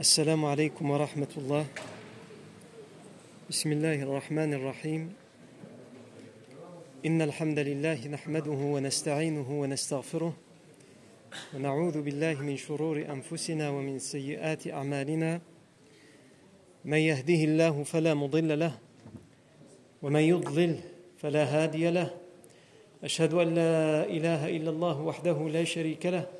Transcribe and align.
السلام 0.00 0.44
عليكم 0.44 0.90
ورحمة 0.90 1.28
الله. 1.36 1.66
بسم 3.50 3.72
الله 3.72 4.02
الرحمن 4.02 4.54
الرحيم. 4.54 5.12
إن 7.06 7.22
الحمد 7.22 7.58
لله 7.58 8.08
نحمده 8.08 8.50
ونستعينه 8.50 9.60
ونستغفره 9.60 10.32
ونعوذ 11.54 12.02
بالله 12.02 12.40
من 12.40 12.56
شرور 12.56 13.04
أنفسنا 13.12 13.70
ومن 13.70 13.98
سيئات 13.98 14.66
أعمالنا. 14.72 15.40
من 16.84 16.98
يهده 16.98 17.44
الله 17.44 17.82
فلا 17.84 18.14
مضل 18.14 18.58
له 18.58 18.78
ومن 20.02 20.20
يضلل 20.20 20.80
فلا 21.20 21.44
هادي 21.44 21.90
له. 21.90 22.10
أشهد 23.04 23.34
أن 23.34 23.54
لا 23.54 24.04
إله 24.08 24.48
إلا 24.48 24.70
الله 24.70 25.00
وحده 25.00 25.48
لا 25.48 25.64
شريك 25.64 26.06
له 26.06 26.39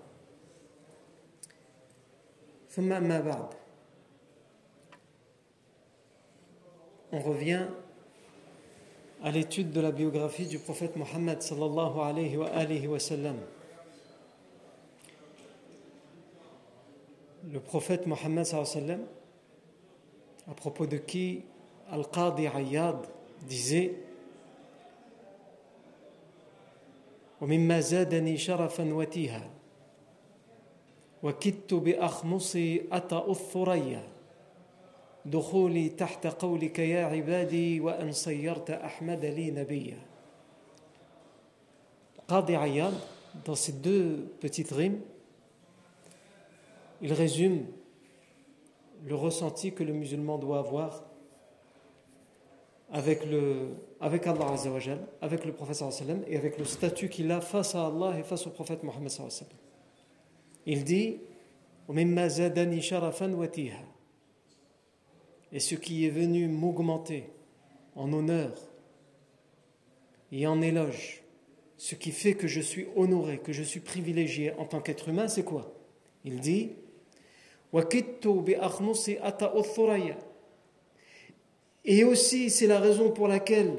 ثم 2.70 2.92
أما 2.92 3.20
بعد 3.20 3.54
On 7.12 7.20
revient 7.20 7.66
à 9.22 9.30
l'étude 9.30 9.70
de 9.70 9.80
la 9.80 9.92
biographie 9.92 10.46
du 10.46 10.58
prophète 10.58 10.96
Mohammed 10.96 11.40
sallallahu 11.40 12.00
alayhi 12.00 12.36
wa, 12.36 12.48
alayhi 12.48 12.86
wa 12.88 12.98
sallam. 12.98 13.36
Le 17.50 17.60
prophète 17.60 18.06
Mohammed 18.06 18.44
sallallahu 18.44 18.70
alayhi 18.70 18.88
wa 18.90 18.96
sallam, 18.96 19.06
à 20.50 20.54
propos 20.54 20.86
de 20.86 20.98
qui 20.98 21.44
Al-Qadi 21.90 22.48
Ayyad 22.48 23.06
disait 23.48 23.94
ومما 27.40 27.80
زادني 27.80 28.38
شرفا 28.38 28.94
وتيها 28.94 29.50
وكدت 31.22 31.74
بأخمصي 31.74 32.82
أطأ 32.92 33.30
الثريا 33.30 34.02
دخولي 35.24 35.88
تحت 35.88 36.26
قولك 36.26 36.78
يا 36.78 37.04
عبادي 37.04 37.80
وأن 37.80 38.12
صيرت 38.12 38.70
أحمد 38.70 39.24
لي 39.24 39.50
نبيا 39.50 39.98
Qadi 42.28 42.56
Ayyad, 42.56 42.92
dans 43.44 43.54
ces 43.54 43.72
deux 43.72 44.34
petites 44.40 44.72
rimes, 44.72 45.00
il 47.00 47.12
résume 47.12 47.66
le 49.04 49.14
ressenti 49.14 49.72
que 49.72 49.84
le 49.84 49.92
musulman 49.92 50.38
doit 50.38 50.58
avoir 50.58 51.04
avec, 52.92 53.24
le, 53.26 53.74
avec 54.00 54.26
Allah 54.26 54.50
Azzawajal, 54.52 54.98
avec 55.20 55.44
le 55.44 55.52
prophète 55.52 55.76
sallam 55.76 56.22
et 56.26 56.36
avec 56.36 56.58
le 56.58 56.64
statut 56.64 57.08
qu'il 57.08 57.30
a 57.30 57.40
face 57.40 57.74
à 57.74 57.86
Allah 57.86 58.18
et 58.18 58.22
face 58.22 58.46
au 58.46 58.50
prophète 58.50 58.82
Mohammed 58.82 59.10
sallam. 59.10 59.30
il 60.65 60.83
dit 60.83 61.19
Et 65.51 65.59
ce 65.59 65.75
qui 65.75 66.05
est 66.05 66.09
venu 66.09 66.47
m'augmenter 66.47 67.29
en 67.95 68.13
honneur 68.13 68.53
et 70.31 70.47
en 70.47 70.61
éloge, 70.61 71.23
ce 71.77 71.95
qui 71.95 72.11
fait 72.11 72.35
que 72.35 72.47
je 72.47 72.61
suis 72.61 72.87
honoré, 72.95 73.39
que 73.39 73.51
je 73.51 73.63
suis 73.63 73.79
privilégié 73.79 74.53
en 74.53 74.65
tant 74.65 74.81
qu'être 74.81 75.09
humain, 75.09 75.27
c'est 75.27 75.43
quoi? 75.43 75.73
Il 76.23 76.39
dit 76.39 76.73
Et 81.85 82.03
aussi, 82.03 82.49
c'est 82.49 82.67
la 82.67 82.79
raison 82.79 83.11
pour 83.11 83.27
laquelle 83.27 83.77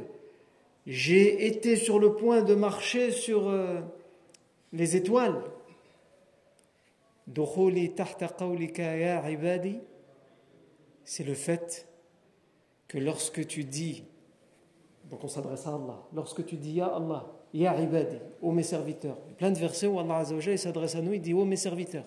j'ai 0.87 1.47
été 1.47 1.77
sur 1.77 2.01
le 2.01 2.15
point 2.15 2.43
de 2.43 2.55
marcher 2.55 3.13
sur 3.13 3.49
euh, 3.49 3.81
les 4.73 4.97
étoiles 4.97 5.41
c'est 11.05 11.25
le 11.25 11.35
fait 11.35 11.89
que 12.89 12.99
lorsque 12.99 13.47
tu 13.47 13.65
dis, 13.65 14.05
donc 15.11 15.25
on 15.25 15.29
s'adresse 15.29 15.67
à 15.67 15.75
Allah, 15.75 16.03
lorsque 16.15 16.45
tu 16.45 16.57
dis 16.57 16.73
Ya 16.73 16.87
Allah, 16.87 17.33
Ya 17.55 17.79
ibadi, 17.81 18.17
ô 18.41 18.51
mes 18.51 18.63
serviteurs, 18.63 19.19
il 19.27 19.31
y 19.31 19.33
a 19.33 19.37
plein 19.37 19.51
de 19.51 19.59
versets 19.59 19.87
où 19.87 19.99
Allah 20.01 20.25
s'adresse 20.57 20.95
à 20.95 21.03
nous, 21.03 21.13
il 21.13 21.21
dit 21.21 21.35
ô 21.35 21.45
mes 21.45 21.57
serviteurs. 21.57 22.07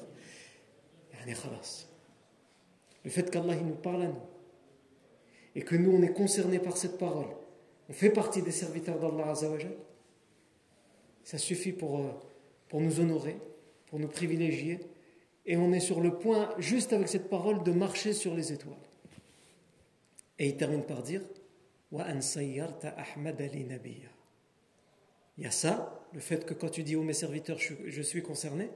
Le 3.04 3.10
fait 3.10 3.32
qu'Allah 3.32 3.56
nous 3.56 3.76
parle 3.76 4.04
à 4.04 4.08
nous 4.08 4.22
et 5.56 5.62
que 5.62 5.76
nous 5.76 5.92
on 5.92 6.02
est 6.02 6.14
concernés 6.14 6.60
par 6.60 6.78
cette 6.78 6.98
parole, 6.98 7.28
on 7.90 7.94
fait 7.94 8.10
partie 8.10 8.42
des 8.42 8.52
serviteurs 8.52 9.00
d'Allah 9.00 9.34
ça 11.24 11.40
suffit 11.40 11.72
pour, 11.72 12.00
pour 12.70 12.82
nous 12.82 13.00
honorer, 13.00 13.38
pour 13.88 14.00
nous 14.00 14.08
privilégier 14.08 14.80
et 15.46 15.58
on 15.58 15.72
est 15.72 15.80
sur 15.80 16.02
le 16.02 16.18
point, 16.18 16.50
juste 16.58 16.94
avec 16.94 17.08
cette 17.08 17.30
parole, 17.30 17.64
de 17.64 17.72
marcher 17.72 18.14
sur 18.14 18.34
les 18.34 18.52
étoiles. 18.52 18.76
Et 20.40 20.48
il 20.48 20.58
termine 20.58 20.84
par 20.84 21.04
dire 21.04 21.22
Il 21.92 22.00
y 25.44 25.46
a 25.46 25.52
ça, 25.52 26.04
le 26.14 26.20
fait 26.20 26.46
que 26.46 26.54
quand 26.54 26.70
tu 26.70 26.84
dis 26.84 26.96
aux 26.96 27.04
mes 27.04 27.14
serviteurs, 27.14 27.60
je 27.60 28.02
suis 28.02 28.24
concerné, 28.24 28.70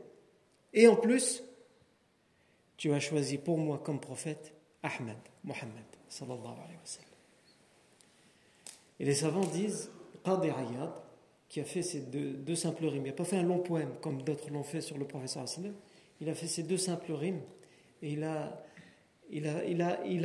et 0.74 0.88
en 0.88 0.96
plus, 0.96 1.44
tu 2.78 2.94
as 2.94 3.00
choisi 3.00 3.38
pour 3.38 3.58
moi 3.58 3.82
comme 3.84 4.00
prophète 4.00 4.54
Ahmed, 4.84 5.18
Mohammed, 5.44 5.86
sallallahu. 6.08 6.44
Et 9.00 9.06
les 9.06 9.16
savants 9.16 9.46
disent 9.46 9.90
Qadi 10.24 10.50
Ayyad, 10.50 10.92
qui 11.48 11.60
a 11.60 11.66
fait 11.66 11.82
ces 11.82 12.02
deux, 12.02 12.34
deux 12.34 12.56
simples 12.56 12.86
rimes, 12.86 13.06
il 13.06 13.10
n'a 13.10 13.16
pas 13.16 13.26
fait 13.26 13.38
un 13.38 13.44
long 13.44 13.60
poème 13.60 13.94
comme 14.02 14.22
d'autres 14.22 14.52
l'ont 14.52 14.64
fait 14.64 14.82
sur 14.82 14.98
le 14.98 15.06
prophète 15.06 15.30
sallallahu 15.30 15.74
il 16.22 16.30
a 16.30 16.34
fait 16.34 16.48
ces 16.48 16.64
deux 16.64 16.78
simples 16.78 17.14
rimes 17.14 17.42
et 18.02 18.12
il 18.12 18.24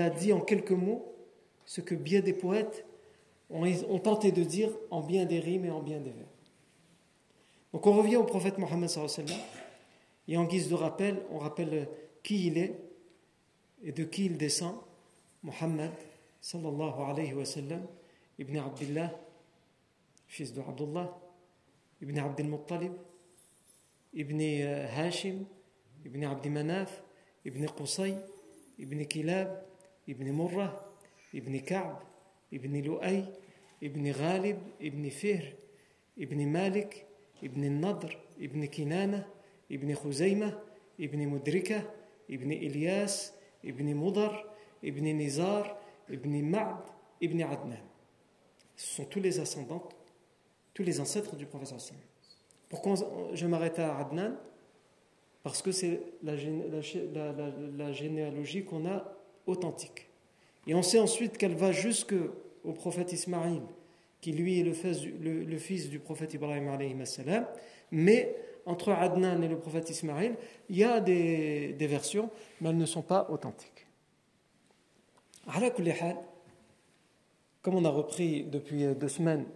a, 0.01 0.11
dit 0.11 0.33
en 0.33 0.41
quelques 0.41 0.73
mots 0.73 1.15
ce 1.67 1.81
que 1.81 1.95
bien 1.95 2.21
des 2.21 2.33
poètes 2.33 2.85
ont, 3.51 3.99
tenté 3.99 4.33
de 4.33 4.43
dire 4.43 4.71
en 4.91 5.01
bien 5.01 5.25
des 5.25 5.39
rimes 5.41 5.65
et 5.65 5.71
en 5.71 5.83
bien 5.83 5.99
des 6.01 6.11
vers. 6.11 6.27
Donc 7.73 7.87
on 7.87 7.97
revient 7.97 8.17
au 8.17 8.25
prophète 8.25 8.59
Mohammed 8.59 8.91
et 10.27 10.37
en 10.37 10.45
guise 10.45 10.69
de 10.69 10.75
rappel, 10.75 11.23
on 11.31 11.39
rappelle 11.39 11.89
qui 12.23 12.47
il 12.47 12.59
est 12.59 12.75
et 13.83 13.93
de 13.93 14.05
qui 14.05 14.27
il 14.27 14.37
descend. 14.37 14.77
Mohammed 15.43 15.91
sallallahu 16.41 17.03
alayhi 17.07 17.35
wa 17.35 17.45
sallam, 17.45 17.83
ibn 18.39 18.57
Abdullah, 18.57 19.13
fils 20.27 20.55
de 20.55 20.61
Abdullah, 20.61 21.15
ibn 22.01 22.19
Abdul 22.19 22.47
Muttalib, 22.47 22.93
ibn 24.15 24.41
Hashim, 24.97 25.45
ابن 26.06 26.24
عبد 26.24 26.48
مناف 26.48 27.02
ابن 27.48 27.68
قصي 27.68 28.18
ابن 28.80 29.04
كلاب 29.04 29.66
ابن 30.10 30.32
مرة 30.32 30.86
ابن 31.36 31.60
كعب 31.60 32.04
ابن 32.54 32.82
لؤي 32.82 33.26
ابن 33.84 34.12
غالب 34.12 34.62
ابن 34.82 35.10
فهر 35.10 35.54
ابن 36.20 36.48
مالك 36.48 37.06
ابن 37.44 37.64
النضر 37.64 38.20
ابن 38.40 38.66
كنانة 38.66 39.26
ابن 39.72 39.96
خزيمة 39.96 40.60
ابن 41.00 41.28
مدركة 41.28 41.94
ابن 42.30 42.52
إلياس 42.52 43.34
ابن 43.66 43.96
مضر 43.96 44.50
ابن 44.84 45.18
نزار 45.22 45.82
ابن 46.10 46.44
معد 46.52 46.84
ابن 47.24 47.42
عدنان 47.42 47.90
Ce 48.80 48.96
sont 48.96 49.04
tous 49.04 49.20
les 49.20 49.42
ascendants, 49.42 49.90
tous 50.74 50.84
les 50.84 51.02
ancêtres 51.02 51.36
du 51.36 51.46
prophète. 51.46 51.94
Pourquoi 52.70 52.94
je 53.34 53.46
m'arrête 53.46 53.78
à 53.78 53.98
Adnan 53.98 54.38
Parce 55.45 55.63
que 55.63 55.71
c'est 55.71 56.01
la, 56.25 57.93
généalogie 57.93 58.65
qu'on 58.65 58.87
a 58.87 59.05
authentique. 59.47 60.09
Et 60.67 60.75
on 60.75 60.83
sait 60.83 60.99
ensuite 60.99 61.39
qu'elle 61.39 61.55
va 61.55 61.71
jusqu'au 61.71 62.73
prophète 62.75 63.13
Ismaïl, 63.13 63.61
qui 64.21 64.33
lui 64.33 64.59
est 64.59 64.65
le 64.65 64.73
fils, 65.59 65.91
du 65.91 66.01
prophète 66.01 66.35
Ibrahim, 66.35 66.77
mais 67.93 68.35
entre 68.67 68.91
Adnan 68.91 69.43
et 69.43 69.49
le 69.49 69.59
prophète 69.59 69.91
Ismaïl, 69.91 70.35
il 70.71 70.79
y 70.79 70.85
a 70.85 71.01
des, 71.01 71.75
des 71.75 71.87
versions, 71.87 72.31
mais 72.61 72.71
elles 72.71 72.79
ne 72.79 72.87
sont 72.87 73.03
pas 73.03 73.29
authentiques. 73.31 73.87
Comme 77.63 77.77
on 77.77 77.85
a 77.85 77.91
repris 77.91 78.45
depuis 78.45 78.85
deux 78.95 79.09
semaines 79.09 79.47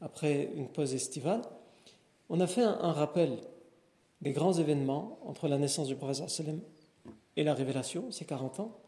après 0.00 0.50
une 0.56 0.68
pause 0.68 0.94
estivale, 0.94 1.42
on 2.28 2.40
a 2.40 2.46
fait 2.46 2.62
un, 2.62 2.92
rappel 2.92 3.38
des 4.20 4.32
grands 4.32 4.54
événements 4.54 5.18
entre 5.24 5.48
la 5.48 5.58
naissance 5.58 5.88
du 5.88 5.96
prophète 5.96 6.40
et 7.36 7.44
la 7.44 7.54
révélation, 7.54 8.10
ces 8.10 8.24
40 8.24 8.60
ans. 8.60 8.78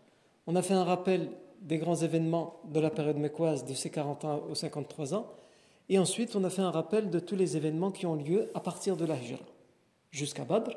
On 0.46 0.56
a 0.56 0.62
fait 0.62 0.74
un 0.74 0.84
rappel 0.84 1.30
des 1.60 1.78
grands 1.78 1.96
événements 1.96 2.60
de 2.64 2.80
la 2.80 2.90
période 2.90 3.18
mécoise 3.18 3.64
de 3.64 3.74
ces 3.74 3.90
40 3.90 4.24
ans 4.24 4.42
aux 4.48 4.54
53 4.54 5.14
ans. 5.14 5.26
Et 5.88 5.98
ensuite, 5.98 6.36
on 6.36 6.44
a 6.44 6.50
fait 6.50 6.62
un 6.62 6.70
rappel 6.70 7.10
de 7.10 7.18
tous 7.18 7.36
les 7.36 7.56
événements 7.56 7.90
qui 7.90 8.06
ont 8.06 8.14
lieu 8.14 8.50
à 8.54 8.60
partir 8.60 8.96
de 8.96 9.04
la 9.04 9.16
jusqu'à 10.10 10.44
Badr. 10.44 10.76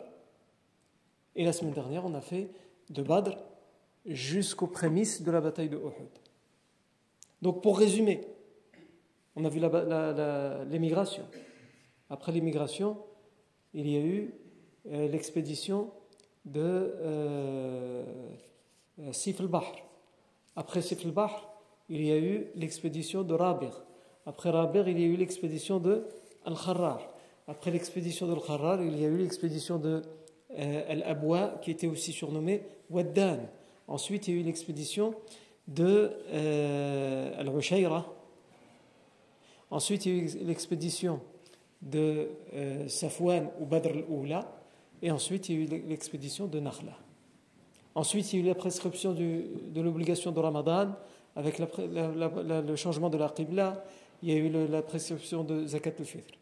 Et 1.36 1.46
la 1.46 1.54
semaine 1.54 1.74
dernière, 1.74 2.06
on 2.06 2.14
a 2.14 2.22
fait 2.22 2.50
de 2.90 3.02
Badr 3.02 3.38
jusqu'aux 4.06 4.68
prémices 4.68 5.22
de 5.22 5.32
la 5.32 5.42
bataille 5.42 5.70
de 5.70 5.78
Uhud. 5.78 6.10
Donc, 7.42 7.62
pour 7.62 7.78
résumer, 7.78 8.22
on 9.36 9.46
a 9.46 9.50
vu 9.50 9.62
l'émigration. 10.70 11.24
Après 12.10 12.32
l'émigration, 12.32 12.98
il 13.74 13.88
y 13.90 13.96
a 13.96 14.02
eu 14.02 14.34
l'expédition 14.86 15.92
de 16.46 16.62
euh, 16.62 18.04
euh, 19.00 19.14
Sif. 19.14 19.42
Après 20.56 20.82
Sif 20.82 21.06
il 21.90 22.06
y 22.06 22.12
a 22.12 22.18
eu 22.18 22.48
l'expédition 22.56 23.24
de 23.24 23.34
Rabir. 23.34 23.84
Après 24.26 24.50
Rabir, 24.50 24.88
il 24.88 25.00
y 25.00 25.04
a 25.04 25.08
eu 25.08 25.18
l'expédition 25.18 25.80
de 25.80 26.04
Al-Kharrar. 26.46 27.02
Après 27.48 27.72
l'expédition 27.72 28.28
de 28.28 28.34
Al-Kharrar, 28.34 28.82
il 28.82 29.00
y 29.00 29.06
a 29.06 29.08
eu 29.08 29.18
l'expédition 29.18 29.78
de 29.78 30.02
Al-Abwa, 30.56 31.60
qui 31.62 31.72
était 31.72 31.88
aussi 31.88 32.12
surnommée 32.12 32.64
Waddan. 32.90 33.40
Ensuite, 33.88 34.28
il 34.28 34.36
y 34.36 34.38
a 34.38 34.42
eu 34.42 34.44
l'expédition 34.44 35.16
de 35.68 36.12
Al-Ushayra. 37.38 38.06
Ensuite, 39.70 40.06
il 40.06 40.16
y 40.16 40.20
a 40.20 40.24
eu 40.24 40.46
l'expédition 40.46 41.20
de 41.82 42.30
euh, 42.54 42.88
Safwan 42.88 43.50
ou 43.60 43.66
Badr 43.66 43.90
al-Oula, 43.90 44.61
et 45.02 45.12
ensuite 45.12 45.50
il 45.50 45.56
y 45.56 45.60
a 45.60 45.78
eu 45.78 45.82
l'expédition 45.88 46.48
de 46.48 46.60
Nakhla. 46.60 46.98
Ensuite, 47.94 48.32
il 48.32 48.40
y 48.40 48.42
a 48.42 48.46
eu 48.46 48.48
la 48.48 48.56
prescription 48.56 49.14
de 49.14 49.82
l'obligation 49.82 50.32
de 50.32 50.40
Ramadan 50.40 50.96
avec 51.36 51.60
le 51.60 52.76
changement 52.76 53.10
de 53.10 53.18
la 53.18 53.30
Qibla, 53.30 53.84
il 54.24 54.30
y 54.30 54.34
a 54.34 54.36
eu 54.36 54.68
la 54.68 54.82
prescription 54.82 55.44
de 55.44 55.66
Zakat 55.66 55.94
al-Fitr. 56.00 56.38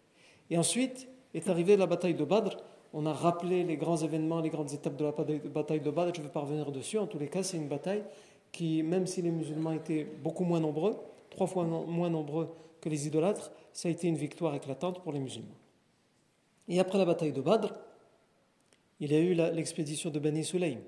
Et 0.50 0.58
ensuite 0.58 1.08
est 1.34 1.48
arrivée 1.50 1.78
la 1.78 1.86
bataille 1.86 2.16
de 2.16 2.26
Badr. 2.26 2.58
On 2.94 3.06
a 3.06 3.14
rappelé 3.14 3.64
les 3.64 3.78
grands 3.78 3.98
événements, 3.98 4.42
les 4.42 4.50
grandes 4.50 4.74
étapes 4.74 4.96
de 4.96 5.06
la 5.06 5.12
bataille 5.12 5.80
de 5.80 5.92
Badr. 5.92 6.14
Je 6.16 6.22
ne 6.22 6.26
vais 6.26 6.32
pas 6.32 6.42
revenir 6.42 6.72
dessus. 6.72 6.98
En 6.98 7.06
tous 7.06 7.20
les 7.20 7.28
cas, 7.28 7.44
c'est 7.44 7.58
une 7.58 7.68
bataille 7.68 8.04
qui, 8.52 8.82
même 8.82 9.06
si 9.06 9.22
les 9.22 9.30
musulmans 9.30 9.72
étaient 9.72 10.04
beaucoup 10.04 10.44
moins 10.44 10.60
nombreux, 10.60 10.98
trois 11.30 11.46
fois 11.46 11.64
moins 11.66 12.10
nombreux 12.10 12.50
que 12.82 12.90
les 12.90 13.06
idolâtres, 13.06 13.52
ça 13.74 13.90
a 13.90 13.92
été 13.92 14.08
une 14.08 14.16
victoire 14.16 14.56
éclatante 14.56 15.04
pour 15.04 15.12
les 15.12 15.20
musulmans. 15.20 15.48
Et 16.68 16.80
après 16.80 16.98
la 16.98 17.06
bataille 17.06 17.32
de 17.32 17.42
Badr, 17.42 17.74
il 19.00 19.12
y 19.12 19.16
a 19.16 19.20
eu 19.20 19.34
l'expédition 19.34 20.10
de 20.10 20.20
Bani 20.20 20.44
Sulaym. 20.44 20.80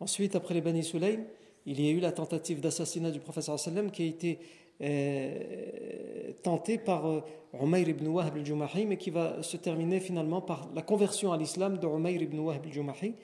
Ensuite, 0.00 0.36
après 0.36 0.54
les 0.54 0.60
Bani 0.60 0.84
Sulaym, 0.84 1.24
il 1.64 1.80
y 1.80 1.88
a 1.88 1.90
eu 1.90 2.00
la 2.00 2.12
tentative 2.12 2.60
d'assassinat 2.60 3.10
du 3.10 3.20
professeur 3.20 3.58
sallam 3.58 3.90
qui 3.90 4.02
a 4.02 4.06
été 4.06 4.38
euh, 4.82 6.32
tentée 6.42 6.78
par 6.78 7.06
euh, 7.06 7.22
ibn 7.54 8.06
Wahb 8.08 8.36
al-Jumahi, 8.36 8.86
mais 8.86 8.98
qui 8.98 9.10
va 9.10 9.42
se 9.42 9.56
terminer 9.56 10.00
finalement 10.00 10.40
par 10.40 10.68
la 10.74 10.82
conversion 10.82 11.32
à 11.32 11.36
l'islam 11.36 11.78
de 11.78 11.86
Umayr 11.86 12.22
ibn 12.22 12.38
Wahb 12.38 12.64
al-Jumahi. 12.64 13.14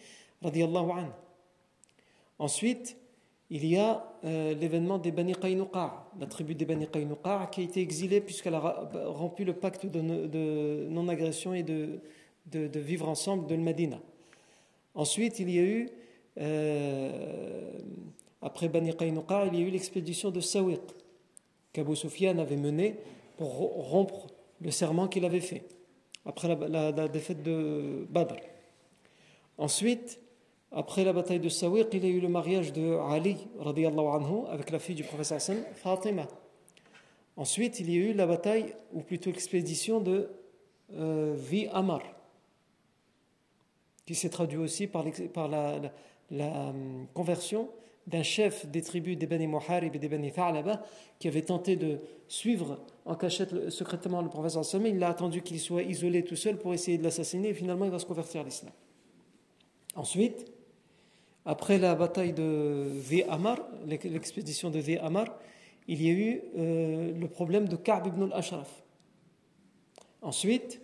Ensuite, 2.39 2.97
il 3.51 3.67
y 3.67 3.77
a 3.77 4.03
euh, 4.25 4.55
l'événement 4.55 4.99
des 4.99 5.13
Bani 5.13 5.35
Qaynuqa, 5.35 6.07
la 6.19 6.27
tribu 6.27 6.55
des 6.55 6.65
Bani 6.65 6.89
Qaynuqa, 6.89 7.49
qui 7.53 7.61
a 7.61 7.65
été 7.65 7.81
exilée 7.81 8.23
puisqu'elle 8.23 8.55
a 8.55 8.89
rompu 9.07 9.45
le 9.45 9.53
pacte 9.53 9.85
de, 9.85 10.89
non-agression 10.89 11.53
et 11.53 11.63
de, 11.63 12.01
de, 12.47 12.81
vivre 12.81 13.09
ensemble 13.09 13.47
de 13.47 13.57
Medina. 13.57 13.99
Ensuite, 14.95 15.39
il 15.39 15.51
y 15.51 15.59
a 15.59 15.63
eu, 15.63 15.89
euh, 16.39 17.79
après 18.41 18.69
Bani 18.69 18.95
Qaynuqa, 18.95 19.47
il 19.47 19.59
y 19.59 19.63
a 19.63 19.67
eu 19.67 19.71
l'expédition 19.71 20.31
de 20.31 20.41
Sawiq, 20.41 20.81
qu'Abu 21.73 21.97
Sufyan 21.97 22.39
avait 22.39 22.57
menée 22.57 22.97
pour 23.39 23.55
rompre 23.55 24.27
le 24.61 24.71
serment 24.71 25.09
qu'il 25.09 25.25
avait 25.25 25.41
fait, 25.41 25.63
après 26.27 26.49
la, 26.69 27.09
défaite 27.09 27.43
de 27.43 28.07
Badr. 28.11 28.37
Ensuite, 29.59 30.21
après 30.71 31.05
la 31.05 31.13
bataille 31.13 31.41
de 31.41 31.49
Sawiq, 31.49 31.89
il 31.93 32.05
y 32.05 32.09
a 32.09 32.11
eu 32.11 32.21
le 32.21 32.29
mariage 32.29 32.73
de 32.73 32.97
Ali 33.11 33.37
anhu, 33.59 34.47
avec 34.51 34.71
la 34.71 34.79
fille 34.79 34.95
du 34.95 35.05
professeur 35.05 35.37
Hassan, 35.37 35.59
Fatima. 35.75 36.27
Ensuite, 37.37 37.81
il 37.81 37.91
y 37.91 37.97
a 37.97 38.11
eu 38.11 38.13
la 38.13 38.27
bataille, 38.27 38.75
ou 38.93 39.01
plutôt 39.01 39.31
l'expédition 39.31 40.01
de 40.01 40.29
euh, 40.95 41.35
Vi 41.37 41.67
Amar, 41.73 42.03
qui 44.07 44.15
s'est 44.15 44.31
traduit 44.31 44.59
aussi 44.59 44.87
par, 44.87 45.05
la, 45.49 45.81
euh, 46.33 46.73
conversion 47.15 47.69
d'un 48.07 48.23
chef 48.23 48.67
des 48.67 48.83
tribus 48.83 49.17
des 49.17 49.27
Bani 49.27 49.47
Muharib 49.47 49.95
et 49.95 49.99
des 49.99 50.09
Bani 50.09 50.33
Tha'laba 50.33 50.83
qui 51.19 51.29
avait 51.29 51.43
tenté 51.43 51.77
de 51.77 52.01
suivre 52.27 52.81
en 53.05 53.15
cachette 53.15 53.71
secrètement 53.71 54.23
le 54.23 54.29
professeur 54.29 54.61
Hassan. 54.61 54.85
Il 54.87 55.03
a 55.05 55.09
attendu 55.09 55.43
qu'il 55.43 55.61
soit 55.61 55.83
isolé 55.83 56.25
tout 56.25 56.37
seul 56.37 56.59
pour 56.59 56.75
essayer 56.75 56.99
de 56.99 57.05
l'assassiner 57.05 57.51
et 57.51 57.55
finalement 57.55 57.85
il 57.85 57.93
va 57.93 58.01
se 58.01 58.07
convertir 58.07 58.41
à 58.41 58.45
l'islam. 58.45 58.73
Ensuite, 59.95 60.47
après 61.45 61.79
la 61.79 61.95
bataille 61.95 62.33
de 62.33 62.89
V. 62.93 63.25
Amar, 63.29 63.59
l'expédition 63.87 64.71
de 64.71 64.79
V. 64.79 64.99
Amar, 64.99 65.27
il 65.89 66.03
y 66.03 66.09
a 66.09 66.13
eu 66.13 66.41
euh, 66.57 67.13
le 67.13 67.29
problème 67.29 67.69
de 67.69 67.77
Ka'b 67.77 68.07
ibn 68.07 68.23
al-Ashraf. 68.25 68.83
Ensuite, 70.23 70.81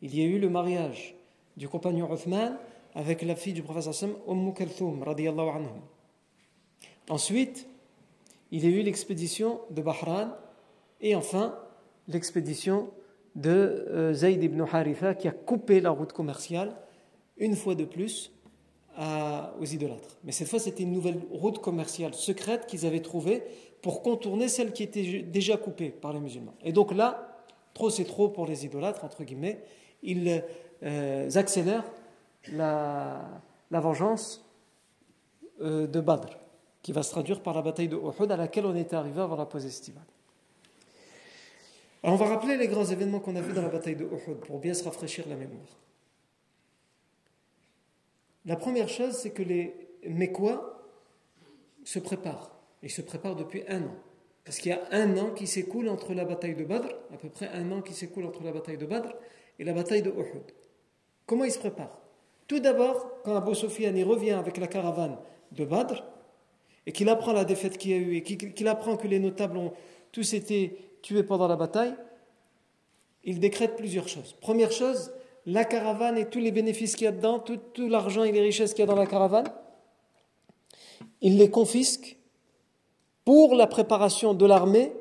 il 0.00 0.16
y 0.16 0.22
a 0.22 0.24
eu 0.24 0.38
le 0.38 0.48
mariage 0.48 1.14
du 1.60 1.68
compagnon 1.68 2.12
Uthman 2.12 2.56
avec 2.94 3.20
la 3.20 3.36
fille 3.36 3.52
du 3.52 3.62
prophète 3.62 3.86
Hassan, 3.86 4.12
Umm 4.26 4.54
Kalthoum, 4.54 5.04
anhu. 5.06 5.68
Ensuite, 7.10 7.68
il 8.50 8.64
y 8.64 8.66
a 8.66 8.70
eu 8.70 8.82
l'expédition 8.82 9.60
de 9.70 9.82
Bahran 9.82 10.30
et 11.02 11.14
enfin 11.14 11.54
l'expédition 12.08 12.88
de 13.36 13.50
euh, 13.90 14.14
Zayd 14.14 14.42
ibn 14.42 14.62
Haritha 14.62 15.14
qui 15.14 15.28
a 15.28 15.32
coupé 15.32 15.80
la 15.82 15.90
route 15.90 16.14
commerciale 16.14 16.74
une 17.36 17.54
fois 17.54 17.74
de 17.74 17.84
plus 17.84 18.32
aux 19.58 19.64
idolâtres. 19.64 20.18
Mais 20.24 20.32
cette 20.32 20.48
fois, 20.48 20.58
c'était 20.58 20.82
une 20.82 20.92
nouvelle 20.92 21.18
route 21.30 21.58
commerciale 21.58 22.12
secrète 22.12 22.66
qu'ils 22.66 22.84
avaient 22.84 23.00
trouvée 23.00 23.42
pour 23.80 24.02
contourner 24.02 24.46
celle 24.48 24.72
qui 24.72 24.82
était 24.82 25.22
déjà 25.22 25.56
coupée 25.56 25.88
par 25.88 26.12
les 26.12 26.20
musulmans. 26.20 26.54
Et 26.62 26.72
donc 26.72 26.92
là, 26.92 27.38
trop 27.72 27.88
c'est 27.88 28.04
trop 28.04 28.28
pour 28.28 28.46
les 28.46 28.66
idolâtres, 28.66 29.02
entre 29.02 29.24
guillemets, 29.24 29.62
ils 30.02 30.42
euh, 30.82 31.30
accélèrent 31.34 31.84
la, 32.52 33.42
vengeance 33.70 34.44
euh, 35.60 35.86
de 35.86 36.00
Badr, 36.00 36.38
qui 36.82 36.92
va 36.92 37.02
se 37.02 37.10
traduire 37.10 37.42
par 37.42 37.54
la 37.54 37.62
bataille 37.62 37.88
de 37.88 37.96
Uhud, 37.96 38.30
à 38.30 38.36
laquelle 38.36 38.66
on 38.66 38.74
était 38.74 38.96
arrivé 38.96 39.20
avant 39.20 39.36
la 39.36 39.46
pause 39.46 39.66
estivale. 39.66 40.02
Alors 42.02 42.14
on 42.14 42.18
va 42.18 42.30
rappeler 42.30 42.56
les 42.56 42.68
grands 42.68 42.86
événements 42.86 43.20
qu'on 43.20 43.36
a 43.36 43.42
vus 43.42 43.52
dans 43.52 43.62
la 43.62 43.68
bataille 43.68 43.96
de 43.96 44.04
Uhud 44.04 44.38
pour 44.46 44.58
bien 44.58 44.72
se 44.72 44.84
rafraîchir 44.84 45.28
la 45.28 45.36
mémoire. 45.36 45.66
La 48.46 48.56
première 48.56 48.88
chose, 48.88 49.14
c'est 49.14 49.30
que 49.30 49.42
les 49.42 49.74
Mécois 50.08 50.82
se 51.84 51.98
préparent. 51.98 52.56
Ils 52.82 52.90
se 52.90 53.02
préparent 53.02 53.36
depuis 53.36 53.62
un 53.68 53.82
an. 53.82 53.94
Parce 54.44 54.58
qu'il 54.58 54.72
y 54.72 54.74
a 54.74 54.80
un 54.92 55.18
an 55.18 55.30
qui 55.30 55.46
s'écoule 55.46 55.88
entre 55.88 56.14
la 56.14 56.24
bataille 56.24 56.54
de 56.54 56.64
Badr, 56.64 56.88
à 57.12 57.18
peu 57.18 57.28
près 57.28 57.48
un 57.48 57.70
an 57.70 57.82
qui 57.82 57.92
s'écoule 57.92 58.24
entre 58.24 58.42
la 58.42 58.52
bataille 58.52 58.78
de 58.78 58.86
Badr 58.86 59.12
et 59.58 59.64
la 59.64 59.74
bataille 59.74 60.02
de 60.02 60.10
Uhud. 60.10 60.52
Comment 61.30 61.44
ils 61.44 61.52
se 61.52 61.60
préparent 61.60 61.96
Tout 62.48 62.58
d'abord, 62.58 63.06
quand 63.22 63.36
Abu 63.36 63.54
Sufyan 63.54 63.92
revient 64.04 64.32
avec 64.32 64.56
la 64.56 64.66
caravane 64.66 65.16
de 65.52 65.64
Badr, 65.64 66.02
et 66.86 66.90
qu'il 66.90 67.08
apprend 67.08 67.32
la 67.32 67.44
défaite 67.44 67.78
qu'il 67.78 67.92
y 67.92 67.94
a 67.94 67.98
eu, 67.98 68.16
et 68.16 68.22
qu'il 68.24 68.66
apprend 68.66 68.96
que 68.96 69.06
les 69.06 69.20
notables 69.20 69.56
ont 69.56 69.72
tous 70.10 70.34
été 70.34 70.76
tués 71.02 71.22
pendant 71.22 71.46
la 71.46 71.54
bataille, 71.54 71.94
il 73.22 73.38
décrète 73.38 73.76
plusieurs 73.76 74.08
choses. 74.08 74.34
Première 74.40 74.72
chose, 74.72 75.12
la 75.46 75.64
caravane 75.64 76.18
et 76.18 76.28
tous 76.28 76.40
les 76.40 76.50
bénéfices 76.50 76.96
qu'il 76.96 77.04
y 77.04 77.06
a 77.06 77.12
dedans, 77.12 77.38
tout, 77.38 77.60
l'argent 77.76 78.24
et 78.24 78.32
les 78.32 78.40
richesses 78.40 78.74
qu'il 78.74 78.80
y 78.80 78.88
a 78.88 78.90
dans 78.90 78.96
la 78.96 79.06
caravane, 79.06 79.52
il 81.20 81.38
les 81.38 81.48
confisque 81.48 82.16
pour 83.24 83.54
la 83.54 83.68
préparation 83.68 84.34
de 84.34 84.46
l'armée 84.46 84.92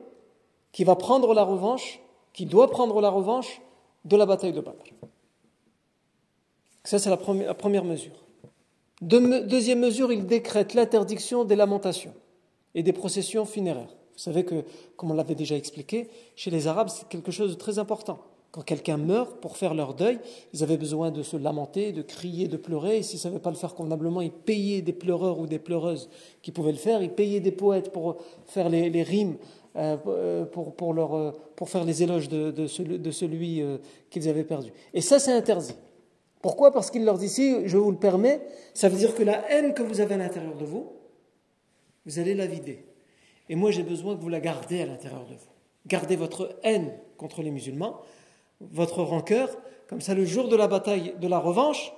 qui 0.74 0.84
va 0.84 0.96
prendre 0.96 1.34
la 1.34 1.42
revanche, 1.42 2.00
qui 2.34 2.46
doit 2.46 2.70
prendre 2.70 3.02
la 3.02 3.10
revanche 3.10 3.64
de 4.06 4.16
la 4.16 4.28
bataille 4.28 4.54
de 4.54 4.62
Badr. 4.62 4.84
Ça, 6.84 7.00
c'est 7.00 7.10
la 7.10 7.18
première, 7.18 7.84
mesure. 7.84 8.26
Deuxième 9.02 9.80
mesure, 9.80 10.12
il 10.12 10.26
décrète 10.26 10.74
l'interdiction 10.74 11.44
des 11.44 11.56
lamentations 11.56 12.14
et 12.76 12.84
des 12.84 12.94
processions 12.94 13.46
funéraires. 13.46 13.96
Vous 14.14 14.24
savez 14.24 14.44
que, 14.44 14.64
comme 14.98 15.12
on 15.12 15.14
l'avait 15.14 15.36
déjà 15.36 15.56
expliqué, 15.56 16.10
chez 16.36 16.52
les 16.52 16.68
Arabes, 16.68 16.90
c'est 16.90 17.08
quelque 17.08 17.32
chose 17.32 17.52
de 17.52 17.58
très 17.58 17.80
important. 17.80 18.20
Quand 18.52 18.64
quelqu'un 18.64 18.98
meurt, 18.98 19.40
pour 19.42 19.58
faire 19.58 19.76
leur 19.76 19.94
deuil, 19.94 20.20
ils 20.54 20.64
avaient 20.64 20.78
besoin 20.78 21.12
de 21.12 21.22
se 21.22 21.38
lamenter, 21.38 21.92
de 21.92 22.02
crier, 22.02 22.48
de 22.48 22.58
pleurer. 22.58 22.98
Et 22.98 23.04
s'ils 23.04 23.18
ne 23.18 23.22
savaient 23.22 23.40
pas 23.40 23.52
le 23.52 23.56
faire 23.56 23.76
convenablement, 23.76 24.22
ils 24.22 24.32
payaient 24.32 24.82
des 24.82 24.94
pleureurs 24.94 25.40
ou 25.40 25.46
des 25.46 25.60
pleureuses 25.60 26.10
qui 26.42 26.52
pouvaient 26.52 26.72
le 26.72 26.78
faire. 26.78 27.04
Ils 27.04 27.12
payaient 27.12 27.42
des 27.42 27.52
poètes 27.52 27.92
pour 27.92 28.18
faire 28.46 28.70
les, 28.70 29.04
rimes, 29.04 29.38
euh, 29.76 29.98
euh, 30.08 30.46
euh, 30.58 31.32
pour, 31.56 31.70
faire 31.70 31.84
les 31.86 32.02
éloges 32.02 32.28
de 32.28 32.66
celui, 32.68 33.64
qu'ils 34.10 34.28
avaient 34.28 34.44
perdu. 34.44 34.72
Et 34.96 35.02
ça, 35.02 35.20
c'est 35.20 35.32
interdit. 35.32 35.76
Pourquoi? 36.42 36.72
Parce 36.72 36.90
qu'il 36.90 37.04
leur 37.04 37.18
dit, 37.18 37.30
si 37.30 37.68
je 37.68 37.78
vous 37.78 37.92
le 37.92 37.98
permets, 37.98 38.42
ça 38.74 38.90
veut 38.90 38.98
dire 38.98 39.14
que 39.14 39.24
la 39.24 39.50
haine 39.52 39.74
que 39.74 39.84
vous 39.84 40.00
avez 40.00 40.16
à 40.16 40.18
l'intérieur 40.18 40.56
de 40.56 40.66
vous, 40.66 40.94
vous 42.06 42.20
allez 42.20 42.34
la 42.34 42.48
vider. 42.48 42.86
Et 43.50 43.56
moi, 43.56 43.72
j'ai 43.72 43.84
besoin 43.84 44.16
que 44.16 44.22
vous 44.22 44.30
la 44.30 44.40
gardez 44.40 44.82
à 44.82 44.86
l'intérieur 44.86 45.26
de 45.26 45.34
vous. 45.34 45.52
Gardez 45.88 46.16
votre 46.16 46.58
haine 46.64 46.94
contre 47.18 47.42
les 47.42 47.52
musulmans, 47.52 48.00
votre 48.62 49.04
rancœur, 49.04 49.50
comme 49.88 50.02
ça, 50.02 50.14
le 50.14 50.24
jour 50.24 50.48
de 50.48 50.56
la 50.56 50.68
bataille, 50.68 51.16
de 51.20 51.28
la 51.28 51.40
revanche, 51.40 51.92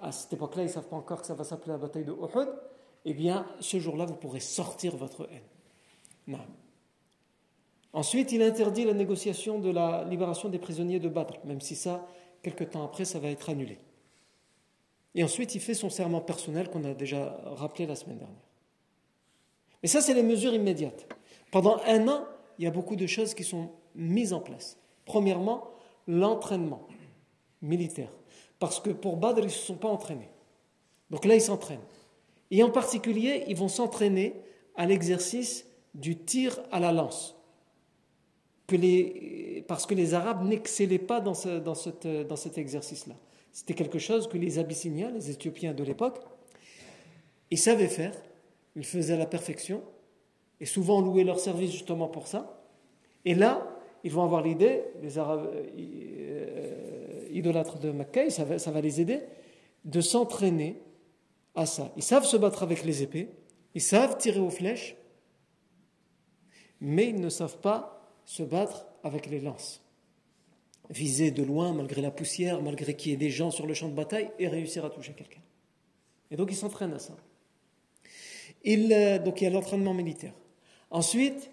à 0.00 0.12
cette 0.12 0.32
époque-là, 0.32 0.62
ils 0.62 0.66
ne 0.66 0.72
savent 0.72 0.88
pas 0.88 0.96
encore 0.96 1.20
que 1.20 1.26
ça 1.26 1.34
va 1.34 1.44
s'appeler 1.44 1.72
la 1.72 1.78
bataille 1.78 2.04
de 2.04 2.12
Uhud, 2.12 2.48
eh 3.04 3.14
bien, 3.14 3.46
ce 3.60 3.78
jour-là, 3.78 4.04
vous 4.04 4.14
pourrez 4.14 4.40
sortir 4.40 4.96
votre 4.96 5.28
haine. 5.30 5.42
Non. 6.26 6.38
Ensuite, 7.92 8.30
il 8.32 8.42
interdit 8.42 8.84
la 8.84 8.94
négociation 8.94 9.58
de 9.58 9.70
la 9.70 10.04
libération 10.04 10.48
des 10.48 10.58
prisonniers 10.58 11.00
de 11.00 11.08
Badr, 11.08 11.34
même 11.44 11.60
si 11.60 11.74
ça, 11.74 12.06
quelques 12.42 12.70
temps 12.70 12.84
après, 12.84 13.04
ça 13.04 13.18
va 13.18 13.28
être 13.28 13.50
annulé. 13.50 13.78
Et 15.14 15.24
ensuite, 15.24 15.54
il 15.54 15.60
fait 15.60 15.74
son 15.74 15.90
serment 15.90 16.20
personnel 16.20 16.70
qu'on 16.70 16.84
a 16.84 16.94
déjà 16.94 17.40
rappelé 17.44 17.86
la 17.86 17.96
semaine 17.96 18.18
dernière. 18.18 18.36
Mais 19.82 19.88
ça, 19.88 20.00
c'est 20.00 20.14
les 20.14 20.22
mesures 20.22 20.54
immédiates. 20.54 21.08
Pendant 21.50 21.80
un 21.86 22.06
an, 22.08 22.24
il 22.58 22.64
y 22.64 22.68
a 22.68 22.70
beaucoup 22.70 22.96
de 22.96 23.06
choses 23.06 23.34
qui 23.34 23.44
sont 23.44 23.70
mises 23.94 24.32
en 24.32 24.40
place. 24.40 24.78
Premièrement, 25.04 25.70
l'entraînement 26.06 26.86
militaire. 27.62 28.12
Parce 28.58 28.78
que 28.78 28.90
pour 28.90 29.16
Badr, 29.16 29.40
ils 29.40 29.44
ne 29.46 29.50
se 29.50 29.66
sont 29.66 29.76
pas 29.76 29.88
entraînés. 29.88 30.30
Donc 31.10 31.24
là, 31.24 31.34
ils 31.34 31.40
s'entraînent. 31.40 31.80
Et 32.50 32.62
en 32.62 32.70
particulier, 32.70 33.44
ils 33.48 33.56
vont 33.56 33.68
s'entraîner 33.68 34.34
à 34.76 34.86
l'exercice 34.86 35.66
du 35.94 36.16
tir 36.16 36.60
à 36.70 36.78
la 36.78 36.92
lance 36.92 37.39
parce 39.66 39.86
que 39.86 39.94
les 39.94 40.14
Arabes 40.14 40.44
n'excellaient 40.44 40.98
pas 40.98 41.20
dans, 41.20 41.34
cet 41.34 42.58
exercice-là. 42.58 43.14
C'était 43.52 43.74
quelque 43.74 43.98
chose 43.98 44.28
que 44.28 44.38
les 44.38 44.58
Abyssiniens, 44.58 45.10
les 45.10 45.30
Éthiopiens 45.30 45.74
de 45.74 45.82
l'époque, 45.82 46.20
ils 47.50 47.58
savaient 47.58 47.88
faire, 47.88 48.14
ils 48.76 48.84
faisaient 48.84 49.14
à 49.14 49.18
la 49.18 49.26
perfection, 49.26 49.82
et 50.60 50.66
souvent 50.66 51.00
louaient 51.00 51.24
leur 51.24 51.40
service 51.40 51.72
justement 51.72 52.08
pour 52.08 52.26
ça. 52.26 52.64
Et 53.24 53.34
là, 53.34 53.66
ils 54.04 54.12
vont 54.12 54.22
avoir 54.22 54.42
l'idée, 54.42 54.82
les 55.02 55.18
Arabes 55.18 55.50
euh, 55.54 57.28
idolâtres 57.30 57.78
de 57.78 57.90
Makkah, 57.90 58.30
ça 58.30 58.44
va 58.44 58.80
les 58.80 59.00
aider, 59.00 59.20
de 59.84 60.00
s'entraîner 60.00 60.80
à 61.54 61.66
ça. 61.66 61.92
Ils 61.96 62.02
savent 62.02 62.24
se 62.24 62.36
battre 62.36 62.62
avec 62.62 62.84
les 62.84 63.02
épées, 63.02 63.28
ils 63.74 63.82
savent 63.82 64.16
tirer 64.18 64.40
aux 64.40 64.50
flèches, 64.50 64.96
mais 66.80 67.08
ils 67.08 67.20
ne 67.20 67.28
savent 67.28 67.58
pas 67.58 67.99
se 68.30 68.44
battre 68.44 68.86
avec 69.02 69.26
les 69.26 69.40
lances. 69.40 69.82
Viser 70.88 71.32
de 71.32 71.42
loin, 71.42 71.72
malgré 71.72 72.00
la 72.00 72.12
poussière, 72.12 72.62
malgré 72.62 72.94
qu'il 72.94 73.10
y 73.10 73.14
ait 73.14 73.18
des 73.18 73.28
gens 73.28 73.50
sur 73.50 73.66
le 73.66 73.74
champ 73.74 73.88
de 73.88 73.94
bataille, 73.94 74.30
et 74.38 74.46
réussir 74.46 74.84
à 74.84 74.90
toucher 74.90 75.14
quelqu'un. 75.14 75.40
Et 76.30 76.36
donc 76.36 76.52
ils 76.52 76.56
s'entraînent 76.56 76.92
à 76.92 77.00
ça. 77.00 77.16
Il, 78.62 78.92
euh, 78.92 79.18
donc 79.18 79.40
il 79.40 79.44
y 79.44 79.46
a 79.48 79.50
l'entraînement 79.50 79.94
militaire. 79.94 80.32
Ensuite, 80.90 81.50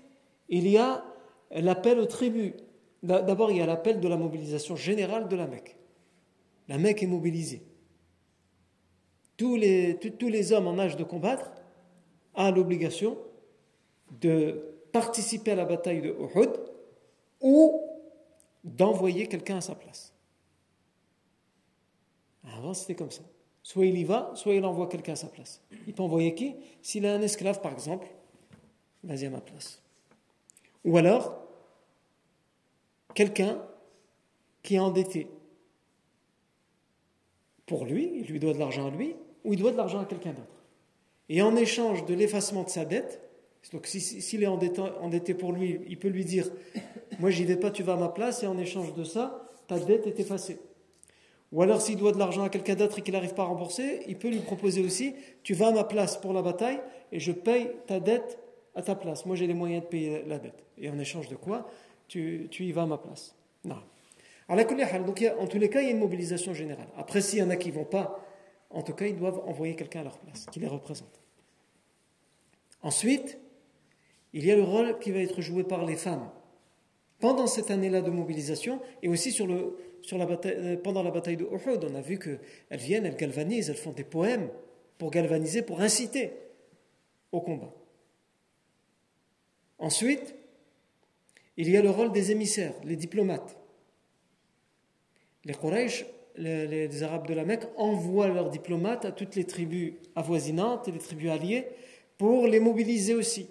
il 0.50 0.68
y 0.68 0.78
a 0.78 1.04
l'appel 1.50 1.98
aux 1.98 2.06
tribus. 2.06 2.54
D'abord, 3.02 3.50
il 3.50 3.58
y 3.58 3.62
a 3.62 3.66
l'appel 3.66 4.00
de 4.00 4.08
la 4.08 4.18
mobilisation 4.18 4.76
générale 4.76 5.28
de 5.28 5.36
la 5.36 5.48
Mecque. 5.48 5.78
La 6.68 6.78
Mecque 6.78 7.02
est 7.02 7.08
mobilisée. 7.08 7.64
Tous 9.36 9.56
les, 9.56 9.98
tous 9.98 10.30
les 10.30 10.54
hommes 10.54 10.68
en 10.68 10.78
âge 10.78 10.96
de 10.96 11.04
combattre 11.04 11.54
ont 12.36 12.52
l'obligation 12.52 13.18
de 14.22 14.77
participer 15.00 15.52
à 15.52 15.56
la 15.56 15.66
bataille 15.66 16.02
de 16.02 16.10
Uhud 16.10 16.52
ou 17.40 17.84
d'envoyer 18.64 19.28
quelqu'un 19.28 19.58
à 19.58 19.62
sa 19.62 19.76
place. 19.76 20.12
Avant, 22.56 22.74
c'était 22.74 22.96
comme 22.96 23.12
ça. 23.12 23.22
Soit 23.62 23.86
il 23.86 23.98
y 23.98 24.04
va, 24.04 24.32
soit 24.34 24.56
il 24.56 24.66
envoie 24.66 24.88
quelqu'un 24.88 25.14
à 25.14 25.18
sa 25.18 25.28
place. 25.28 25.62
Il 25.86 25.94
peut 25.94 26.02
envoyer 26.02 26.34
qui? 26.34 26.56
S'il 26.82 27.06
a 27.06 27.14
un 27.14 27.22
esclave, 27.22 27.62
par 27.62 27.74
exemple, 27.74 28.08
vas-y 29.04 29.26
à 29.26 29.30
ma 29.30 29.42
place. 29.42 29.82
Ou 30.84 30.98
alors, 30.98 31.44
quelqu'un 33.14 33.62
qui 34.64 34.76
est 34.76 34.80
endetté. 34.80 35.30
Pour 37.68 37.86
lui, 37.86 38.14
il 38.16 38.26
lui 38.26 38.40
doit 38.40 38.54
de 38.54 38.60
l'argent 38.60 38.88
à 38.88 38.90
lui, 38.90 39.16
ou 39.44 39.54
il 39.54 39.60
doit 39.60 39.72
de 39.72 39.78
l'argent 39.78 40.00
à 40.00 40.06
quelqu'un 40.06 40.32
d'autre. 40.32 40.64
Et 41.30 41.42
en 41.44 41.56
échange 41.56 42.06
de 42.06 42.16
l'effacement 42.16 42.64
de 42.64 42.70
sa 42.70 42.86
dette, 42.86 43.27
donc 43.72 43.86
s'il 43.88 44.44
est 44.44 44.48
endetté, 44.48 45.34
pour 45.34 45.52
lui, 45.52 45.82
il 45.88 46.00
peut 46.00 46.08
lui 46.08 46.26
dire 46.26 46.50
Moi 47.20 47.32
j'y 47.32 47.46
vais 47.46 47.58
pas, 47.58 47.72
tu 47.72 47.84
vas 47.84 47.94
à 47.94 47.98
ma 47.98 48.10
place, 48.10 48.44
et 48.44 48.48
en 48.48 48.58
échange 48.58 48.94
de 48.94 49.04
ça, 49.04 49.50
ta 49.68 49.78
dette 49.80 50.08
est 50.08 50.20
effacée. 50.20 50.60
Ou 51.52 51.62
alors 51.62 51.82
s'il 51.82 51.98
doit 51.98 52.12
de 52.12 52.20
l'argent 52.20 52.44
à 52.44 52.50
quelqu'un 52.50 52.76
d'autre 52.76 53.00
et 53.00 53.02
qu'il 53.02 53.14
n'arrive 53.14 53.34
pas 53.34 53.44
à 53.44 53.46
rembourser, 53.46 54.04
il 54.08 54.18
peut 54.18 54.30
lui 54.30 54.40
proposer 54.40 54.84
aussi 54.84 55.16
Tu 55.44 55.54
vas 55.54 55.68
à 55.68 55.72
ma 55.72 55.84
place 55.84 56.18
pour 56.18 56.34
la 56.34 56.42
bataille 56.42 56.80
et 57.12 57.20
je 57.20 57.32
paye 57.32 57.72
ta 57.88 58.00
dette 58.00 58.40
à 58.76 58.82
ta 58.82 58.96
place. 58.96 59.26
Moi 59.26 59.36
j'ai 59.36 59.48
les 59.48 59.54
moyens 59.54 59.84
de 59.84 59.88
payer 59.88 60.24
la 60.28 60.40
dette. 60.40 60.66
Et 60.78 60.90
en 60.90 61.00
échange 61.00 61.30
de 61.30 61.36
quoi 61.36 61.70
tu, 62.08 62.50
y 62.60 62.72
vas 62.72 62.84
à 62.84 62.86
ma 62.86 62.98
place. 62.98 63.36
Non. 63.64 63.82
Donc, 64.50 65.24
en 65.40 65.48
tous 65.48 65.58
les 65.58 65.70
cas, 65.70 65.82
il 65.82 65.86
y 65.86 65.90
a 65.90 65.92
une 65.92 66.00
mobilisation 66.00 66.54
générale. 66.54 66.88
Après, 66.96 67.20
s'il 67.20 67.40
y 67.40 67.44
en 67.44 67.50
a 67.50 67.58
qui 67.58 67.70
ne 67.70 67.74
vont 67.74 67.84
pas, 67.84 68.24
en 68.70 68.82
tout 68.82 68.94
cas, 68.94 69.06
ils 69.06 69.18
doivent 69.18 69.42
envoyer 69.46 69.76
quelqu'un 69.76 70.02
à 70.02 70.04
leur 70.04 70.18
place, 70.20 70.46
qui 70.52 70.62
les 70.62 70.68
représente. 70.68 71.20
Ensuite, 72.82 73.38
il 74.34 74.46
y 74.46 74.52
a 74.52 74.56
le 74.56 74.64
rôle 74.64 75.00
qui 75.00 75.12
va 75.12 75.20
être 75.20 75.42
joué 75.42 75.64
par 75.64 75.86
les 75.86 75.96
femmes 75.96 76.30
pendant 77.20 77.48
cette 77.48 77.72
année-là 77.72 78.02
de 78.02 78.12
mobilisation 78.12 78.80
et 79.02 79.08
aussi 79.08 79.36
euh, 79.42 80.78
pendant 80.84 81.04
la 81.04 81.12
bataille 81.12 81.38
de 81.38 81.46
Uhud. 81.46 81.86
On 81.90 81.96
a 81.96 82.02
vu 82.02 82.20
qu'elles 82.20 82.40
viennent, 82.80 83.06
elles 83.06 83.16
galvanisent, 83.16 83.70
elles 83.70 83.78
font 83.78 83.92
des 83.92 84.04
poèmes 84.04 84.50
pour 84.98 85.12
galvaniser, 85.12 85.62
pour 85.62 85.82
inciter 85.82 86.32
au 87.32 87.42
combat. 87.42 87.74
Ensuite, 89.80 90.36
il 91.56 91.70
y 91.70 91.78
a 91.78 91.82
le 91.82 91.90
rôle 91.90 92.12
des 92.12 92.32
émissaires, 92.32 92.74
les 92.84 92.96
diplomates. 92.96 93.58
Les 95.46 95.54
Quraysh, 95.54 96.06
les, 96.36 97.04
Arabes 97.04 97.28
de 97.28 97.34
la 97.34 97.46
Mecque, 97.46 97.66
envoient 97.78 98.28
leurs 98.28 98.50
diplomates 98.50 99.06
à 99.06 99.12
toutes 99.12 99.36
les 99.36 99.46
tribus 99.46 99.94
avoisinantes 100.16 100.88
et 100.88 100.92
les 100.92 101.00
tribus 101.00 101.32
alliées 101.32 101.68
pour 102.18 102.48
les 102.48 102.60
mobiliser 102.60 103.14
aussi 103.14 103.48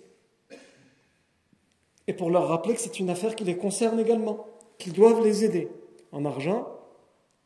et 2.06 2.12
pour 2.12 2.30
leur 2.30 2.48
rappeler 2.48 2.74
que 2.74 2.80
c'est 2.80 3.00
une 3.00 3.10
affaire 3.10 3.34
qui 3.34 3.44
les 3.44 3.56
concerne 3.56 3.98
également, 3.98 4.46
qu'ils 4.78 4.92
doivent 4.92 5.22
les 5.22 5.44
aider 5.44 5.68
en 6.12 6.24
argent, 6.24 6.68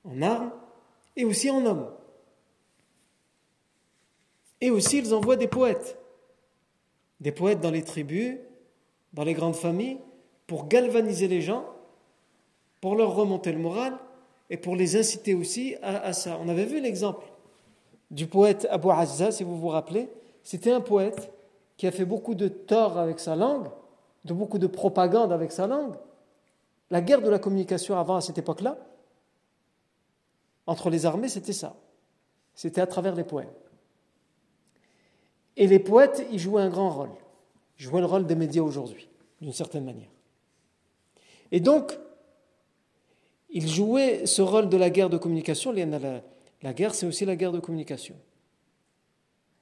en 0.04 0.22
armes 0.22 0.52
et 1.16 1.24
aussi 1.24 1.50
en 1.50 1.64
hommes. 1.64 1.90
Et 4.60 4.70
aussi, 4.70 4.98
ils 4.98 5.14
envoient 5.14 5.36
des 5.36 5.48
poètes, 5.48 5.98
des 7.20 7.32
poètes 7.32 7.60
dans 7.60 7.70
les 7.70 7.82
tribus, 7.82 8.36
dans 9.12 9.24
les 9.24 9.34
grandes 9.34 9.56
familles, 9.56 9.98
pour 10.46 10.68
galvaniser 10.68 11.28
les 11.28 11.40
gens, 11.40 11.64
pour 12.80 12.96
leur 12.96 13.14
remonter 13.14 13.52
le 13.52 13.58
moral 13.58 13.96
et 14.50 14.56
pour 14.56 14.76
les 14.76 14.96
inciter 14.96 15.34
aussi 15.34 15.76
à, 15.82 16.12
ça. 16.12 16.38
On 16.42 16.48
avait 16.48 16.64
vu 16.64 16.80
l'exemple 16.80 17.24
du 18.10 18.26
poète 18.26 18.66
Abu 18.70 18.90
Azza, 18.90 19.30
si 19.30 19.44
vous 19.44 19.56
vous 19.56 19.68
rappelez. 19.68 20.08
C'était 20.42 20.72
un 20.72 20.80
poète 20.80 21.32
qui 21.76 21.86
a 21.86 21.92
fait 21.92 22.04
beaucoup 22.04 22.34
de 22.34 22.48
tort 22.48 22.98
avec 22.98 23.20
sa 23.20 23.36
langue, 23.36 23.68
de 24.24 24.34
beaucoup 24.34 24.58
de 24.58 24.66
propagande 24.66 25.32
avec 25.32 25.52
sa 25.52 25.66
langue. 25.66 25.94
La 26.90 27.00
guerre 27.00 27.22
de 27.22 27.28
la 27.28 27.38
communication 27.38 27.96
avant, 27.98 28.16
à 28.16 28.20
cette 28.20 28.38
époque-là, 28.38 28.78
entre 30.66 30.90
les 30.90 31.06
armées, 31.06 31.28
c'était 31.28 31.52
ça. 31.52 31.76
C'était 32.54 32.80
à 32.80 32.86
travers 32.86 33.14
les 33.14 33.24
poèmes. 33.24 33.52
Et 35.56 35.66
les 35.66 35.78
poètes, 35.78 36.26
ils 36.30 36.38
jouaient 36.38 36.62
un 36.62 36.68
grand 36.68 36.90
rôle. 36.90 37.10
Ils 37.78 37.84
jouaient 37.84 38.00
le 38.00 38.06
rôle 38.06 38.26
des 38.26 38.34
médias 38.34 38.62
aujourd'hui, 38.62 39.08
d'une 39.40 39.52
certaine 39.52 39.84
manière. 39.84 40.10
Et 41.52 41.60
donc, 41.60 41.98
ils 43.50 43.68
jouaient 43.68 44.26
ce 44.26 44.42
rôle 44.42 44.68
de 44.68 44.76
la 44.76 44.90
guerre 44.90 45.10
de 45.10 45.18
communication. 45.18 45.72
La, 45.72 45.86
la 46.62 46.72
guerre, 46.72 46.94
c'est 46.94 47.06
aussi 47.06 47.24
la 47.24 47.36
guerre 47.36 47.52
de 47.52 47.60
communication. 47.60 48.16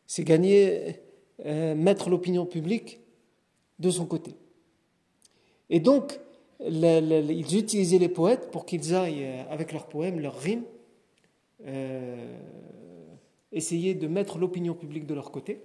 C'est 0.06 0.24
gagner, 0.24 1.00
euh, 1.44 1.74
mettre 1.74 2.10
l'opinion 2.10 2.46
publique 2.46 3.00
de 3.78 3.90
son 3.90 4.06
côté. 4.06 4.34
Et 5.70 5.80
donc, 5.80 6.18
ils 6.60 7.56
utilisaient 7.56 7.98
les 7.98 8.08
poètes 8.08 8.50
pour 8.50 8.66
qu'ils 8.66 8.94
aillent, 8.94 9.24
euh, 9.24 9.42
avec 9.50 9.72
leurs 9.72 9.86
poèmes, 9.86 10.20
leurs 10.20 10.38
rimes, 10.38 10.64
euh, 11.66 12.38
essayer 13.52 13.94
de 13.94 14.06
mettre 14.06 14.38
l'opinion 14.38 14.74
publique 14.74 15.06
de 15.06 15.14
leur 15.14 15.30
côté 15.30 15.60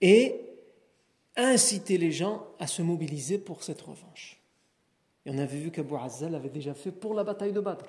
et 0.00 0.40
inciter 1.36 1.98
les 1.98 2.12
gens 2.12 2.46
à 2.58 2.66
se 2.66 2.82
mobiliser 2.82 3.38
pour 3.38 3.62
cette 3.62 3.80
revanche. 3.80 4.40
Et 5.24 5.30
on 5.30 5.38
avait 5.38 5.58
vu 5.58 5.70
qu'Abu 5.70 5.94
Azzal 5.96 6.32
l'avait 6.32 6.48
déjà 6.48 6.74
fait 6.74 6.92
pour 6.92 7.14
la 7.14 7.24
bataille 7.24 7.52
de 7.52 7.60
Badr. 7.60 7.86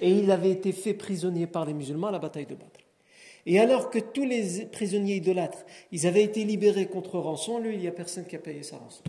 Et 0.00 0.10
il 0.10 0.30
avait 0.30 0.50
été 0.50 0.72
fait 0.72 0.94
prisonnier 0.94 1.46
par 1.46 1.66
les 1.66 1.74
musulmans 1.74 2.08
à 2.08 2.12
la 2.12 2.18
bataille 2.18 2.46
de 2.46 2.54
Badr. 2.54 2.80
Et 3.46 3.58
alors 3.58 3.90
que 3.90 3.98
tous 3.98 4.24
les 4.24 4.66
prisonniers 4.66 5.16
idolâtres, 5.16 5.64
ils 5.90 6.06
avaient 6.06 6.22
été 6.22 6.44
libérés 6.44 6.86
contre 6.86 7.18
rançon, 7.18 7.58
lui, 7.58 7.74
il 7.74 7.80
n'y 7.80 7.88
a 7.88 7.92
personne 7.92 8.26
qui 8.26 8.36
a 8.36 8.38
payé 8.38 8.62
sa 8.62 8.76
rançon. 8.76 9.02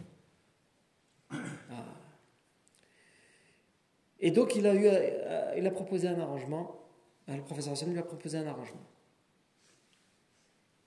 Et 4.19 4.31
donc 4.31 4.55
il 4.55 4.67
a, 4.67 4.73
eu, 4.73 4.85
euh, 4.85 5.53
il 5.57 5.65
a 5.65 5.71
proposé 5.71 6.07
un 6.07 6.19
arrangement, 6.19 6.75
le 7.27 7.41
professeur 7.41 7.73
Hassan 7.73 7.91
lui 7.91 7.99
a 7.99 8.03
proposé 8.03 8.37
un 8.37 8.47
arrangement. 8.47 8.85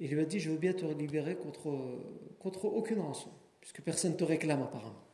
Il 0.01 0.11
lui 0.11 0.21
a 0.21 0.25
dit, 0.25 0.41
je 0.41 0.51
veux 0.51 0.57
bien 0.57 0.73
te 0.73 0.85
libérer 0.85 1.37
contre, 1.37 2.01
contre 2.41 2.65
aucune 2.65 2.99
rançon, 2.99 3.31
puisque 3.61 3.81
personne 3.83 4.13
ne 4.13 4.17
te 4.17 4.25
réclame 4.25 4.63
apparemment. 4.63 5.05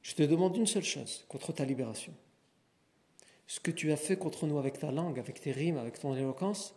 Je 0.00 0.14
te 0.14 0.22
demande 0.22 0.56
une 0.56 0.66
seule 0.66 0.84
chose 0.84 1.24
contre 1.28 1.52
ta 1.52 1.64
libération. 1.64 2.14
Ce 3.46 3.60
que 3.60 3.70
tu 3.70 3.92
as 3.92 3.96
fait 3.96 4.16
contre 4.16 4.46
nous 4.46 4.58
avec 4.58 4.78
ta 4.78 4.90
langue, 4.90 5.18
avec 5.18 5.40
tes 5.40 5.52
rimes, 5.52 5.76
avec 5.76 5.98
ton 5.98 6.14
éloquence, 6.14 6.74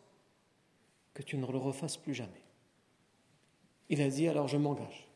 que 1.13 1.23
tu 1.23 1.37
ne 1.37 1.45
le 1.45 1.57
refasses 1.57 1.97
plus 1.97 2.13
jamais. 2.13 2.43
Il 3.89 4.01
a 4.01 4.09
dit, 4.09 4.27
alors 4.27 4.47
je 4.47 4.57
m'engage. 4.57 5.07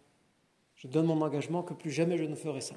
Je 0.76 0.88
donne 0.88 1.06
mon 1.06 1.22
engagement 1.22 1.64
que 1.64 1.74
plus 1.74 1.92
jamais 1.92 2.18
je 2.18 2.24
ne 2.24 2.36
ferai 2.36 2.62
ça. 2.62 2.76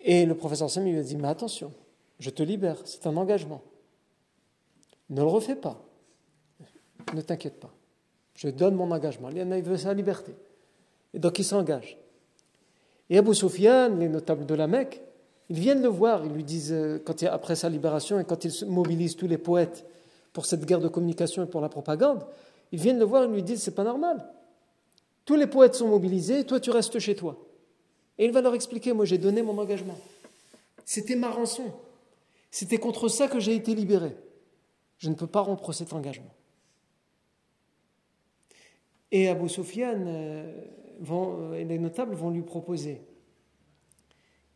Et 0.00 0.26
le 0.26 0.34
professeur 0.34 0.70
Sam 0.70 0.84
lui 0.84 0.96
a 0.96 1.02
dit, 1.02 1.16
mais 1.16 1.28
attention, 1.28 1.72
je 2.20 2.30
te 2.30 2.42
libère, 2.42 2.76
c'est 2.84 3.06
un 3.06 3.16
engagement. 3.16 3.62
Ne 5.10 5.20
le 5.20 5.26
refais 5.26 5.56
pas. 5.56 5.80
Ne 7.14 7.20
t'inquiète 7.20 7.58
pas. 7.58 7.72
Je 8.34 8.48
donne 8.48 8.74
mon 8.74 8.90
engagement. 8.90 9.30
Il 9.30 9.62
veut 9.62 9.76
sa 9.76 9.94
liberté. 9.94 10.34
Et 11.14 11.18
donc 11.18 11.38
il 11.38 11.44
s'engage. 11.44 11.98
Et 13.10 13.18
Abu 13.18 13.34
Sufyan, 13.34 13.96
les 13.96 14.08
notables 14.08 14.46
de 14.46 14.54
la 14.54 14.66
Mecque, 14.66 15.00
ils 15.48 15.58
viennent 15.58 15.82
le 15.82 15.88
voir, 15.88 16.26
ils 16.26 16.32
lui 16.32 16.44
disent, 16.44 16.72
euh, 16.72 16.98
quand 17.02 17.22
après 17.22 17.56
sa 17.56 17.70
libération 17.70 18.20
et 18.20 18.24
quand 18.24 18.44
il 18.44 18.52
mobilise 18.66 19.16
tous 19.16 19.26
les 19.26 19.38
poètes 19.38 19.86
pour 20.34 20.44
cette 20.44 20.66
guerre 20.66 20.80
de 20.80 20.88
communication 20.88 21.42
et 21.42 21.46
pour 21.46 21.62
la 21.62 21.70
propagande, 21.70 22.26
ils 22.70 22.78
viennent 22.78 22.98
le 22.98 23.06
voir 23.06 23.24
et 23.24 23.28
lui 23.28 23.42
disent, 23.42 23.62
c'est 23.62 23.74
pas 23.74 23.84
normal. 23.84 24.28
Tous 25.24 25.36
les 25.36 25.46
poètes 25.46 25.74
sont 25.74 25.88
mobilisés, 25.88 26.44
toi 26.44 26.60
tu 26.60 26.70
restes 26.70 26.98
chez 26.98 27.14
toi. 27.14 27.38
Et 28.18 28.24
il 28.24 28.32
va 28.32 28.40
leur 28.40 28.54
expliquer, 28.54 28.92
moi 28.92 29.04
j'ai 29.04 29.18
donné 29.18 29.42
mon 29.42 29.56
engagement. 29.58 29.98
C'était 30.84 31.16
ma 31.16 31.30
rançon. 31.30 31.72
C'était 32.50 32.78
contre 32.78 33.08
ça 33.08 33.28
que 33.28 33.40
j'ai 33.40 33.54
été 33.54 33.74
libéré. 33.74 34.16
Je 34.98 35.08
ne 35.10 35.14
peux 35.14 35.26
pas 35.26 35.40
rompre 35.40 35.72
cet 35.72 35.92
engagement. 35.92 36.34
Et 39.10 39.28
Abu 39.28 39.48
Sufyan, 39.48 40.04
euh, 40.06 40.64
vont, 41.00 41.52
euh, 41.52 41.64
les 41.64 41.78
notables 41.78 42.14
vont 42.14 42.30
lui 42.30 42.42
proposer 42.42 43.00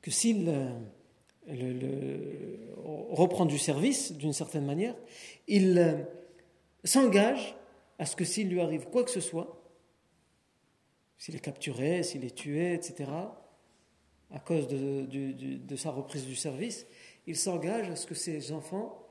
que 0.03 0.11
s'il 0.11 0.49
euh, 0.49 0.69
reprend 3.11 3.47
du 3.47 3.59
service, 3.59 4.13
d'une 4.13 4.33
certaine 4.33 4.65
manière, 4.65 4.95
il 5.47 6.07
s'engage 6.85 7.57
à 7.99 8.07
ce 8.07 8.17
que 8.17 8.25
s'il 8.25 8.49
lui 8.49 8.61
arrive 8.61 8.87
quoi 8.87 9.05
que 9.05 9.11
ce 9.11 9.21
soit, 9.21 9.63
s'il 11.19 11.37
est 11.37 11.41
capturé, 11.41 12.03
s'il 12.03 12.25
est 12.25 12.35
tué, 12.35 12.75
etc., 12.75 13.11
à 14.33 14.39
cause 14.39 14.67
de, 14.69 15.77
sa 15.77 15.91
reprise 15.91 16.27
du 16.27 16.35
service, 16.35 16.87
il 17.27 17.37
s'engage 17.37 17.91
à 17.91 17.97
ce 17.97 18.07
que 18.07 18.15
ses 18.15 18.53
enfants 18.53 19.07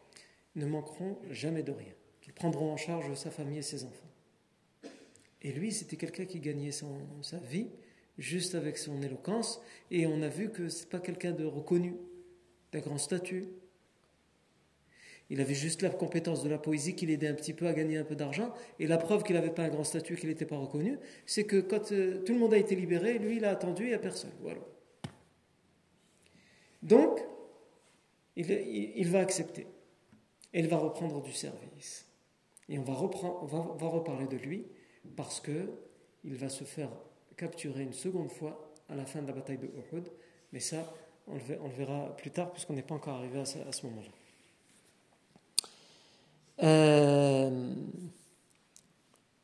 ne 0.55 0.65
manqueront 0.65 1.17
jamais 1.29 1.63
de 1.63 1.71
rien, 1.71 1.93
qu'ils 2.21 2.33
prendront 2.33 2.71
en 2.71 2.77
charge 2.77 3.13
sa 3.13 3.31
famille 3.31 3.59
et 3.59 3.63
ses 3.63 3.83
enfants. 3.83 4.09
Et 5.43 5.51
lui, 5.51 5.71
c'était 5.71 5.95
quelqu'un 5.95 6.25
qui 6.25 6.39
gagnait 6.39 6.71
sa 6.71 7.37
vie 7.49 7.67
juste 8.17 8.55
avec 8.55 8.77
son 8.77 9.01
éloquence, 9.01 9.61
et 9.89 10.05
on 10.05 10.21
a 10.21 10.27
vu 10.27 10.49
que 10.49 10.69
ce 10.69 10.83
n'est 10.83 10.89
pas 10.89 10.99
quelqu'un 10.99 11.31
de 11.31 11.45
reconnu, 11.45 11.95
d'un 12.71 12.79
grand 12.79 12.97
statut. 12.97 13.47
Il 15.29 15.39
avait 15.39 15.55
juste 15.55 15.81
la 15.81 15.89
compétence 15.89 16.43
de 16.43 16.49
la 16.49 16.57
poésie 16.57 16.93
qui 16.93 17.05
l'aidait 17.05 17.29
un 17.29 17.33
petit 17.33 17.53
peu 17.53 17.67
à 17.67 17.73
gagner 17.73 17.97
un 17.97 18.03
peu 18.03 18.15
d'argent, 18.15 18.53
et 18.79 18.87
la 18.87 18.97
preuve 18.97 19.23
qu'il 19.23 19.35
n'avait 19.35 19.53
pas 19.53 19.63
un 19.63 19.69
grand 19.69 19.83
statut, 19.83 20.15
qu'il 20.15 20.29
n'était 20.29 20.45
pas 20.45 20.57
reconnu, 20.57 20.99
c'est 21.25 21.45
que 21.45 21.61
quand 21.61 21.91
euh, 21.91 22.21
tout 22.23 22.33
le 22.33 22.39
monde 22.39 22.53
a 22.53 22.57
été 22.57 22.75
libéré, 22.75 23.17
lui, 23.17 23.37
il 23.37 23.45
a 23.45 23.51
attendu, 23.51 23.83
il 23.83 23.89
n'y 23.89 23.93
a 23.93 23.99
personne. 23.99 24.31
Voilà. 24.41 24.59
Donc, 26.81 27.19
il 28.35 29.09
va 29.09 29.19
accepter 29.19 29.67
elle 30.53 30.67
va 30.67 30.77
reprendre 30.77 31.21
du 31.21 31.31
service. 31.31 32.05
Et 32.69 32.77
on 32.77 32.83
va, 32.83 32.93
reprendre, 32.93 33.39
on 33.41 33.75
va, 33.75 33.87
reparler 33.87 34.27
de 34.27 34.37
lui 34.37 34.65
parce 35.15 35.39
que 35.39 35.69
il 36.23 36.35
va 36.35 36.49
se 36.49 36.63
faire 36.63 36.89
capturer 37.35 37.83
une 37.83 37.93
seconde 37.93 38.31
fois 38.31 38.71
à 38.89 38.95
la 38.95 39.05
fin 39.05 39.21
de 39.21 39.27
la 39.27 39.33
bataille 39.33 39.57
de 39.57 39.67
Uhud. 39.67 40.07
Mais 40.53 40.59
ça, 40.59 40.93
on 41.27 41.33
le, 41.33 41.75
verra 41.75 42.15
plus 42.15 42.31
tard 42.31 42.51
puisqu'on 42.51 42.73
n'est 42.73 42.81
pas 42.81 42.95
encore 42.95 43.15
arrivé 43.15 43.39
à 43.39 43.45
ce, 43.45 43.85
moment-là. 43.85 44.11
Euh, 46.63 47.73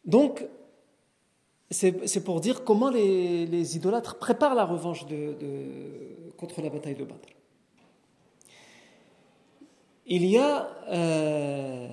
donc, 0.06 0.45
c'est 1.71 2.23
pour 2.23 2.39
dire 2.39 2.63
comment 2.63 2.89
les, 2.89 3.76
idolâtres 3.76 4.19
préparent 4.19 4.56
la 4.56 4.65
revanche 4.65 5.06
de, 5.08 5.36
contre 6.38 6.62
la 6.62 6.69
bataille 6.69 6.95
de 6.95 7.04
Badr. 7.04 7.28
Il 10.06 10.26
y 10.26 10.38
a, 10.38 10.69
euh, 10.88 11.89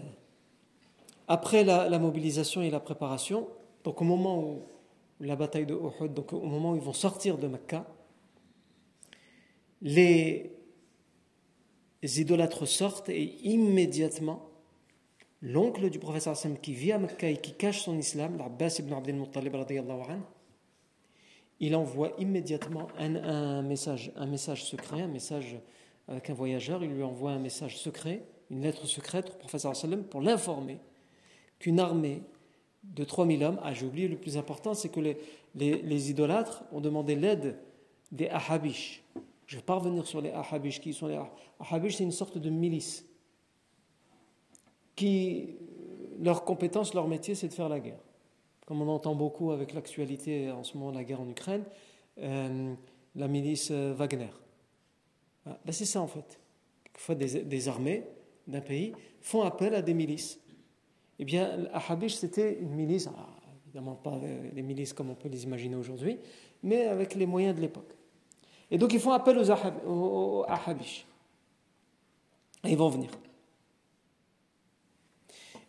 après 1.26 1.64
la, 1.64 1.98
mobilisation 1.98 2.62
et 2.62 2.70
la 2.70 2.78
préparation, 2.78 3.48
donc 3.82 4.00
au 4.00 4.04
moment 4.04 4.38
où 4.38 4.62
la 5.20 5.34
bataille 5.34 5.66
de 5.66 5.74
Uhud, 5.74 6.14
donc 6.14 6.32
au 6.32 6.46
moment 6.46 6.72
où 6.72 6.76
ils 6.76 6.82
vont 6.82 6.92
sortir 6.92 7.38
de 7.38 7.48
Mecca, 7.48 7.86
les 9.82 10.52
idolâtres 12.02 12.68
sortent 12.68 13.08
et 13.08 13.36
immédiatement, 13.42 14.48
l'oncle 15.42 15.90
du 15.90 15.98
professeur 15.98 16.32
Hassan 16.32 16.56
qui 16.58 16.72
vit 16.72 16.92
à 16.92 16.98
Mecca 16.98 17.28
et 17.28 17.36
qui 17.36 17.52
cache 17.52 17.82
son 17.82 17.98
islam, 17.98 18.38
l'Abbas 18.38 18.76
ibn 18.78 18.92
Abdel 18.94 19.16
Muttalib, 19.16 19.56
il 21.64 21.74
envoie 21.74 22.12
immédiatement 22.18 22.88
un, 22.98 23.62
message, 23.62 24.12
secret, 24.64 25.00
un 25.00 25.06
message 25.06 25.56
avec 26.08 26.28
un 26.28 26.34
voyageur, 26.34 26.84
il 26.84 26.90
lui 26.90 27.02
envoie 27.02 27.30
un 27.30 27.38
message 27.38 27.78
secret, 27.78 28.22
une 28.50 28.60
lettre 28.60 28.86
secrète 28.86 29.30
au 29.30 29.38
professeur 29.38 29.72
pour 30.10 30.20
l'informer 30.20 30.78
qu'une 31.58 31.80
armée 31.80 32.22
de 32.82 33.02
3000 33.02 33.42
hommes, 33.44 33.60
ah 33.62 33.72
j'ai 33.72 33.86
oublié 33.86 34.08
le 34.08 34.18
plus 34.18 34.36
important, 34.36 34.74
c'est 34.74 34.90
que 34.90 35.00
les, 35.54 36.10
idolâtres 36.10 36.64
ont 36.70 36.82
demandé 36.82 37.14
l'aide 37.14 37.58
des 38.12 38.28
Ahabish. 38.28 39.02
Je 39.46 39.56
vais 39.56 39.62
pas 39.62 39.76
revenir 39.76 40.06
sur 40.06 40.20
les 40.20 40.32
Ahabish. 40.32 40.82
Qui 40.82 40.92
sont 40.92 41.06
les 41.06 41.18
Ahabish 41.58 41.96
C'est 41.96 42.04
une 42.04 42.12
sorte 42.12 42.36
de 42.36 42.50
milice 42.50 43.06
qui, 44.96 45.56
leur 46.20 46.44
compétence, 46.44 46.92
leur 46.92 47.08
métier, 47.08 47.34
c'est 47.34 47.48
de 47.48 47.54
faire 47.54 47.70
la 47.70 47.80
guerre. 47.80 48.00
Comme 48.66 48.80
on 48.80 48.88
entend 48.88 49.14
beaucoup 49.14 49.50
avec 49.50 49.74
l'actualité 49.74 50.50
en 50.50 50.64
ce 50.64 50.76
moment, 50.76 50.90
la 50.90 51.04
guerre 51.04 51.20
en 51.20 51.28
Ukraine, 51.28 51.64
euh, 52.18 52.74
la 53.14 53.28
milice 53.28 53.68
euh, 53.70 53.92
Wagner. 53.94 54.30
Ah, 55.46 55.58
ben, 55.64 55.72
c'est 55.72 55.84
ça 55.84 56.00
en 56.00 56.06
fait. 56.06 56.40
Des, 57.16 57.68
armées 57.68 58.04
d'un 58.46 58.60
pays 58.60 58.92
font 59.20 59.42
appel 59.42 59.74
à 59.74 59.82
des 59.82 59.94
milices. 59.94 60.38
Eh 61.18 61.24
bien, 61.24 61.66
Ahabish, 61.72 62.14
c'était 62.14 62.58
une 62.60 62.70
milice, 62.70 63.08
ah, 63.16 63.28
évidemment 63.66 63.96
pas 63.96 64.18
les 64.54 64.62
milices 64.62 64.92
comme 64.92 65.10
on 65.10 65.14
peut 65.14 65.28
les 65.28 65.44
imaginer 65.44 65.74
aujourd'hui, 65.76 66.18
mais 66.62 66.86
avec 66.86 67.14
les 67.14 67.26
moyens 67.26 67.56
de 67.56 67.60
l'époque. 67.60 67.94
Et 68.70 68.78
donc, 68.78 68.92
ils 68.92 69.00
font 69.00 69.12
appel 69.12 69.38
aux. 69.38 69.44
Et 72.64 72.70
ils 72.70 72.76
vont 72.76 72.88
venir. 72.88 73.10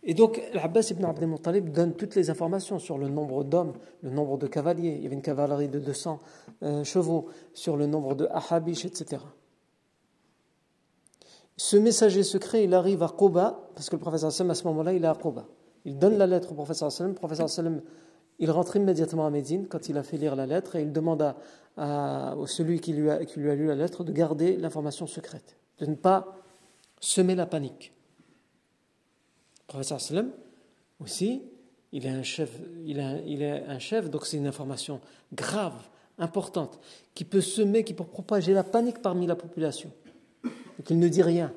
Et 0.07 0.13
donc, 0.13 0.39
l'Abbas 0.53 0.89
ibn 0.91 1.03
Abdel 1.03 1.27
Muttalib 1.27 1.71
donne 1.71 1.93
toutes 1.95 2.13
les 2.13 2.29
informations 2.29 2.77
sur 2.77 2.99
le 2.99 3.09
nombre 3.09 3.43
d'hommes, 3.43 3.73
le 4.03 4.11
nombre 4.11 4.37
de 4.37 4.45
cavaliers. 4.45 4.93
Il 4.97 5.03
y 5.03 5.05
avait 5.07 5.15
une 5.15 5.23
cavalerie 5.23 5.67
de 5.67 5.79
200 5.79 6.19
euh, 6.61 6.83
chevaux, 6.83 7.27
sur 7.53 7.75
le 7.75 7.87
nombre 7.87 8.13
de 8.13 8.27
Ahabish, 8.31 8.85
etc. 8.85 9.23
Ce 11.57 11.75
messager 11.75 12.21
secret, 12.21 12.65
il 12.65 12.75
arrive 12.75 13.01
à 13.01 13.07
Quba, 13.07 13.67
parce 13.73 13.89
que 13.89 13.95
le 13.95 14.01
professeur 14.01 14.31
Sallam, 14.31 14.51
à 14.51 14.55
ce 14.55 14.63
moment-là, 14.65 14.93
il 14.93 15.03
est 15.03 15.07
à 15.07 15.15
Quba. 15.15 15.47
Il 15.85 15.97
donne 15.97 16.17
la 16.17 16.27
lettre 16.27 16.51
au 16.51 16.55
professeur 16.55 16.91
Sallam. 16.91 17.13
Le 17.13 17.17
professeur 17.17 17.49
Sallam, 17.49 17.81
il 18.37 18.51
rentre 18.51 18.75
immédiatement 18.75 19.25
à 19.25 19.31
Médine 19.31 19.65
quand 19.67 19.89
il 19.89 19.97
a 19.97 20.03
fait 20.03 20.17
lire 20.17 20.35
la 20.35 20.45
lettre 20.45 20.75
et 20.75 20.83
il 20.83 20.91
demande 20.91 21.23
à, 21.23 21.35
à 21.77 22.35
celui 22.45 22.79
qui 22.79 22.93
lui, 22.93 23.09
a, 23.09 23.25
qui 23.25 23.39
lui 23.39 23.49
a 23.49 23.55
lu 23.55 23.65
la 23.65 23.75
lettre 23.75 24.03
de 24.03 24.11
garder 24.11 24.55
l'information 24.57 25.07
secrète, 25.07 25.57
de 25.79 25.87
ne 25.87 25.95
pas 25.95 26.35
semer 26.99 27.33
la 27.33 27.47
panique. 27.47 27.94
Le 29.67 29.67
professeur 29.67 30.01
Sallam, 30.01 30.31
aussi, 30.99 31.41
il 31.91 32.05
est 32.05 32.09
un 32.09 32.23
chef, 32.23 32.51
il 32.85 32.99
est 32.99 33.23
il 33.25 33.43
un 33.43 33.79
chef 33.79 34.09
donc 34.09 34.25
c'est 34.25 34.37
une 34.37 34.47
information 34.47 35.01
grave, 35.33 35.75
importante, 36.17 36.79
qui 37.13 37.25
peut 37.25 37.41
semer, 37.41 37.83
qui 37.83 37.93
peut 37.93 38.03
propager 38.03 38.53
la 38.53 38.63
panique 38.63 39.01
parmi 39.01 39.27
la 39.27 39.35
population 39.35 39.91
qu'il 40.85 40.99
ne 40.99 41.07
dit 41.07 41.21
rien. 41.21 41.53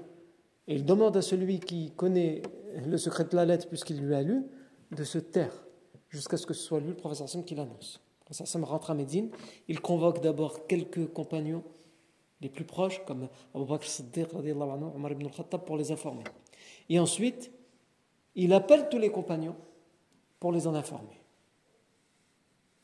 Et 0.67 0.75
il 0.75 0.85
demande 0.85 1.17
à 1.17 1.23
celui 1.23 1.61
qui 1.61 1.93
connaît 1.93 2.43
le 2.87 2.99
secret 2.99 3.25
de 3.25 3.37
la 3.37 3.45
lettre, 3.45 3.69
puisqu'il 3.69 4.01
lui 4.01 4.15
a 4.15 4.23
lu, 4.23 4.45
de 4.91 5.05
se 5.05 5.19
taire 5.19 5.53
jusqu'à 6.09 6.37
ce 6.37 6.47
que 6.47 6.55
ce 6.55 6.63
soit 6.63 6.81
lui, 6.81 6.89
le 6.89 6.97
professeur 6.97 7.29
Sam, 7.29 7.45
qui 7.45 7.55
l'annonce. 7.55 8.01
Le 8.21 8.25
professeur 8.25 8.47
Sam 8.47 8.65
rentre 8.65 8.91
à 8.91 8.95
Médine. 8.95 9.31
Il 9.69 9.81
convoque 9.81 10.21
d'abord 10.21 10.67
quelques 10.67 11.07
compagnons 11.13 11.63
les 12.41 12.49
plus 12.49 12.65
proches, 12.65 13.05
comme 13.05 13.29
Abu 13.55 13.65
Bakr 13.65 13.87
Siddiq, 13.87 14.29
Omar 14.35 15.13
ibn 15.13 15.27
al-Khattab, 15.27 15.65
pour 15.65 15.77
les 15.77 15.91
informer. 15.91 16.25
Et 16.89 16.99
ensuite, 16.99 17.51
il 18.35 18.53
appelle 18.53 18.89
tous 18.89 18.99
les 18.99 19.11
compagnons 19.11 19.57
pour 20.41 20.53
les 20.53 20.67
en 20.67 20.75
informer. 20.75 21.21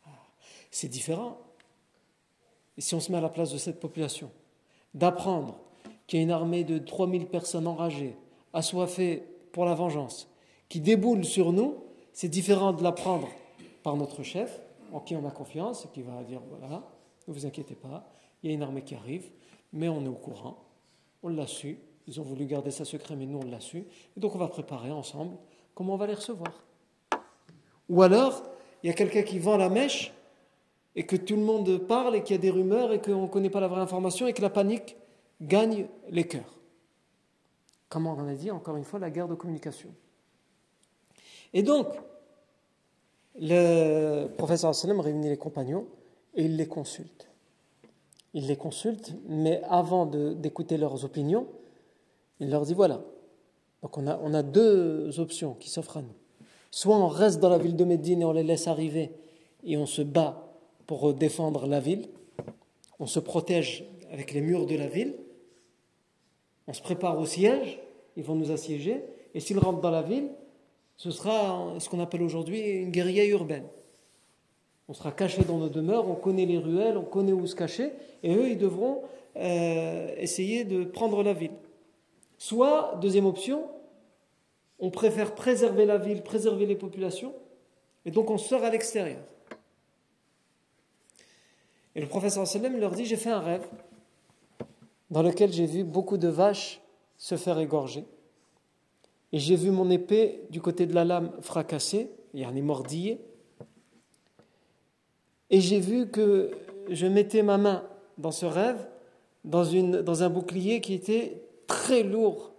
Ah, 0.06 0.10
c'est 0.70 0.88
différent. 0.88 1.38
Et 2.76 2.80
si 2.80 2.94
on 2.94 3.00
se 3.00 3.12
met 3.12 3.18
à 3.18 3.20
la 3.20 3.28
place 3.28 3.52
de 3.52 3.58
cette 3.58 3.80
population, 3.80 4.30
d'apprendre 4.94 5.60
qu'il 6.06 6.18
y 6.18 6.22
a 6.22 6.24
une 6.24 6.30
armée 6.30 6.64
de 6.64 6.78
3000 6.78 7.26
personnes 7.26 7.66
enragées, 7.66 8.16
assoiffées 8.52 9.22
pour 9.52 9.64
la 9.64 9.74
vengeance, 9.74 10.28
qui 10.68 10.80
déboule 10.80 11.24
sur 11.24 11.52
nous, 11.52 11.76
c'est 12.12 12.28
différent 12.28 12.72
de 12.72 12.82
l'apprendre 12.82 13.28
par 13.82 13.96
notre 13.96 14.22
chef, 14.22 14.60
en 14.92 15.00
qui 15.00 15.16
on 15.16 15.26
a 15.26 15.30
confiance, 15.30 15.84
et 15.84 15.88
qui 15.88 16.02
va 16.02 16.22
dire 16.22 16.40
voilà, 16.48 16.82
ne 17.26 17.32
vous 17.32 17.46
inquiétez 17.46 17.74
pas, 17.74 18.08
il 18.42 18.50
y 18.50 18.52
a 18.52 18.54
une 18.54 18.62
armée 18.62 18.82
qui 18.82 18.94
arrive, 18.94 19.30
mais 19.72 19.88
on 19.88 20.04
est 20.04 20.08
au 20.08 20.14
courant, 20.14 20.58
on 21.22 21.28
l'a 21.28 21.46
su, 21.46 21.78
ils 22.06 22.20
ont 22.20 22.24
voulu 22.24 22.46
garder 22.46 22.70
ça 22.70 22.84
secret, 22.84 23.16
mais 23.16 23.26
nous 23.26 23.38
on 23.38 23.50
l'a 23.50 23.60
su, 23.60 23.78
et 24.16 24.20
donc 24.20 24.34
on 24.34 24.38
va 24.38 24.48
préparer 24.48 24.90
ensemble 24.90 25.36
comment 25.74 25.94
on 25.94 25.96
va 25.96 26.06
les 26.06 26.14
recevoir. 26.14 26.52
Ou 27.88 28.02
alors, 28.02 28.42
il 28.82 28.88
y 28.88 28.90
a 28.90 28.94
quelqu'un 28.94 29.22
qui 29.22 29.38
vend 29.38 29.56
la 29.56 29.68
mèche, 29.68 30.12
et 30.96 31.04
que 31.06 31.16
tout 31.16 31.36
le 31.36 31.42
monde 31.42 31.78
parle, 31.78 32.16
et 32.16 32.22
qu'il 32.22 32.36
y 32.36 32.38
a 32.38 32.42
des 32.42 32.50
rumeurs, 32.50 32.92
et 32.92 33.00
qu'on 33.00 33.22
ne 33.22 33.26
connaît 33.26 33.50
pas 33.50 33.60
la 33.60 33.68
vraie 33.68 33.80
information, 33.80 34.26
et 34.26 34.32
que 34.32 34.42
la 34.42 34.50
panique 34.50 34.96
gagne 35.40 35.86
les 36.10 36.26
cœurs. 36.26 36.58
Comment 37.88 38.16
on 38.18 38.28
a 38.28 38.34
dit, 38.34 38.50
encore 38.50 38.76
une 38.76 38.84
fois, 38.84 38.98
la 38.98 39.10
guerre 39.10 39.28
de 39.28 39.34
communication. 39.34 39.90
Et 41.52 41.62
donc, 41.62 41.86
le 43.36 44.28
professeur 44.36 44.74
sallam 44.74 45.00
réunit 45.00 45.28
les 45.28 45.36
compagnons 45.36 45.86
et 46.34 46.44
il 46.44 46.56
les 46.56 46.66
consulte. 46.66 47.28
Il 48.32 48.46
les 48.46 48.56
consulte, 48.56 49.14
mais 49.28 49.62
avant 49.68 50.06
d'écouter 50.06 50.76
leurs 50.76 51.04
opinions, 51.04 51.46
il 52.40 52.50
leur 52.50 52.64
dit 52.64 52.74
voilà. 52.74 53.02
Donc 53.82 53.98
on 53.98 54.06
a, 54.06 54.42
deux 54.42 55.20
options 55.20 55.54
qui 55.54 55.68
s'offrent 55.68 55.98
à 55.98 56.02
nous. 56.02 56.14
Soit 56.70 56.96
on 56.96 57.06
reste 57.06 57.38
dans 57.38 57.50
la 57.50 57.58
ville 57.58 57.76
de 57.76 57.84
Médine 57.84 58.22
et 58.22 58.24
on 58.24 58.32
les 58.32 58.42
laisse 58.42 58.66
arriver 58.66 59.12
et 59.62 59.76
on 59.76 59.86
se 59.86 60.02
bat 60.02 60.54
pour 60.86 61.12
défendre 61.12 61.66
la 61.66 61.80
ville, 61.80 62.08
on 62.98 63.06
se 63.06 63.20
protège 63.20 63.84
avec 64.10 64.32
les 64.32 64.40
murs 64.40 64.66
de 64.66 64.74
la 64.76 64.86
ville, 64.86 65.14
on 66.66 66.72
se 66.72 66.80
prépare 66.80 67.18
au 67.18 67.26
siège, 67.26 67.78
ils 68.16 68.24
vont 68.24 68.34
nous 68.34 68.50
assiéger, 68.50 69.02
et 69.34 69.40
s'ils 69.40 69.58
rentrent 69.58 69.80
dans 69.80 69.90
la 69.90 70.02
ville, 70.02 70.28
ce 70.96 71.10
sera 71.10 71.74
ce 71.78 71.88
qu'on 71.88 72.00
appelle 72.00 72.22
aujourd'hui 72.22 72.60
une 72.60 72.90
guérilla 72.90 73.26
urbaine. 73.26 73.64
On 74.88 74.92
sera 74.92 75.12
caché 75.12 75.42
dans 75.44 75.58
nos 75.58 75.68
demeures, 75.68 76.08
on 76.08 76.14
connaît 76.14 76.46
les 76.46 76.58
ruelles, 76.58 76.96
on 76.96 77.04
connaît 77.04 77.32
où 77.32 77.46
se 77.46 77.54
cacher, 77.54 77.90
et 78.22 78.34
eux, 78.34 78.48
ils 78.50 78.58
devront 78.58 79.02
euh, 79.36 80.14
essayer 80.18 80.64
de 80.64 80.84
prendre 80.84 81.22
la 81.22 81.32
ville. 81.32 81.50
Soit, 82.44 82.98
deuxième 83.00 83.24
option, 83.24 83.64
on 84.78 84.90
préfère 84.90 85.34
préserver 85.34 85.86
la 85.86 85.96
ville, 85.96 86.22
préserver 86.22 86.66
les 86.66 86.76
populations, 86.76 87.32
et 88.04 88.10
donc 88.10 88.28
on 88.28 88.36
sort 88.36 88.62
à 88.64 88.68
l'extérieur. 88.68 89.22
Et 91.94 92.02
le 92.02 92.06
professeur 92.06 92.46
sallam 92.46 92.76
leur 92.76 92.90
dit, 92.90 93.06
j'ai 93.06 93.16
fait 93.16 93.30
un 93.30 93.40
rêve 93.40 93.66
dans 95.10 95.22
lequel 95.22 95.54
j'ai 95.54 95.64
vu 95.64 95.84
beaucoup 95.84 96.18
de 96.18 96.28
vaches 96.28 96.82
se 97.16 97.38
faire 97.38 97.58
égorger. 97.58 98.04
Et 99.32 99.38
j'ai 99.38 99.56
vu 99.56 99.70
mon 99.70 99.88
épée 99.88 100.42
du 100.50 100.60
côté 100.60 100.84
de 100.84 100.94
la 100.94 101.06
lame 101.06 101.32
fracassée, 101.40 102.10
yani 102.34 102.60
mordillée. 102.60 103.22
Et 105.48 105.62
j'ai 105.62 105.80
vu 105.80 106.10
que 106.10 106.50
je 106.90 107.06
mettais 107.06 107.42
ma 107.42 107.56
main 107.56 107.88
dans 108.18 108.32
ce 108.32 108.44
rêve, 108.44 108.86
dans 109.44 110.22
un 110.22 110.28
bouclier 110.28 110.82
qui 110.82 110.92
était 110.92 111.40
très 111.66 112.02
lourd 112.02 112.52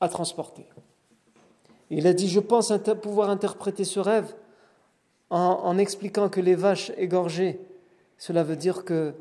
à 0.00 0.08
transporter. 0.08 0.66
Il 1.90 2.06
a 2.06 2.12
dit, 2.12 2.28
je 2.28 2.40
pense 2.40 2.72
pouvoir 3.02 3.30
interpréter 3.30 3.84
ce 3.84 4.00
rêve 4.00 4.34
en, 5.28 5.78
expliquant 5.78 6.28
que 6.28 6.40
les 6.40 6.54
vaches 6.54 6.92
égorgées, 6.96 7.60
cela 8.18 8.42
veut 8.42 8.56
dire 8.56 8.84
qu'il 8.84 9.14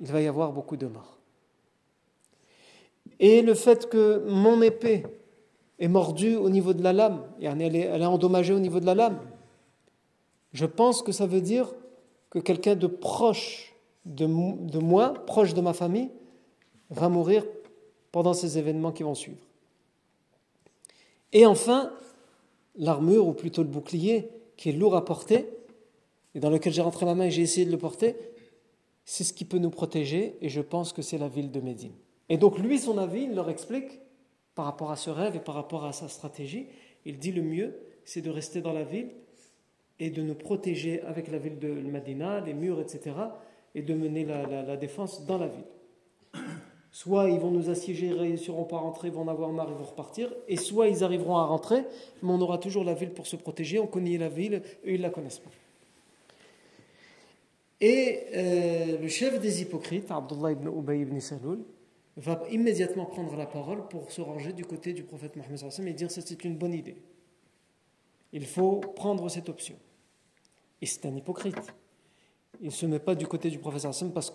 va 0.00 0.20
y 0.20 0.26
avoir 0.26 0.52
beaucoup 0.52 0.76
de 0.76 0.86
morts. 0.86 1.18
Et 3.20 3.42
le 3.42 3.54
fait 3.54 3.88
que 3.88 4.24
mon 4.28 4.62
épée 4.62 5.04
est 5.78 5.88
mordue 5.88 6.36
au 6.36 6.48
niveau 6.48 6.72
de 6.72 6.82
la 6.82 6.92
lame, 6.92 7.22
et 7.40 7.46
elle 7.46 7.76
est, 7.76 8.04
endommagée 8.04 8.54
au 8.54 8.60
niveau 8.60 8.80
de 8.80 8.86
la 8.86 8.94
lame. 8.94 9.18
Je 10.52 10.66
pense 10.66 11.02
que 11.02 11.12
ça 11.12 11.26
veut 11.26 11.40
dire 11.40 11.74
que 12.30 12.38
quelqu'un 12.38 12.74
de 12.74 12.86
proche 12.86 13.74
de 14.04 14.26
moi, 14.26 15.14
proche 15.26 15.54
de 15.54 15.60
ma 15.60 15.72
famille, 15.72 16.10
va 16.90 17.08
mourir 17.08 17.44
pendant 18.12 18.34
ces 18.34 18.58
événements 18.58 18.92
qui 18.92 19.02
vont 19.02 19.14
suivre. 19.14 19.42
Et 21.32 21.46
enfin, 21.46 21.92
l'armure, 22.76 23.26
ou 23.26 23.32
plutôt 23.32 23.62
le 23.62 23.68
bouclier, 23.68 24.28
qui 24.56 24.68
est 24.68 24.72
lourd 24.72 24.94
à 24.94 25.04
porter, 25.04 25.48
et 26.34 26.40
dans 26.40 26.50
lequel 26.50 26.72
j'ai 26.72 26.82
rentré 26.82 27.06
ma 27.06 27.14
main 27.14 27.24
et 27.24 27.30
j'ai 27.30 27.42
essayé 27.42 27.66
de 27.66 27.72
le 27.72 27.78
porter, 27.78 28.16
c'est 29.04 29.24
ce 29.24 29.32
qui 29.32 29.44
peut 29.44 29.58
nous 29.58 29.70
protéger, 29.70 30.36
et 30.40 30.48
je 30.48 30.60
pense 30.60 30.92
que 30.92 31.02
c'est 31.02 31.18
la 31.18 31.28
ville 31.28 31.50
de 31.50 31.60
Médine. 31.60 31.92
Et 32.28 32.36
donc 32.36 32.58
lui, 32.58 32.78
son 32.78 32.98
avis, 32.98 33.22
il 33.24 33.34
leur 33.34 33.50
explique 33.50 34.00
par 34.54 34.66
rapport 34.66 34.90
à 34.90 34.96
ce 34.96 35.10
rêve 35.10 35.36
et 35.36 35.40
par 35.40 35.54
rapport 35.54 35.84
à 35.84 35.92
sa 35.92 36.08
stratégie, 36.08 36.66
il 37.04 37.18
dit 37.18 37.32
le 37.32 37.42
mieux, 37.42 37.74
c'est 38.04 38.20
de 38.20 38.30
rester 38.30 38.60
dans 38.60 38.72
la 38.72 38.84
ville 38.84 39.10
et 39.98 40.10
de 40.10 40.22
nous 40.22 40.34
protéger 40.34 41.02
avec 41.02 41.30
la 41.30 41.38
ville 41.38 41.58
de 41.58 41.68
Medina, 41.68 42.40
les 42.40 42.54
murs, 42.54 42.80
etc., 42.80 43.14
et 43.74 43.82
de 43.82 43.94
mener 43.94 44.24
la, 44.24 44.76
défense 44.76 45.24
dans 45.24 45.38
la 45.38 45.48
ville. 45.48 46.42
Soit 46.92 47.30
ils 47.30 47.40
vont 47.40 47.50
nous 47.50 47.70
assiéger, 47.70 48.06
ils 48.06 48.12
ne 48.12 48.18
réussiront 48.18 48.64
pas 48.64 48.76
à 48.76 48.80
rentrer, 48.80 49.08
ils 49.08 49.14
vont 49.14 49.22
en 49.22 49.28
avoir 49.28 49.50
marre, 49.50 49.68
ils 49.70 49.74
vont 49.74 49.84
repartir, 49.84 50.32
et 50.46 50.56
soit 50.56 50.88
ils 50.88 51.02
arriveront 51.02 51.36
à 51.36 51.44
rentrer, 51.46 51.84
mais 52.22 52.30
on 52.30 52.40
aura 52.42 52.58
toujours 52.58 52.84
la 52.84 52.92
ville 52.92 53.10
pour 53.10 53.26
se 53.26 53.36
protéger, 53.36 53.78
on 53.78 53.86
connaît 53.86 54.18
la 54.18 54.28
ville, 54.28 54.62
eux 54.84 54.92
ils 54.92 54.98
ne 54.98 55.02
la 55.02 55.10
connaissent 55.10 55.38
pas. 55.38 55.50
Et 57.80 58.20
euh, 58.34 58.98
le 58.98 59.08
chef 59.08 59.40
des 59.40 59.62
hypocrites, 59.62 60.10
Abdullah 60.10 60.52
ibn 60.52 60.68
Ubay 60.68 61.00
ibn 61.00 61.18
Saloul, 61.18 61.64
va 62.16 62.42
immédiatement 62.50 63.06
prendre 63.06 63.34
la 63.36 63.46
parole 63.46 63.88
pour 63.88 64.12
se 64.12 64.20
ranger 64.20 64.52
du 64.52 64.64
côté 64.64 64.92
du 64.92 65.02
prophète 65.02 65.34
Mohammed 65.34 65.88
et 65.88 65.92
dire 65.94 66.08
que 66.08 66.14
c'est 66.14 66.44
une 66.44 66.56
bonne 66.56 66.74
idée. 66.74 66.96
Il 68.34 68.46
faut 68.46 68.76
prendre 68.76 69.28
cette 69.30 69.48
option. 69.48 69.76
Et 70.80 70.86
c'est 70.86 71.06
un 71.06 71.16
hypocrite. 71.16 71.56
Il 72.60 72.66
ne 72.66 72.70
se 72.70 72.86
met 72.86 72.98
pas 72.98 73.14
du 73.14 73.26
côté 73.26 73.50
du 73.50 73.58
Hassan 73.64 74.12
parce 74.12 74.30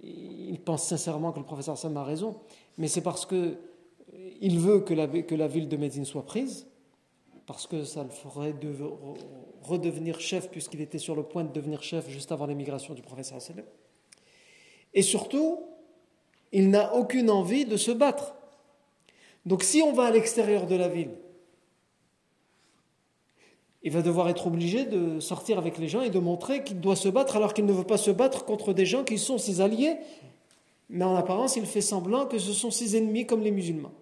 qu'il 0.00 0.60
pense 0.60 0.84
sincèrement 0.84 1.32
que 1.32 1.38
le 1.38 1.44
professeur 1.44 1.74
Hassan 1.74 1.96
a 1.96 2.04
raison, 2.04 2.36
mais 2.76 2.88
c'est 2.88 3.00
parce 3.00 3.26
qu'il 3.26 4.58
veut 4.58 4.80
que 4.80 4.94
la, 4.94 5.06
que 5.06 5.34
la 5.34 5.48
ville 5.48 5.68
de 5.68 5.76
Médine 5.76 6.04
soit 6.04 6.24
prise, 6.24 6.66
parce 7.46 7.66
que 7.66 7.84
ça 7.84 8.04
le 8.04 8.10
ferait 8.10 8.54
redevenir 9.62 10.20
chef, 10.20 10.50
puisqu'il 10.50 10.80
était 10.80 10.98
sur 10.98 11.16
le 11.16 11.22
point 11.22 11.44
de 11.44 11.52
devenir 11.52 11.82
chef 11.82 12.08
juste 12.08 12.32
avant 12.32 12.46
l'émigration 12.46 12.94
du 12.94 13.02
professeur 13.02 13.38
Hassan. 13.38 13.62
Et 14.94 15.02
surtout, 15.02 15.60
il 16.52 16.70
n'a 16.70 16.94
aucune 16.94 17.30
envie 17.30 17.64
de 17.64 17.76
se 17.76 17.90
battre. 17.90 18.34
Donc 19.46 19.62
si 19.62 19.82
on 19.82 19.92
va 19.92 20.04
à 20.04 20.10
l'extérieur 20.10 20.66
de 20.66 20.74
la 20.74 20.88
ville, 20.88 21.10
il 23.88 23.94
va 23.94 24.02
devoir 24.02 24.28
être 24.28 24.46
obligé 24.46 24.84
de 24.84 25.18
sortir 25.18 25.56
avec 25.56 25.78
les 25.78 25.88
gens 25.88 26.02
et 26.02 26.10
de 26.10 26.18
montrer 26.18 26.62
qu'il 26.62 26.78
doit 26.78 26.94
se 26.94 27.08
battre 27.08 27.36
alors 27.36 27.54
qu'il 27.54 27.64
ne 27.64 27.72
veut 27.72 27.84
pas 27.84 27.96
se 27.96 28.10
battre 28.10 28.44
contre 28.44 28.74
des 28.74 28.84
gens 28.84 29.02
qui 29.02 29.16
sont 29.16 29.38
ses 29.38 29.62
alliés. 29.62 29.96
Mais 30.90 31.06
en 31.06 31.16
apparence, 31.16 31.56
il 31.56 31.64
fait 31.64 31.80
semblant 31.80 32.26
que 32.26 32.38
ce 32.38 32.52
sont 32.52 32.70
ses 32.70 32.98
ennemis 32.98 33.24
comme 33.24 33.40
les 33.40 33.50
musulmans. 33.50 33.94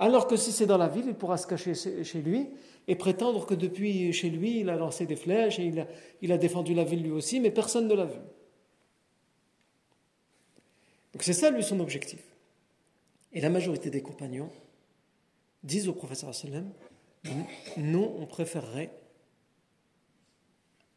Alors 0.00 0.26
que 0.26 0.34
si 0.34 0.50
c'est 0.50 0.66
dans 0.66 0.76
la 0.76 0.88
ville, 0.88 1.04
il 1.06 1.14
pourra 1.14 1.36
se 1.36 1.46
cacher 1.46 1.74
chez 2.02 2.20
lui 2.20 2.48
et 2.88 2.96
prétendre 2.96 3.46
que 3.46 3.54
depuis 3.54 4.12
chez 4.12 4.28
lui, 4.28 4.58
il 4.58 4.70
a 4.70 4.74
lancé 4.74 5.06
des 5.06 5.14
flèches 5.14 5.60
et 5.60 5.72
il 6.20 6.32
a, 6.32 6.36
défendu 6.36 6.74
la 6.74 6.82
ville 6.82 7.04
lui 7.04 7.12
aussi, 7.12 7.38
mais 7.38 7.52
personne 7.52 7.86
ne 7.86 7.94
l'a 7.94 8.06
vu. 8.06 8.18
Donc 11.12 11.22
c'est 11.22 11.32
ça 11.32 11.50
lui 11.50 11.62
son 11.62 11.78
objectif. 11.78 12.24
Et 13.32 13.40
la 13.40 13.50
majorité 13.50 13.88
des 13.88 14.02
compagnons 14.02 14.50
disent 15.62 15.86
au 15.86 15.92
professeur 15.92 16.34
sallam 16.34 16.72
nous 17.76 18.12
on 18.18 18.26
préférerait 18.26 18.90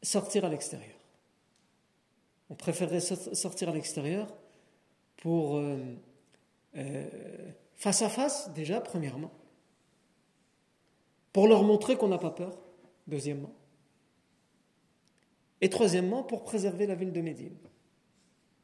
sortir 0.01 0.45
à 0.45 0.49
l'extérieur. 0.49 0.95
On 2.49 2.55
préférerait 2.55 3.01
sortir 3.01 3.69
à 3.69 3.73
l'extérieur 3.73 4.27
pour 5.17 5.57
euh, 5.57 5.77
euh, 6.77 7.07
face 7.75 8.01
à 8.01 8.09
face 8.09 8.51
déjà 8.53 8.81
premièrement, 8.81 9.31
pour 11.31 11.47
leur 11.47 11.63
montrer 11.63 11.95
qu'on 11.95 12.07
n'a 12.07 12.17
pas 12.17 12.31
peur 12.31 12.57
deuxièmement, 13.07 13.53
et 15.61 15.69
troisièmement 15.69 16.23
pour 16.23 16.43
préserver 16.43 16.85
la 16.85 16.95
ville 16.95 17.11
de 17.11 17.21
Médine 17.21 17.57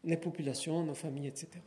les 0.05 0.17
populations, 0.17 0.83
nos 0.83 0.93
familles, 0.93 1.27
etc. 1.27 1.49
Le 1.55 1.61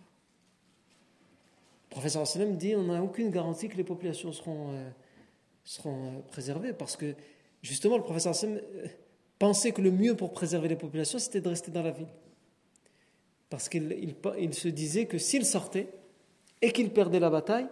professeur 1.90 2.26
sallam 2.26 2.56
dit 2.56 2.74
on 2.74 2.84
n'a 2.84 3.02
aucune 3.02 3.30
garantie 3.30 3.68
que 3.68 3.76
les 3.76 3.84
populations 3.84 4.32
seront, 4.32 4.72
euh, 4.72 4.88
seront 5.68 6.06
euh, 6.06 6.20
préservées 6.28 6.72
parce 6.72 6.96
que 6.96 7.14
justement 7.62 7.96
le 7.96 8.02
professeur 8.02 8.34
sallam 8.34 8.56
euh, 8.56 8.86
pensait 9.38 9.72
que 9.72 9.82
le 9.82 9.90
mieux 9.90 10.16
pour 10.16 10.32
préserver 10.32 10.68
les 10.68 10.76
populations 10.76 11.18
c'était 11.18 11.40
de 11.40 11.48
rester 11.48 11.70
dans 11.70 11.82
la 11.82 11.90
ville. 11.90 12.08
Parce 13.50 13.68
qu'il 13.68 13.92
il, 13.92 14.14
il 14.38 14.54
se 14.54 14.68
disait 14.68 15.06
que 15.06 15.18
s'il 15.18 15.44
sortait 15.44 15.88
et 16.62 16.72
qu'il 16.72 16.90
perdait 16.90 17.20
la 17.20 17.30
bataille, 17.30 17.66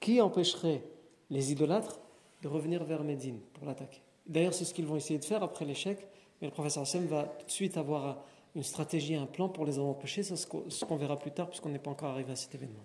qui 0.00 0.20
empêcherait 0.20 0.82
les 1.30 1.52
idolâtres 1.52 2.00
de 2.42 2.48
revenir 2.48 2.84
vers 2.84 3.04
Médine 3.04 3.40
pour 3.52 3.66
l'attaquer? 3.66 4.00
D'ailleurs, 4.26 4.54
c'est 4.54 4.64
ce 4.64 4.74
qu'ils 4.74 4.86
vont 4.86 4.96
essayer 4.96 5.18
de 5.18 5.24
faire 5.24 5.42
après 5.42 5.64
l'échec, 5.64 5.98
mais 6.40 6.48
le 6.48 6.52
professeur 6.52 6.82
Hassan 6.82 7.06
va 7.06 7.24
tout 7.24 7.46
de 7.46 7.50
suite 7.50 7.76
avoir 7.76 8.24
une 8.54 8.62
stratégie, 8.62 9.14
un 9.14 9.26
plan 9.26 9.48
pour 9.48 9.64
les 9.64 9.78
empêcher, 9.78 10.22
c'est 10.22 10.36
ce 10.36 10.46
qu'on 10.46 10.96
verra 10.96 11.18
plus 11.18 11.30
tard, 11.30 11.48
puisqu'on 11.48 11.70
n'est 11.70 11.78
pas 11.78 11.90
encore 11.90 12.10
arrivé 12.10 12.32
à 12.32 12.36
cet 12.36 12.54
événement. 12.54 12.84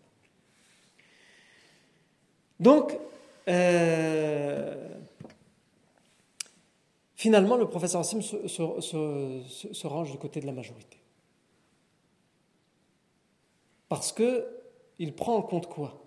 Donc, 2.59 2.97
euh, 3.49 4.99
finalement, 7.15 7.57
le 7.57 7.67
professeur 7.67 8.01
Hassim 8.01 8.21
se, 8.21 8.47
se, 8.47 9.87
range 9.87 10.11
du 10.11 10.17
côté 10.17 10.39
de 10.39 10.45
la 10.45 10.51
majorité. 10.51 10.97
Parce 13.87 14.11
qu'il 14.11 15.15
prend 15.15 15.35
en 15.35 15.41
compte 15.41 15.67
quoi? 15.67 16.03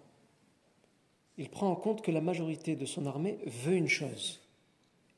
Il 1.36 1.48
prend 1.48 1.68
en 1.68 1.76
compte 1.76 2.02
que 2.02 2.10
la 2.10 2.20
majorité 2.20 2.76
de 2.76 2.86
son 2.86 3.06
armée 3.06 3.38
veut 3.46 3.74
une 3.74 3.88
chose, 3.88 4.40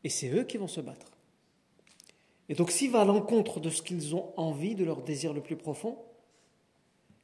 et 0.04 0.08
c'est 0.08 0.30
eux 0.30 0.44
qui 0.44 0.56
vont 0.56 0.68
se 0.68 0.80
battre. 0.80 1.10
Et 2.48 2.54
donc 2.54 2.70
s'il 2.70 2.90
va 2.90 3.02
à 3.02 3.04
l'encontre 3.04 3.60
de 3.60 3.70
ce 3.70 3.82
qu'ils 3.82 4.14
ont 4.14 4.32
envie, 4.36 4.74
de 4.74 4.84
leur 4.84 5.02
désir 5.02 5.32
le 5.32 5.42
plus 5.42 5.56
profond, 5.56 5.98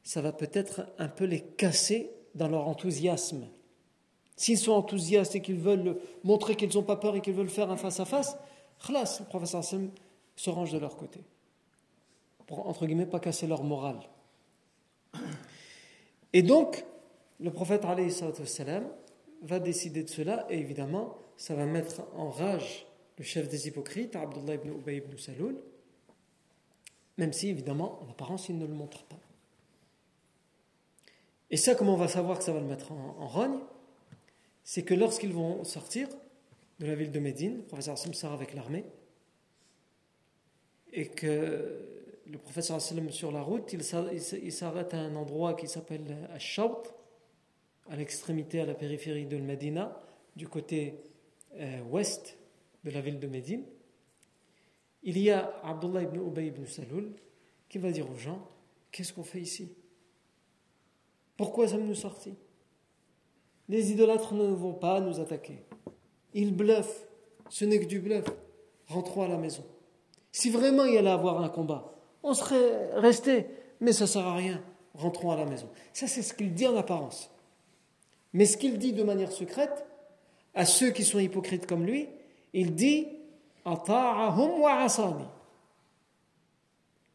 ça 0.02 0.20
va 0.20 0.32
peut-être 0.32 0.86
un 0.98 1.08
peu 1.08 1.24
les 1.24 1.40
casser 1.40 2.10
dans 2.34 2.48
leur 2.48 2.66
enthousiasme. 2.68 3.46
S'ils 4.40 4.56
sont 4.56 4.72
enthousiastes 4.72 5.34
et 5.34 5.42
qu'ils 5.42 5.58
veulent 5.58 5.98
montrer 6.24 6.56
qu'ils 6.56 6.74
n'ont 6.74 6.82
pas 6.82 6.96
peur 6.96 7.14
et 7.14 7.20
qu'ils 7.20 7.34
veulent 7.34 7.50
faire 7.50 7.70
un 7.70 7.76
face-à-face, 7.76 8.38
khlas, 8.82 9.18
le 9.20 9.26
professeur 9.26 9.60
Hassim 9.60 9.90
se 10.34 10.48
range 10.48 10.72
de 10.72 10.78
leur 10.78 10.96
côté. 10.96 11.20
Pour, 12.46 12.66
entre 12.66 12.86
guillemets, 12.86 13.04
pas 13.04 13.20
casser 13.20 13.46
leur 13.46 13.62
morale. 13.62 14.00
Et 16.32 16.40
donc, 16.40 16.86
le 17.38 17.50
prophète 17.50 17.82
va 19.42 19.58
décider 19.60 20.04
de 20.04 20.08
cela 20.08 20.46
et 20.48 20.58
évidemment, 20.58 21.18
ça 21.36 21.54
va 21.54 21.66
mettre 21.66 22.00
en 22.16 22.30
rage 22.30 22.86
le 23.18 23.24
chef 23.24 23.46
des 23.46 23.68
hypocrites, 23.68 24.16
Abdullah 24.16 24.54
ibn 24.54 24.70
Ubay 24.70 24.96
ibn 24.96 25.18
Saloul, 25.18 25.60
même 27.18 27.34
si 27.34 27.50
évidemment, 27.50 28.00
en 28.02 28.10
apparence, 28.10 28.48
il 28.48 28.56
ne 28.56 28.64
le 28.64 28.72
montre 28.72 29.04
pas. 29.04 29.20
Et 31.50 31.58
ça, 31.58 31.74
comment 31.74 31.92
on 31.92 31.98
va 31.98 32.08
savoir 32.08 32.38
que 32.38 32.44
ça 32.44 32.54
va 32.54 32.60
le 32.60 32.66
mettre 32.66 32.90
en, 32.92 33.26
rogne? 33.26 33.58
C'est 34.64 34.82
que 34.82 34.94
lorsqu'ils 34.94 35.32
vont 35.32 35.64
sortir 35.64 36.08
de 36.78 36.86
la 36.86 36.94
ville 36.94 37.12
de 37.12 37.20
Médine, 37.20 37.56
le 37.58 37.62
professeur 37.62 37.94
Hassim 37.94 38.14
sort 38.14 38.32
avec 38.32 38.54
l'armée, 38.54 38.84
et 40.92 41.08
que 41.08 41.78
le 42.26 42.38
professeur 42.38 42.76
Hassim 42.76 43.10
sur 43.10 43.32
la 43.32 43.42
route, 43.42 43.72
il 43.72 43.82
s'arrête 44.52 44.94
à 44.94 44.98
un 44.98 45.14
endroit 45.16 45.54
qui 45.54 45.68
s'appelle 45.68 46.28
Ashaut, 46.32 46.82
à 47.88 47.96
l'extrémité, 47.96 48.60
à 48.60 48.66
la 48.66 48.74
périphérie 48.74 49.26
de 49.26 49.36
Médina, 49.38 50.00
du 50.36 50.48
côté 50.48 50.94
euh, 51.56 51.82
ouest 51.82 52.38
de 52.84 52.90
la 52.90 53.00
ville 53.00 53.18
de 53.18 53.26
Médine, 53.26 53.64
il 55.02 55.18
y 55.18 55.30
a 55.30 55.60
Abdullah 55.64 56.02
ibn 56.02 56.18
Ubay 56.18 56.48
ibn 56.48 56.64
Saloul 56.66 57.12
qui 57.68 57.78
va 57.78 57.90
dire 57.90 58.10
aux 58.10 58.16
gens 58.16 58.46
Qu'est-ce 58.90 59.12
qu'on 59.12 59.22
fait 59.22 59.40
ici? 59.40 59.72
Pourquoi 61.36 61.68
sommes-nous 61.68 61.94
sortis? 61.94 62.34
Les 63.70 63.92
idolâtres 63.92 64.34
ne 64.34 64.48
vont 64.48 64.72
pas 64.72 64.98
nous 64.98 65.20
attaquer. 65.20 65.62
Ils 66.34 66.52
bluffent. 66.52 67.06
Ce 67.48 67.64
n'est 67.64 67.78
que 67.78 67.84
du 67.84 68.00
bluff. 68.00 68.24
Rentrons 68.88 69.22
à 69.22 69.28
la 69.28 69.36
maison. 69.36 69.62
Si 70.32 70.50
vraiment 70.50 70.86
il 70.86 70.94
y 70.94 70.98
allait 70.98 71.08
avoir 71.08 71.40
un 71.40 71.48
combat, 71.48 71.94
on 72.24 72.34
serait 72.34 72.90
resté, 72.96 73.46
mais 73.80 73.92
ça 73.92 74.04
ne 74.04 74.08
sert 74.08 74.26
à 74.26 74.34
rien. 74.34 74.60
Rentrons 74.94 75.30
à 75.30 75.36
la 75.36 75.44
maison. 75.44 75.68
Ça, 75.92 76.08
c'est 76.08 76.22
ce 76.22 76.34
qu'il 76.34 76.52
dit 76.52 76.66
en 76.66 76.76
apparence. 76.76 77.30
Mais 78.32 78.44
ce 78.44 78.56
qu'il 78.56 78.76
dit 78.76 78.92
de 78.92 79.04
manière 79.04 79.30
secrète, 79.30 79.86
à 80.52 80.64
ceux 80.64 80.90
qui 80.90 81.04
sont 81.04 81.20
hypocrites 81.20 81.66
comme 81.66 81.86
lui, 81.86 82.08
il 82.52 82.74
dit 82.74 83.06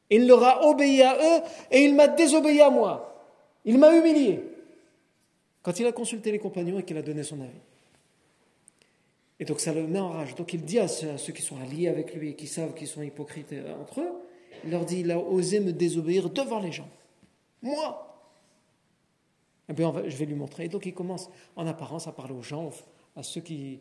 Il 0.09 0.25
leur 0.25 0.41
a 0.41 0.65
obéi 0.67 1.01
à 1.01 1.17
eux 1.17 1.43
et 1.71 1.83
il 1.83 1.95
m'a 1.95 2.07
désobéi 2.07 2.61
à 2.61 2.69
moi. 2.69 3.13
Il 3.65 3.77
m'a 3.77 3.93
humilié. 3.93 4.54
Quand 5.65 5.79
il 5.79 5.87
a 5.87 5.91
consulté 5.91 6.31
les 6.31 6.37
compagnons 6.37 6.77
et 6.77 6.83
qu'il 6.83 6.95
a 6.95 7.01
donné 7.01 7.23
son 7.23 7.41
avis. 7.41 7.49
Et 9.39 9.45
donc 9.45 9.59
ça 9.59 9.73
le 9.73 9.87
met 9.87 9.97
en 9.97 10.09
rage. 10.09 10.35
Donc 10.35 10.53
il 10.53 10.63
dit 10.63 10.77
à 10.77 10.87
ceux, 10.87 11.33
qui 11.33 11.41
sont 11.41 11.59
alliés 11.59 11.87
avec 11.87 12.13
lui 12.13 12.29
et 12.29 12.35
qui 12.35 12.45
savent 12.45 12.75
qu'ils 12.75 12.87
sont 12.87 13.01
hypocrites 13.01 13.51
euh, 13.51 13.75
entre 13.81 14.01
eux, 14.01 14.11
il 14.63 14.69
leur 14.69 14.85
dit, 14.85 14.99
il 14.99 15.09
a 15.09 15.17
osé 15.17 15.59
me 15.59 15.73
désobéir 15.73 16.29
devant 16.29 16.59
les 16.59 16.71
gens. 16.71 16.87
Moi 17.63 18.03
eh 19.67 19.73
bien, 19.73 19.91
je 20.05 20.15
vais 20.17 20.25
lui 20.25 20.35
montrer. 20.35 20.65
Et 20.65 20.69
donc 20.69 20.85
il 20.85 20.93
commence 20.93 21.31
en 21.55 21.65
apparence 21.65 22.07
à 22.07 22.11
parler 22.11 22.35
aux 22.35 22.43
gens, 22.43 22.69
à 23.15 23.23
ceux 23.23 23.41
qui, 23.41 23.79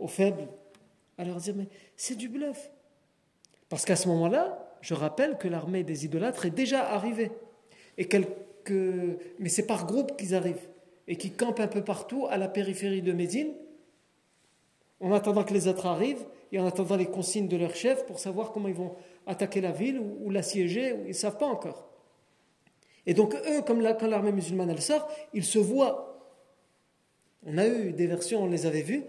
aux 0.00 0.08
faibles, 0.08 0.48
à 1.18 1.24
leur 1.26 1.36
dire, 1.36 1.54
mais 1.54 1.68
c'est 1.98 2.16
du 2.16 2.30
bluff. 2.30 2.70
Parce 3.68 3.84
qu'à 3.84 3.96
ce 3.96 4.08
moment-là, 4.08 4.74
je 4.80 4.94
rappelle 4.94 5.36
que 5.36 5.48
l'armée 5.48 5.84
des 5.84 6.06
idolâtres 6.06 6.46
est 6.46 6.50
déjà 6.50 6.88
arrivée. 6.88 7.30
Et 7.98 8.08
quelques... 8.08 8.72
Mais 9.38 9.50
c'est 9.50 9.66
par 9.66 9.86
groupe 9.86 10.16
qu'ils 10.16 10.34
arrivent 10.34 10.66
et 11.08 11.16
qui 11.16 11.30
campent 11.30 11.60
un 11.60 11.68
peu 11.68 11.82
partout 11.82 12.26
à 12.28 12.38
la 12.38 12.48
périphérie 12.48 13.02
de 13.02 13.12
Médine, 13.12 13.52
en 15.00 15.12
attendant 15.12 15.44
que 15.44 15.52
les 15.52 15.68
autres 15.68 15.86
arrivent 15.86 16.24
et 16.52 16.58
en 16.58 16.66
attendant 16.66 16.96
les 16.96 17.06
consignes 17.06 17.48
de 17.48 17.56
leur 17.56 17.74
chef 17.74 18.06
pour 18.06 18.18
savoir 18.18 18.52
comment 18.52 18.68
ils 18.68 18.74
vont 18.74 18.94
attaquer 19.26 19.60
la 19.60 19.72
ville 19.72 20.00
ou, 20.20 20.30
l'assiéger, 20.30 20.94
ils 21.04 21.08
ne 21.08 21.12
savent 21.12 21.36
pas 21.36 21.46
encore. 21.46 21.88
Et 23.06 23.12
donc 23.12 23.34
eux, 23.34 23.62
comme 23.62 23.82
quand 23.82 24.06
l'armée 24.06 24.32
musulmane 24.32 24.76
sort, 24.78 25.08
ils 25.34 25.44
se 25.44 25.58
voient. 25.58 26.30
On 27.46 27.58
a 27.58 27.66
eu 27.66 27.92
des 27.92 28.06
versions, 28.06 28.44
on 28.44 28.46
les 28.46 28.64
avait 28.64 28.82
vues, 28.82 29.02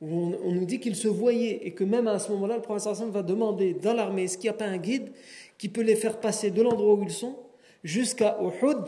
on, 0.00 0.52
nous 0.52 0.64
dit 0.64 0.80
qu'ils 0.80 0.96
se 0.96 1.08
voyaient 1.08 1.60
et 1.62 1.72
que 1.72 1.84
même 1.84 2.08
à 2.08 2.18
ce 2.18 2.32
moment-là, 2.32 2.56
le 2.56 2.62
professeur 2.62 2.92
Hassan 2.92 3.10
va 3.10 3.22
demander 3.22 3.74
dans 3.74 3.94
l'armée 3.94 4.24
est-ce 4.24 4.36
qu'il 4.38 4.50
n'y 4.50 4.54
a 4.54 4.58
pas 4.58 4.66
un 4.66 4.78
guide 4.78 5.12
qui 5.58 5.68
peut 5.68 5.82
les 5.82 5.96
faire 5.96 6.18
passer 6.18 6.50
de 6.50 6.62
l'endroit 6.62 6.94
où 6.94 7.02
ils 7.02 7.10
sont 7.10 7.36
jusqu'à 7.84 8.38
Uhud, 8.40 8.84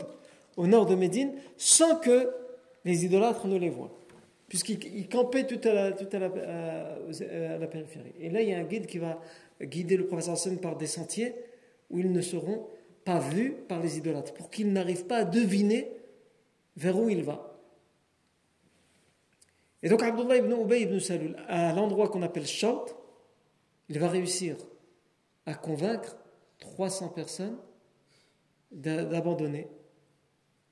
au 0.57 0.67
nord 0.67 0.85
de 0.85 0.95
Médine, 0.95 1.31
sans 1.57 1.95
que 1.97 2.31
les 2.85 3.03
idolâtres 3.03 3.47
ne 3.47 3.57
les 3.57 3.69
voient. 3.69 3.91
Puisqu'ils 4.47 5.09
campaient 5.09 5.47
tout 5.47 5.59
à, 5.67 5.73
la, 5.73 5.85
à, 5.85 7.57
la, 7.57 7.67
périphérie. 7.67 8.13
Et 8.19 8.29
là, 8.29 8.41
il 8.41 8.49
y 8.49 8.53
a 8.53 8.59
un 8.59 8.63
guide 8.63 8.85
qui 8.85 8.99
va 8.99 9.19
guider 9.61 9.97
le 9.97 10.05
professeur 10.05 10.35
Hassan 10.35 10.59
par 10.59 10.77
des 10.77 10.85
sentiers 10.85 11.33
où 11.89 11.99
ils 11.99 12.11
ne 12.11 12.21
seront 12.21 12.67
pas 13.03 13.19
vus 13.19 13.55
par 13.67 13.81
les 13.81 13.97
idolâtres, 13.97 14.33
pour 14.33 14.49
qu'ils 14.49 14.71
n'arrivent 14.71 15.05
pas 15.05 15.17
à 15.17 15.25
deviner 15.25 15.91
vers 16.77 16.97
où 16.97 17.09
il 17.09 17.23
va. 17.23 17.59
Et 19.83 19.89
donc 19.89 20.01
Abdullah 20.01 20.37
ibn 20.37 20.51
Ubay 20.51 20.81
ibn 20.81 20.99
Salul, 20.99 21.35
à 21.47 21.73
l'endroit 21.73 22.09
qu'on 22.09 22.23
appelle 22.23 22.47
Shaut, 22.47 22.85
il 23.89 23.99
va 23.99 24.09
réussir 24.09 24.57
à 25.45 25.53
convaincre 25.53 26.17
300 26.59 27.09
personnes 27.09 27.57
d'abandonner 28.71 29.67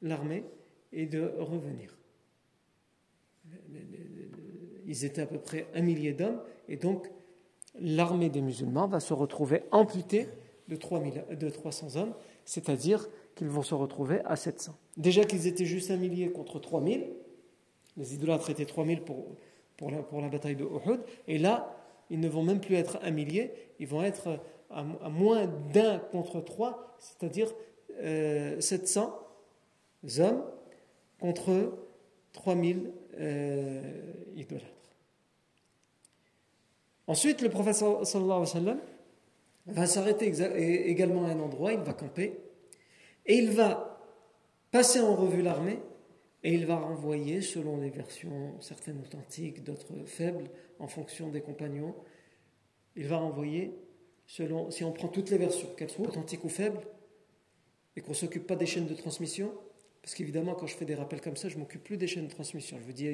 l'armée 0.02 0.44
et 0.92 1.06
de 1.06 1.34
revenir. 1.38 1.96
Ils 4.86 5.06
étaient 5.06 5.22
à 5.22 5.26
peu 5.26 5.40
près 5.40 5.68
un 5.74 5.82
millier 5.82 6.14
d'hommes, 6.14 6.42
et 6.68 6.78
donc 6.78 7.10
l'armée 7.80 8.30
des 8.30 8.42
musulmans 8.42 8.88
va 8.88 9.00
se 9.00 9.14
retrouver 9.14 9.64
amputée 9.72 10.28
de, 10.68 10.76
3000, 10.76 11.26
de 11.32 11.50
300 11.50 11.96
hommes, 11.98 12.14
c'est-à-dire 12.46 13.08
qu'ils 13.36 13.48
vont 13.48 13.64
se 13.64 13.74
retrouver 13.74 14.22
à 14.26 14.36
700. 14.36 14.76
Déjà 14.98 15.24
qu'ils 15.24 15.48
étaient 15.48 15.66
juste 15.66 15.92
un 15.92 15.98
millier 15.98 16.32
contre 16.32 16.60
3000, 16.60 17.06
les 17.98 18.14
idolâtres 18.14 18.50
étaient 18.50 18.66
3000 18.66 19.02
pour, 19.02 19.26
pour, 19.78 19.92
la, 19.92 19.98
pour 19.98 20.22
la 20.22 20.30
bataille 20.30 20.56
de 20.56 20.64
Uhud. 20.64 21.00
Et 21.28 21.38
là, 21.38 21.76
ils 22.10 22.20
ne 22.20 22.28
vont 22.28 22.44
même 22.44 22.60
plus 22.60 22.76
être 22.76 23.00
un 23.02 23.12
millier, 23.12 23.52
ils 23.80 23.88
vont 23.88 24.04
être 24.04 24.40
à, 24.70 24.84
moins 25.10 25.48
d'un 25.74 26.00
contre 26.00 26.42
trois, 26.42 26.96
c'est-à-dire 27.00 27.54
700 28.60 29.20
euh, 30.04 30.20
hommes 30.20 30.44
contre 31.20 31.74
3000 32.34 32.92
euh, 33.20 33.82
idolâtres. 34.36 34.68
Ensuite, 37.08 37.42
le 37.42 37.50
prophète 37.50 37.76
sallallahu 37.76 38.78
va 39.68 39.86
s'arrêter 39.86 40.28
également 40.90 41.26
à 41.26 41.30
un 41.30 41.40
endroit, 41.40 41.74
il 41.74 41.80
va 41.80 41.94
camper, 41.94 42.38
et 43.26 43.36
il 43.36 43.52
va 43.52 44.00
passer 44.72 45.00
en 45.00 45.16
revue 45.16 45.42
l'armée 45.42 45.80
et 46.44 46.54
il 46.54 46.66
va 46.66 46.76
renvoyer, 46.76 47.42
selon 47.42 47.78
les 47.78 47.90
versions 47.90 48.60
certaines 48.60 49.00
authentiques, 49.00 49.64
d'autres 49.64 50.04
faibles, 50.06 50.50
en 50.80 50.88
fonction 50.88 51.30
des 51.30 51.40
compagnons, 51.40 51.96
il 52.96 53.08
va 53.08 53.18
renvoyer, 53.18 53.74
selon, 54.28 54.70
si 54.70 54.84
on 54.84 54.92
prend 54.92 55.08
toutes 55.08 55.30
les 55.30 55.38
versions, 55.38 55.70
qu'elles 55.78 55.90
soient 55.90 56.08
authentiques 56.08 56.44
ou 56.44 56.50
faibles, 56.50 56.82
et 57.96 58.02
qu'on 58.02 58.10
ne 58.12 58.16
s'occupe 58.16 58.46
pas 58.46 58.56
des 58.56 58.66
chaînes 58.66 58.88
de 58.88 58.94
transmission, 58.94 59.54
Parce 60.04 60.16
qu'évidemment, 60.16 60.54
quand 60.54 60.68
je 60.68 60.76
fais 60.76 60.84
des 60.84 60.96
rappels 60.96 61.22
comme 61.22 61.38
ça, 61.38 61.48
je 61.48 61.58
m'occupe 61.58 61.82
plus 61.82 61.96
des 61.96 62.08
chaînes 62.08 62.28
de 62.28 62.32
transmission. 62.32 62.78
Je 62.78 62.84
vous 62.84 62.92
dis 62.92 63.08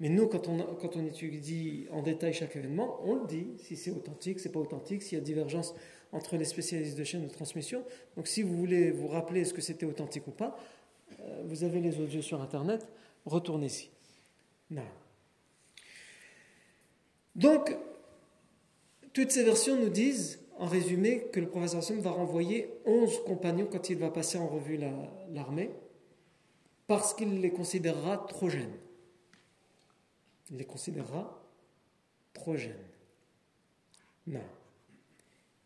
mais 0.00 0.08
nous, 0.08 0.26
quand 0.28 0.48
on, 0.48 1.06
étudie 1.06 1.86
en 1.90 2.02
détail 2.02 2.32
chaque 2.32 2.56
événement, 2.56 3.00
on 3.04 3.16
le 3.16 3.26
dit, 3.26 3.48
si 3.58 3.76
c'est 3.76 3.90
authentique, 3.90 4.40
c'est 4.40 4.50
pas 4.50 4.60
authentique, 4.60 5.02
s'il 5.02 5.18
y 5.18 5.20
a 5.20 5.24
divergence 5.24 5.74
entre 6.10 6.38
les 6.38 6.46
spécialistes 6.46 6.96
de 6.96 7.04
chaînes 7.04 7.26
de 7.26 7.32
transmission. 7.32 7.84
Donc 8.16 8.28
si 8.28 8.42
vous 8.42 8.56
voulez 8.56 8.90
vous 8.90 9.06
rappeler 9.06 9.42
est-ce 9.42 9.52
que 9.52 9.60
c'était 9.60 9.84
authentique 9.84 10.26
ou 10.26 10.30
pas, 10.30 10.58
euh, 11.20 11.42
vous 11.44 11.64
avez 11.64 11.80
les 11.80 12.00
audios 12.00 12.22
sur 12.22 12.40
Internet, 12.40 12.86
retournez-y. 13.26 13.90
Non. 14.70 14.86
Donc, 17.34 17.76
toutes 19.12 19.32
ces 19.32 19.44
versions 19.44 19.76
nous 19.76 19.90
disent, 19.90 20.40
en 20.58 20.66
résumé, 20.66 21.26
que 21.32 21.40
le 21.40 21.48
professeur 21.48 21.82
va 22.00 22.10
renvoyer 22.10 22.70
11 22.84 23.24
compagnons 23.24 23.66
quand 23.70 23.90
il 23.90 23.98
va 23.98 24.10
passer 24.10 24.38
en 24.38 24.46
revue 24.46 24.78
l'armée, 25.30 25.70
parce 26.86 27.14
qu'il 27.14 27.40
les 27.40 27.50
considérera 27.50 28.18
trop 28.18 28.48
jeunes. 28.48 28.76
Il 30.50 30.58
les 30.58 30.64
considérera 30.64 31.42
trop 32.32 32.56
jeunes. 32.56 32.74
Non. 34.26 34.40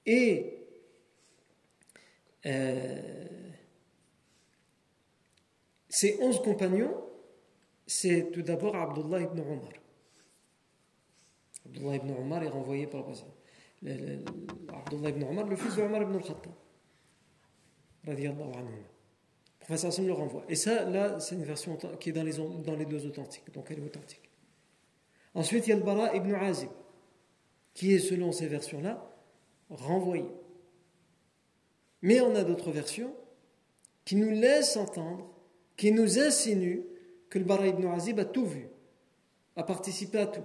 Et 0.07 0.59
euh, 2.47 3.27
ces 5.89 6.19
11 6.21 6.41
compagnons, 6.43 6.95
c'est 7.87 8.31
tout 8.33 8.43
d'abord 8.43 8.77
Abdullah 8.77 9.21
ibn 9.23 9.41
Omar. 9.41 9.73
Abdullah 11.67 11.97
ibn 11.97 12.11
Omar 12.13 12.43
est 12.43 12.49
renvoyé 12.49 12.87
par 12.87 13.01
le 13.01 13.07
président. 13.07 13.38
Abdullah 13.83 15.11
ibn 15.11 15.25
Omar, 15.25 15.47
le 15.47 15.57
fils 15.57 15.77
de 15.77 15.83
Omar 15.83 16.03
ibn 16.03 16.17
al-Khattab. 16.17 16.53
Le 18.05 18.15
professeur 19.61 19.91
Hassan 19.91 20.07
le 20.07 20.13
renvoie. 20.13 20.45
Et 20.49 20.57
ça, 20.57 20.85
là, 20.85 21.21
c'est 21.21 21.35
une 21.35 21.45
version 21.45 21.77
qui 22.01 22.09
est 22.09 22.13
dans 22.13 22.23
les, 22.23 22.33
dans 22.33 22.75
les 22.75 22.87
deux 22.87 23.07
authentiques, 23.07 23.53
donc 23.53 23.71
elle 23.71 23.81
est 23.81 23.85
authentique. 23.85 24.31
Ensuite, 25.35 25.67
il 25.67 25.71
y 25.71 25.73
a 25.73 25.77
le 25.77 25.83
Bara 25.83 26.17
ibn 26.17 26.35
Azib, 26.35 26.71
qui 27.75 27.93
est, 27.93 27.99
selon 27.99 28.33
ces 28.33 28.47
versions-là, 28.47 29.07
renvoyé. 29.69 30.25
Mais 32.03 32.21
on 32.21 32.35
a 32.35 32.45
d'autres 32.45 32.71
versions 32.71 33.15
qui 34.05 34.17
nous 34.17 34.31
laissent 34.31 34.77
entendre, 34.77 35.29
qui 35.77 35.93
nous 35.93 36.19
insinuent 36.19 36.85
que 37.29 37.39
le 37.39 37.45
Bara 37.45 37.67
ibn 37.67 37.87
Azib 37.89 38.19
a 38.19 38.25
tout 38.25 38.47
vu, 38.47 38.69
a 39.55 39.63
participé 39.63 40.19
à 40.19 40.27
tout 40.27 40.45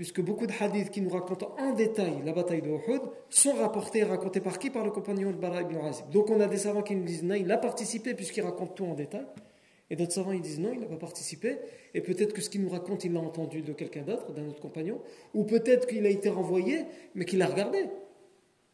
puisque 0.00 0.22
beaucoup 0.22 0.46
de 0.46 0.52
hadiths 0.58 0.88
qui 0.88 1.02
nous 1.02 1.10
racontent 1.10 1.54
en 1.58 1.74
détail 1.74 2.22
la 2.24 2.32
bataille 2.32 2.62
de 2.62 2.70
Uhud 2.70 3.02
sont 3.28 3.52
rapportés 3.52 3.98
et 3.98 4.04
racontés 4.04 4.40
par 4.40 4.58
qui? 4.58 4.70
Par 4.70 4.82
le 4.82 4.90
compagnon 4.90 5.30
de 5.30 5.36
Bara 5.36 5.60
ibn 5.60 5.76
Azib. 5.76 6.08
Donc 6.08 6.30
on 6.30 6.40
a 6.40 6.46
des 6.46 6.56
savants 6.56 6.80
qui 6.80 6.96
nous 6.96 7.04
disent 7.04 7.22
non, 7.22 7.34
il 7.34 7.52
a 7.52 7.58
participé 7.58 8.14
puisqu'il 8.14 8.40
raconte 8.40 8.74
tout 8.74 8.86
en 8.86 8.94
détail. 8.94 9.26
Et 9.90 9.96
d'autres 9.96 10.12
savants 10.12 10.32
ils 10.32 10.40
disent 10.40 10.58
non, 10.58 10.70
il 10.72 10.80
n'a 10.80 10.86
pas 10.86 10.96
participé. 10.96 11.58
Et 11.92 12.00
peut-être 12.00 12.32
que 12.32 12.40
ce 12.40 12.48
qu'il 12.48 12.62
nous 12.62 12.70
raconte, 12.70 13.04
il 13.04 13.12
l'a 13.12 13.20
entendu 13.20 13.60
de 13.60 13.74
quelqu'un 13.74 14.00
d'autre, 14.00 14.32
d'un 14.32 14.48
autre 14.48 14.62
compagnon. 14.62 15.02
Ou 15.34 15.44
peut-être 15.44 15.86
qu'il 15.86 16.06
a 16.06 16.08
été 16.08 16.30
renvoyé, 16.30 16.86
mais 17.14 17.26
qu'il 17.26 17.42
a 17.42 17.46
regardé. 17.46 17.84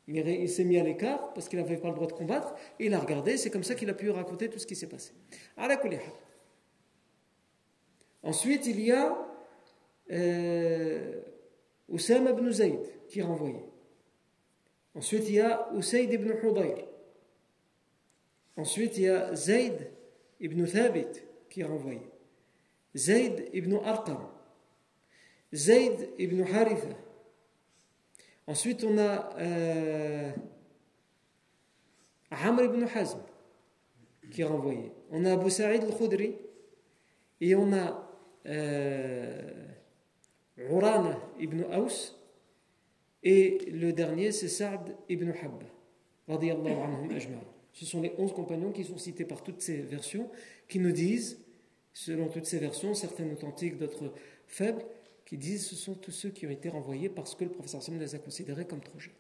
Il 0.07 0.49
s'est 0.49 0.63
mis 0.63 0.79
à 0.79 0.85
l'écart 0.85 1.35
parce 1.35 1.49
qu'il 1.49 1.59
n'avait 1.59 1.79
pas 1.79 1.89
le 1.89 1.95
droit 1.97 2.07
de 2.07 2.13
combattre. 2.13 2.55
Et 2.79 2.87
il 2.87 2.95
a 2.95 3.01
regardé. 3.01 3.37
C'est 3.37 3.51
comme 3.51 3.65
ça 3.65 3.75
qu'il 3.75 3.91
a 3.91 3.95
pu 3.95 4.11
raconter 4.11 4.49
tout 4.49 4.61
ce 4.61 4.67
qui 4.69 4.77
s'est 4.77 4.87
passé. 4.87 5.11
Ensuite, 8.23 8.67
il 8.67 8.81
y 8.81 8.93
a 8.93 9.26
euh, 10.11 11.21
Oussama 11.89 12.31
ibn 12.31 12.51
Zayd 12.51 12.81
qui 13.09 13.21
est 13.21 13.23
renvoyé. 13.23 13.65
Ensuite, 14.95 15.29
il 15.29 15.35
y 15.35 15.41
a 15.41 15.69
Usayd 15.75 16.13
ibn 16.13 16.33
Hudayr. 16.43 16.87
Ensuite, 18.57 18.97
il 18.97 19.03
y 19.05 19.09
a 19.09 19.35
Zayd 19.35 19.91
ibn 20.41 20.65
Thabit 20.65 21.23
qui 21.51 21.61
est 21.61 21.65
renvoyé. 21.65 22.01
Zayd 22.97 23.51
ibn 23.53 23.77
Arqam. 23.85 24.29
Zayd 25.53 26.11
ibn 26.19 26.43
Haritha. 26.43 26.97
Ensuite, 28.47 28.85
on 28.85 28.97
a 28.99 29.37
euh, 29.39 30.33
Amr 32.31 32.65
ibn 32.65 32.85
Hazm 32.85 33.21
qui 34.31 34.43
est 34.43 34.45
renvoyé. 34.45 34.93
On 35.11 35.25
a 35.25 35.33
Abu 35.33 35.51
Sa'id 35.51 35.85
al-Khudri 35.85 36.37
et 37.41 37.55
on 37.55 37.73
a 37.73 38.09
euh, 38.47 39.66
Urana 40.59 41.19
ibn 41.39 41.63
Aus, 41.73 42.17
et 43.23 43.59
le 43.71 43.93
dernier 43.93 44.33
c'est 44.33 44.49
Saad 44.49 44.97
ibn 45.09 45.31
Habba. 45.31 45.67
Ce 47.73 47.85
sont 47.85 48.01
les 48.01 48.13
onze 48.19 48.33
compagnons 48.33 48.73
qui 48.73 48.85
sont 48.85 48.97
cités 48.97 49.25
par 49.25 49.43
toutes 49.43 49.61
ces 49.61 49.77
versions, 49.77 50.31
qui 50.69 50.79
nous 50.79 50.93
disent, 50.93 51.39
selon 51.93 52.29
toutes 52.29 52.47
ces 52.47 52.59
versions, 52.59 52.95
certaines 52.95 53.33
authentiques, 53.33 53.77
d'autres 53.77 54.13
faibles, 54.47 54.85
qui 55.25 55.37
disent 55.37 55.67
ce 55.67 55.75
sont 55.75 55.95
tous 55.95 56.13
ceux 56.13 56.31
qui 56.31 56.47
ont 56.47 56.51
été 56.51 56.69
renvoyés 56.69 57.09
parce 57.09 57.35
que 57.35 57.45
le 57.45 57.51
professeur 57.51 57.83
Sam 57.83 57.99
les 57.99 58.15
a 58.15 58.19
considérés 58.19 58.67
comme 58.67 58.81
trop 58.81 58.99
jeunes. 58.99 59.13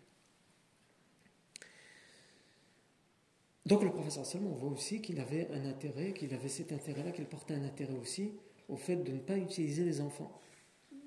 Donc 3.66 3.82
le 3.82 3.90
professeur 3.90 4.24
Sam, 4.24 4.46
on 4.46 4.54
voit 4.54 4.70
aussi 4.70 5.02
qu'il 5.02 5.18
avait 5.18 5.48
un 5.50 5.64
intérêt, 5.66 6.12
qu'il 6.12 6.32
avait 6.32 6.48
cet 6.48 6.72
intérêt-là, 6.72 7.10
qu'il 7.10 7.26
portait 7.26 7.54
un 7.54 7.64
intérêt 7.64 7.98
aussi 8.00 8.32
au 8.68 8.76
fait 8.76 8.96
de 8.96 9.12
ne 9.12 9.18
pas 9.18 9.36
utiliser 9.36 9.84
les 9.84 10.00
enfants 10.00 10.40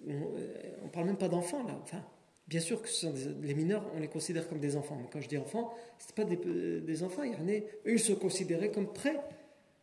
on 0.08 0.86
ne 0.86 0.90
parle 0.92 1.08
même 1.08 1.18
pas 1.18 1.30
d'enfants 1.30 1.64
là. 1.64 1.78
Enfin, 1.82 2.04
bien 2.48 2.60
sûr 2.60 2.82
que 2.82 2.88
ce 2.90 3.08
sont 3.08 3.14
les 3.42 3.54
mineurs, 3.54 3.86
on 3.96 4.00
les 4.00 4.08
considère 4.08 4.48
comme 4.48 4.60
des 4.60 4.76
enfants. 4.76 4.98
Mais 5.00 5.08
quand 5.12 5.22
je 5.22 5.28
dis 5.28 5.38
enfants, 5.38 5.74
ce 5.98 6.14
pas 6.14 6.24
des, 6.26 6.82
des, 6.82 7.04
enfants. 7.04 7.24
Il 7.24 7.36
en 7.36 7.48
a, 7.48 7.62
ils 7.86 8.00
se 8.00 8.14
considéraient 8.14 8.72
comme 8.72 8.92
prêts. 8.92 9.20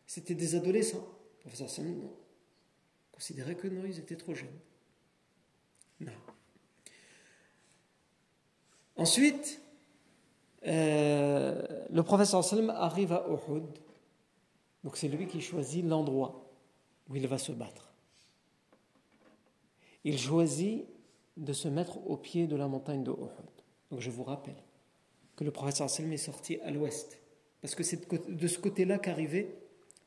C'était 0.07 0.35
des 0.35 0.55
adolescents. 0.55 1.07
Le 1.39 1.41
professeur 1.41 1.71
Sam, 1.71 1.87
non. 1.87 2.13
Considérait 3.13 3.55
que 3.55 3.69
non, 3.69 3.83
ils 3.87 3.99
étaient 3.99 4.17
trop 4.17 4.35
jeunes. 4.35 4.49
Non. 6.01 6.13
Ensuite, 8.97 9.61
euh, 10.67 11.63
le 11.91 12.03
professeur 12.03 12.43
Sallam 12.43 12.71
arrive 12.71 13.13
à 13.13 13.27
Uhud. 13.29 13.65
Donc 14.83 14.97
c'est 14.97 15.09
lui 15.09 15.27
qui 15.27 15.41
choisit 15.41 15.85
l'endroit 15.85 16.51
où 17.09 17.17
il 17.17 17.27
va 17.27 17.39
se 17.39 17.53
battre 17.53 17.93
il 20.07 20.19
choisit 20.19 20.85
de 21.37 21.53
se 21.53 21.67
mettre 21.67 21.99
au 22.09 22.17
pied 22.17 22.47
de 22.47 22.55
la 22.55 22.69
montagne 22.69 23.03
de 23.03 23.11
Uhud. 23.11 23.51
Donc 23.91 24.01
je 24.01 24.09
vous 24.09 24.23
rappelle 24.23 24.55
que 25.35 25.43
le 25.43 25.51
prophète 25.51 25.89
sallam 25.89 26.13
est 26.13 26.17
sorti 26.17 26.59
à 26.65 26.71
l'ouest, 26.71 27.21
parce 27.61 27.75
que 27.75 27.83
c'est 27.83 28.09
de 28.09 28.47
ce 28.47 28.59
côté-là 28.61 28.99
qu'arrivait, 28.99 29.57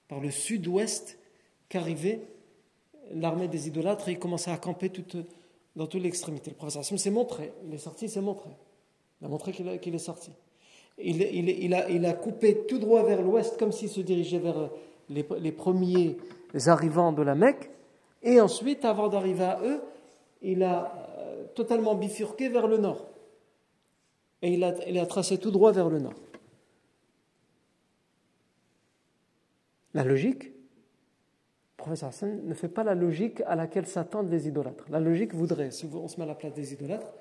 par 0.08 0.22
le 0.22 0.32
sud-ouest, 0.32 1.20
qu'arrivait 1.68 2.22
l'armée 3.14 3.50
des 3.50 3.68
idolâtres 3.68 4.08
et 4.08 4.14
il 4.14 4.20
commençait 4.20 4.52
à 4.52 4.58
camper 4.58 4.90
dans 5.76 5.86
toute 5.86 6.02
l'extrémité. 6.02 6.52
Le 6.52 6.56
prophète 6.56 6.82
sallam 6.82 6.98
s'est 6.98 7.12
montré, 7.12 7.52
il 7.68 7.74
est 7.74 7.78
sorti, 7.78 8.06
il 8.06 8.10
s'est 8.10 8.22
montré. 8.22 8.52
Il 9.22 9.26
a 9.26 9.28
montré 9.28 9.52
qu'il 9.52 9.96
est 9.96 10.00
sorti. 10.00 10.32
Il, 10.98 11.74
a, 11.74 12.14
coupé 12.14 12.66
tout 12.68 12.80
droit 12.80 13.04
vers 13.04 13.22
l'ouest, 13.22 13.58
comme 13.60 13.74
s'il 13.74 13.90
se 13.90 14.00
dirigeait 14.00 14.40
vers 14.40 14.70
les, 15.10 15.26
les 15.40 15.52
premiers 15.52 16.16
arrivants 16.68 17.12
de 17.12 17.22
la 17.22 17.36
Mecque. 17.36 17.70
Et 18.24 18.40
ensuite, 18.42 18.86
avant 18.86 19.08
d'arriver 19.08 19.44
à 19.44 19.60
eux, 19.64 19.82
il 20.42 20.64
a 20.64 20.94
euh, 21.20 21.46
totalement 21.56 21.96
bifurqué 21.96 22.50
vers 22.50 22.68
le 22.68 22.78
nord. 22.78 23.08
Et 24.42 24.54
il 24.54 24.64
a, 24.64 25.06
tracé 25.06 25.38
tout 25.38 25.52
droit 25.52 25.72
vers 25.72 25.90
le 25.90 26.00
nord. 26.00 26.14
La 29.94 30.04
logique, 30.04 30.46
le 30.46 30.52
professeur 31.76 32.10
Hassan 32.10 32.46
ne 32.46 32.54
fait 32.54 32.70
pas 32.70 32.84
la 32.84 32.96
logique 32.96 33.42
à 33.46 33.56
laquelle 33.56 33.86
s'attendent 33.86 34.30
les 34.30 34.48
idolâtres. 34.48 34.86
La 34.90 35.00
logique 35.00 35.34
voudrait, 35.34 35.72
si 35.72 35.90
on 35.94 36.08
se 36.08 36.18
met 36.18 36.24
à 36.24 36.28
la 36.28 36.36
place 36.36 36.54
des 36.54 36.74
idolâtres, 36.74 37.12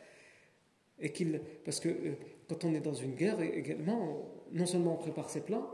et 1.00 1.12
qu'il, 1.12 1.40
parce 1.64 1.80
que 1.80 1.88
euh, 1.88 2.14
quand 2.48 2.64
on 2.64 2.74
est 2.74 2.80
dans 2.80 2.94
une 2.94 3.14
guerre, 3.14 3.40
également, 3.40 4.28
non 4.52 4.66
seulement 4.66 4.94
on 4.94 4.96
prépare 4.96 5.30
ses 5.30 5.40
plans, 5.40 5.66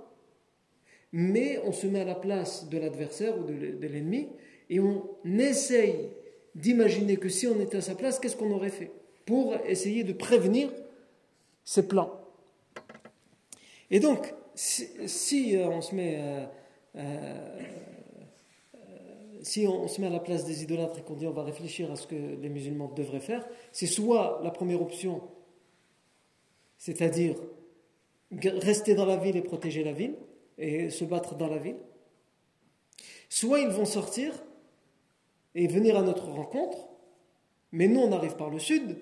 mais 1.13 1.61
on 1.65 1.73
se 1.73 1.87
met 1.87 2.01
à 2.01 2.05
la 2.05 2.15
place 2.15 2.69
de 2.69 2.79
l'adversaire 2.79 3.39
ou 3.39 3.45
de 3.45 3.87
l'ennemi, 3.87 4.29
et 4.71 4.81
on 4.81 5.09
essaye 5.25 6.11
d'imaginer 6.55 7.17
que 7.17 7.29
si 7.29 7.47
on 7.47 7.61
était 7.61 7.79
à 7.79 7.81
sa 7.81 7.95
place, 7.95 8.19
qu'est-ce 8.19 8.37
qu'on 8.37 8.53
aurait 8.53 8.71
fait 8.71 8.91
pour 9.27 9.55
essayer 9.67 10.05
de 10.05 10.13
prévenir 10.13 10.71
ces 11.65 11.89
plans. 11.89 12.21
Et 13.91 14.01
donc, 14.01 14.35
si, 14.55 15.57
euh, 15.57 15.69
on 15.69 15.81
se 15.81 15.95
met 15.95 16.17
euh, 16.19 16.45
euh, 16.97 17.69
on 19.69 19.89
se 19.89 20.01
met 20.01 20.07
à 20.07 20.11
la 20.11 20.21
place 20.21 20.45
des 20.45 20.63
idolâtres 20.63 20.99
et 20.99 21.03
qu'on 21.03 21.15
dit 21.15 21.27
on 21.27 21.33
va 21.33 21.43
réfléchir 21.43 21.91
à 21.93 21.97
ce 21.97 22.07
que 22.07 22.15
les 22.15 22.49
musulmans 22.49 22.89
devraient 22.89 23.21
faire, 23.21 23.47
c'est 23.73 23.87
soit 23.87 24.41
la 24.43 24.51
première 24.51 24.81
option, 24.81 25.23
c'est-à-dire 26.79 27.37
rester 28.33 28.95
dans 28.95 29.07
la 29.07 29.17
ville 29.17 29.37
et 29.37 29.43
protéger 29.43 29.85
la 29.85 29.93
ville 29.93 30.15
et 30.57 30.91
se 30.91 31.05
battre 31.05 31.35
dans 31.35 31.49
la 31.49 31.59
ville, 31.59 31.77
soit 33.29 33.61
ils 33.61 33.69
vont 33.69 33.85
sortir 33.85 34.33
et 35.55 35.67
venir 35.67 35.97
à 35.97 36.03
notre 36.03 36.29
rencontre, 36.29 36.89
mais 37.73 37.89
nous 37.89 38.01
on 38.01 38.13
arrive 38.13 38.37
par 38.37 38.51
le 38.51 38.59
sud, 38.59 38.97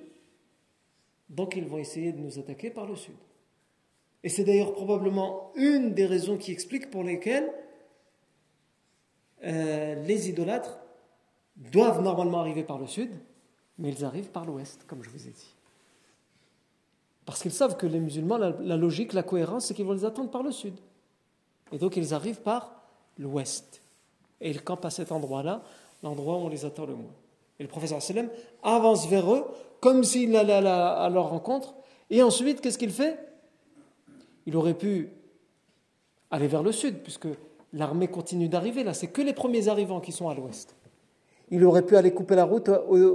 donc 1.29 1.57
ils 1.57 1.67
vont 1.67 1.79
essayer 1.79 2.13
de 2.13 2.19
nous 2.19 2.39
attaquer 2.39 2.71
par 2.71 2.87
le 2.87 2.97
sud. 2.97 3.17
Et 4.25 4.29
c'est 4.29 4.45
d'ailleurs 4.45 4.73
probablement 4.73 5.51
une 5.57 5.95
des 5.95 6.07
raisons 6.07 6.37
qui 6.37 6.53
explique 6.53 6.91
pour 6.91 7.03
lesquelles 7.03 7.53
euh, 9.45 9.95
les 10.05 10.29
idolâtres 10.29 10.79
doivent 11.57 12.03
normalement 12.03 12.39
arriver 12.39 12.63
par 12.63 12.79
le 12.79 12.87
sud, 12.87 13.11
mais 13.79 13.91
ils 13.91 14.05
arrivent 14.05 14.31
par 14.31 14.45
l'ouest, 14.45 14.85
comme 14.87 15.03
je 15.03 15.11
vous 15.11 15.27
ai 15.27 15.31
dit. 15.31 15.55
Parce 17.25 17.43
qu'ils 17.43 17.53
savent 17.53 17.77
que 17.77 17.87
les 17.87 18.01
musulmans, 18.01 18.37
la, 18.37 18.51
la 18.61 18.77
logique, 18.77 19.13
la 19.13 19.23
cohérence, 19.23 19.67
c'est 19.67 19.75
qu'ils 19.75 19.85
vont 19.85 19.93
les 19.93 20.05
attendre 20.05 20.31
par 20.31 20.43
le 20.43 20.53
sud. 20.53 20.75
Et 21.73 21.79
donc 21.79 21.97
ils 21.97 22.15
arrivent 22.15 22.43
par 22.43 22.83
l'ouest. 23.19 23.83
Et 24.41 24.51
ils 24.51 24.63
campent 24.63 24.85
à 24.85 24.91
cet 24.91 25.13
endroit-là, 25.13 25.63
l'endroit 26.03 26.37
où 26.37 26.41
on 26.41 26.49
les 26.49 26.65
attend 26.65 26.87
le 26.87 26.95
moins. 26.95 27.13
Et 27.59 27.63
le 27.63 27.69
professeur 27.69 28.03
sallam 28.03 28.29
avance 28.63 29.09
vers 29.09 29.33
eux 29.33 29.45
comme 29.81 30.05
s'il 30.05 30.35
allait 30.37 30.53
à 30.53 31.09
leur 31.09 31.31
rencontre. 31.31 31.75
Et 32.11 32.23
ensuite, 32.23 32.61
qu'est-ce 32.61 32.79
qu'il 32.79 32.93
fait? 32.93 33.19
Il 34.47 34.57
aurait 34.57 34.75
pu 34.75 35.11
aller 36.31 36.47
vers 36.47 36.63
le 36.63 36.73
sud, 36.73 37.03
puisque 37.03 37.29
l'armée 37.73 38.09
continue 38.09 38.49
d'arriver. 38.49 38.85
Là, 38.85 38.95
c'est 38.95 39.09
que 39.09 39.23
les 39.23 39.33
premiers 39.33 39.69
arrivants 39.69 40.01
qui 40.01 40.13
sont 40.13 40.29
à 40.29 40.35
l'ouest. 40.35 40.77
Il 41.51 41.65
aurait 41.65 41.83
pu 41.83 41.97
aller 41.97 42.13
couper 42.13 42.35
la 42.35 42.45
route 42.45 42.71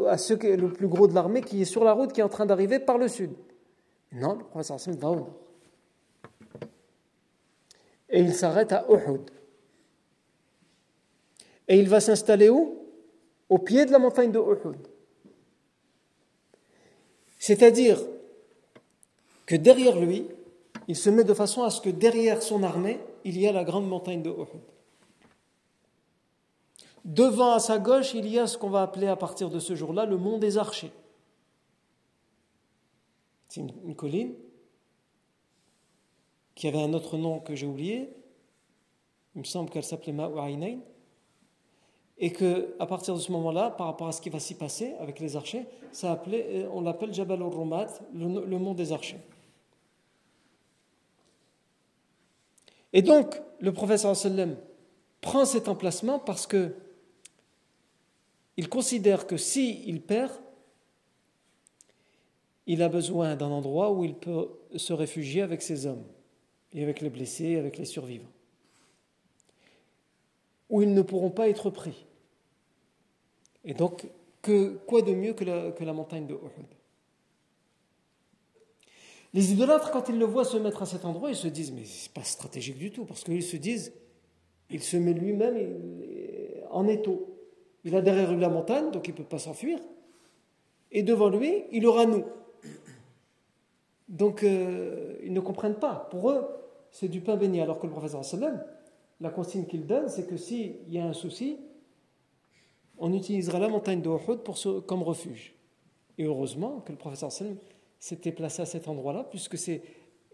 à 0.08 0.18
ceux 0.18 0.38
qui, 0.38 0.56
le 0.56 0.72
plus 0.72 0.88
gros 0.88 1.08
de 1.08 1.14
l'armée 1.14 1.42
qui 1.42 1.62
est 1.62 1.66
sur 1.66 1.84
la 1.84 1.94
route, 1.94 2.14
qui 2.14 2.22
est 2.22 2.24
en 2.24 2.30
train 2.30 2.46
d'arriver 2.46 2.80
par 2.80 2.98
le 2.98 3.08
sud. 3.08 3.32
Non, 4.12 4.36
le 4.36 4.44
professeur 4.44 4.80
sallam 4.80 5.00
va 5.00 5.10
au 5.10 5.16
nord. 5.16 5.34
Et 8.10 8.22
il 8.22 8.34
s'arrête 8.34 8.72
à 8.72 8.86
Uhud. 8.90 9.30
Et 11.68 11.78
il 11.78 11.90
va 11.90 12.00
s'installer 12.00 12.50
où? 12.50 12.78
Au 13.50 13.58
pied 13.58 13.86
de 13.86 13.92
la 13.92 14.00
montagne 14.00 14.32
de 14.32 14.40
Uhud. 14.40 14.88
C'est-à-dire 17.40 18.00
que 19.46 19.56
derrière 19.56 20.00
lui, 20.00 20.28
il 20.88 20.96
se 20.96 21.10
met 21.10 21.24
de 21.24 21.34
façon 21.34 21.64
à 21.64 21.70
ce 21.70 21.82
que 21.82 21.90
derrière 21.90 22.42
son 22.42 22.64
armée, 22.64 23.00
il 23.24 23.40
y 23.40 23.48
a 23.48 23.52
la 23.52 23.64
grande 23.64 23.88
montagne 23.88 24.22
de 24.22 24.30
Uhud. 24.30 24.62
Devant 27.06 27.54
à 27.54 27.60
sa 27.60 27.80
gauche, 27.80 28.14
il 28.14 28.28
y 28.28 28.38
a 28.38 28.48
ce 28.48 28.58
qu'on 28.58 28.70
va 28.70 28.82
appeler 28.82 29.08
à 29.08 29.16
partir 29.16 29.50
de 29.50 29.60
ce 29.60 29.76
jour-là 29.76 30.06
le 30.06 30.18
mont 30.18 30.38
des 30.38 30.58
archers. 30.58 30.92
C'est 33.48 33.62
une, 33.62 33.96
colline 33.96 34.34
qui 36.54 36.68
avait 36.68 36.82
un 36.82 36.94
autre 36.94 37.18
nom 37.18 37.40
que 37.40 37.56
j'ai 37.56 37.66
oublié. 37.66 38.10
Il 39.36 39.40
me 39.40 39.46
semble 39.46 39.70
qu'elle 39.70 39.86
s'appelait 39.86 40.12
Ma'u'aynayn 40.12 40.80
et 42.20 42.32
que 42.32 42.76
à 42.80 42.86
partir 42.86 43.16
de 43.16 43.20
ce 43.20 43.32
moment-là, 43.32 43.72
par 43.72 43.88
rapport 43.88 44.08
à 44.08 44.12
ce 44.12 44.22
qui 44.22 44.30
va 44.30 44.40
s'y 44.40 44.56
passer 44.56 44.94
avec 45.00 45.20
les 45.20 45.36
archers, 45.36 45.66
ça 45.92 46.22
euh, 46.28 46.68
on 46.72 46.82
l'appelle 46.82 47.14
Jabal 47.14 47.42
al-Rumat, 47.42 47.88
le, 48.14 48.58
mont 48.58 48.74
des 48.74 48.92
archers. 48.92 49.20
Et 52.94 53.02
donc, 53.02 53.40
le 53.60 53.72
professeur 53.72 54.16
sallam 54.16 54.56
prend 55.22 55.46
cet 55.46 55.68
emplacement 55.68 56.20
parce 56.20 56.48
que 56.48 56.76
il 58.56 58.70
considère 58.70 59.28
que 59.28 59.38
si 59.38 59.84
il 59.86 60.02
perd, 60.02 60.32
il 62.66 62.82
a 62.82 62.90
besoin 62.90 63.36
d'un 63.36 63.52
endroit 63.52 63.92
où 63.92 64.04
il 64.04 64.16
peut 64.16 64.50
se 64.76 64.94
réfugier 64.94 65.44
avec 65.44 65.62
ses 65.62 65.86
hommes, 65.86 66.04
et 66.74 66.84
avec 66.84 67.02
les 67.02 67.10
blessés, 67.10 67.58
avec 67.58 67.78
les 67.78 67.86
survivants, 67.86 68.32
où 70.70 70.82
ils 70.82 70.94
ne 70.94 71.02
pourront 71.02 71.30
pas 71.30 71.50
être 71.50 71.70
pris. 71.70 72.06
Et 73.64 73.74
donc, 73.74 74.08
quoi 74.86 75.02
de 75.02 75.14
mieux 75.14 75.34
que 75.34 75.44
la, 75.44 75.72
que 75.72 75.84
la 75.84 75.94
montagne 75.94 76.28
de 76.28 76.34
Uhud? 76.34 76.68
Les 79.34 79.52
idolâtres, 79.52 79.92
quand 79.92 80.10
ils 80.10 80.18
le 80.18 80.26
voient 80.26 80.46
se 80.46 80.58
mettre 80.58 80.82
à 80.82 80.86
cet 80.86 81.06
endroit, 81.06 81.30
ils 81.30 81.36
se 81.36 81.48
disent, 81.48 81.72
mais 81.72 81.84
c'est 81.86 82.12
pas 82.12 82.24
stratégique 82.24 82.78
du 82.78 82.92
tout, 82.92 83.06
parce 83.06 83.24
qu'ils 83.24 83.44
se 83.44 83.58
disent, 83.58 83.94
il 84.70 84.82
se 84.82 84.98
met 84.98 85.14
lui-même 85.14 85.58
en 86.72 86.88
étau. 86.88 87.34
Il 87.84 87.96
a 87.96 88.02
derrière 88.02 88.32
lui 88.32 88.40
la 88.40 88.50
montagne, 88.50 88.92
donc 88.92 89.08
il 89.08 89.12
ne 89.12 89.18
peut 89.18 89.24
pas 89.24 89.40
s'enfuir. 89.40 89.80
Et 90.92 91.04
devant 91.04 91.30
lui, 91.30 91.66
il 91.72 91.86
aura 91.86 92.06
nous. 92.06 92.24
Donc, 94.08 94.44
euh, 94.44 95.18
ils 95.24 95.34
ne 95.34 95.40
comprennent 95.40 95.80
pas. 95.80 96.08
Pour 96.10 96.32
eux, 96.32 96.46
c'est 96.92 97.10
du 97.10 97.22
pain 97.22 97.36
béni. 97.36 97.60
Alors 97.62 97.80
que 97.80 97.86
le 97.86 97.92
professeur 97.92 98.24
sallam, 98.24 98.64
la 99.20 99.30
consigne 99.30 99.66
qu'il 99.66 99.86
donne, 99.86 100.10
c'est 100.10 100.28
que 100.28 100.38
s'il 100.38 100.78
y 100.90 101.00
a 101.00 101.06
un 101.06 101.14
souci, 101.14 101.58
on 102.98 103.14
utilisera 103.14 103.60
la 103.60 103.70
montagne 103.70 104.02
de 104.02 104.10
Uhud 104.10 104.42
comme 104.86 105.04
refuge. 105.04 105.56
Et 106.18 106.26
heureusement 106.26 106.82
que 106.82 106.92
le 106.92 106.98
professeur 106.98 107.32
Sallam 107.32 107.58
s'était 108.00 108.32
placé 108.32 108.62
à 108.62 108.66
cet 108.66 108.88
endroit-là, 108.88 109.24
puisque 109.24 109.58
c'est 109.58 109.82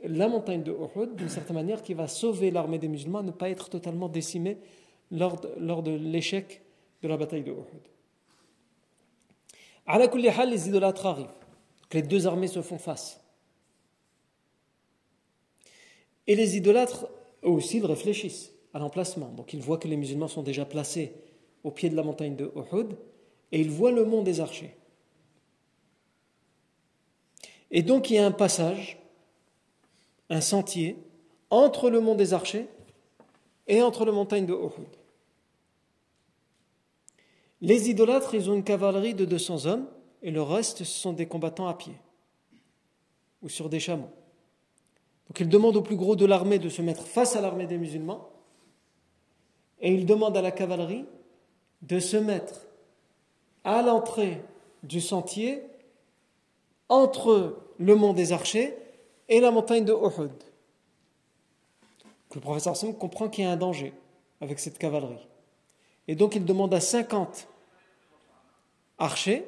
la 0.04 0.28
montagne 0.28 0.64
de 0.64 0.72
Uhud, 0.72 1.16
d'une 1.16 1.30
certaine 1.30 1.56
manière, 1.56 1.82
qui 1.82 1.94
va 1.94 2.08
sauver 2.08 2.52
l'armée 2.52 2.78
des 2.78 2.88
musulmans 2.88 3.20
à 3.20 3.24
ne 3.24 3.32
pas 3.32 3.50
être 3.50 3.70
totalement 3.70 4.10
décimée 4.10 4.58
lors 5.12 5.40
de, 5.40 5.50
lors 5.58 5.84
de 5.84 5.92
l'échec 5.92 6.62
de 7.02 7.08
la 7.08 7.18
bataille 7.18 7.44
de 7.44 7.52
Uhud. 7.52 7.88
À 9.86 9.98
la 9.98 10.46
les 10.46 10.68
idolâtres 10.68 11.06
arrivent. 11.06 11.28
les 11.94 12.02
deux 12.02 12.28
armées 12.28 12.48
se 12.48 12.62
font 12.62 12.78
face. 12.78 13.22
Et 16.26 16.36
les 16.36 16.56
idolâtres, 16.56 17.08
eux 17.44 17.50
aussi, 17.50 17.78
ils 17.78 17.86
réfléchissent 17.86 18.53
à 18.74 18.80
l'emplacement. 18.80 19.30
Donc 19.30 19.54
ils 19.54 19.62
voient 19.62 19.78
que 19.78 19.88
les 19.88 19.98
musulmans 19.98 20.28
sont 20.28 20.44
déjà 20.44 20.66
placés 20.66 21.14
au 21.64 21.72
pied 21.72 21.90
de 21.90 21.96
la 21.96 22.04
montagne 22.04 22.36
de 22.36 22.52
Uhud 22.56 22.98
et 23.52 23.60
il 23.60 23.70
voit 23.70 23.92
le 23.92 24.04
mont 24.06 24.24
des 24.24 24.40
archers. 24.40 24.76
Et 27.72 27.84
donc 27.84 28.10
il 28.10 28.16
y 28.16 28.20
a 28.20 28.26
un 28.26 28.32
passage, 28.32 29.00
un 30.30 30.42
sentier, 30.42 30.98
entre 31.50 31.90
le 31.90 32.00
mont 32.00 32.16
des 32.16 32.34
archers 32.34 32.68
et 33.68 33.82
entre 33.82 34.06
la 34.06 34.12
montagne 34.12 34.46
de 34.46 34.54
Uhud. 34.54 34.90
Les 37.62 37.90
idolâtres, 37.90 38.36
ils 38.36 38.50
ont 38.50 38.56
une 38.56 38.64
cavalerie 38.64 39.14
de 39.14 39.24
200 39.24 39.68
hommes 39.68 39.88
et 40.22 40.32
le 40.32 40.42
reste, 40.42 40.80
ce 40.80 40.86
sont 40.86 41.14
des 41.14 41.28
combattants 41.28 41.68
à 41.68 41.76
pied 41.76 41.94
ou 43.42 43.50
sur 43.50 43.70
des 43.70 43.80
chameaux. 43.80 44.12
Donc 45.28 45.40
ils 45.40 45.48
demandent 45.48 45.78
au 45.78 45.82
plus 45.82 45.96
gros 45.96 46.16
de 46.16 46.26
l'armée 46.26 46.60
de 46.60 46.70
se 46.70 46.82
mettre 46.82 47.06
face 47.06 47.36
à 47.36 47.42
l'armée 47.42 47.68
des 47.68 47.78
musulmans 47.78 48.33
et 49.84 49.92
ils 49.92 50.06
demandent 50.06 50.38
à 50.38 50.42
la 50.42 50.52
cavalerie 50.52 51.06
de 51.84 52.00
se 52.00 52.18
mettre 52.18 52.62
à 53.66 53.82
l'entrée 53.82 54.42
du 54.82 55.02
sentier 55.02 55.62
entre 56.88 57.58
le 57.78 57.96
mont 57.96 58.14
des 58.14 58.32
Archers 58.32 58.76
et 59.28 59.42
la 59.42 59.52
montagne 59.52 59.84
de 59.84 59.94
Uhud. 59.94 60.32
Le 62.34 62.42
professeur 62.42 62.76
Sam 62.76 62.96
comprend 62.96 63.28
qu'il 63.28 63.44
y 63.44 63.48
a 63.48 63.52
un 63.52 63.58
danger 63.58 63.94
avec 64.42 64.60
cette 64.60 64.78
cavalerie. 64.78 65.28
Et 66.08 66.16
donc 66.16 66.36
il 66.36 66.46
demande 66.46 66.74
à 66.74 66.80
50 66.80 67.48
archers, 68.98 69.46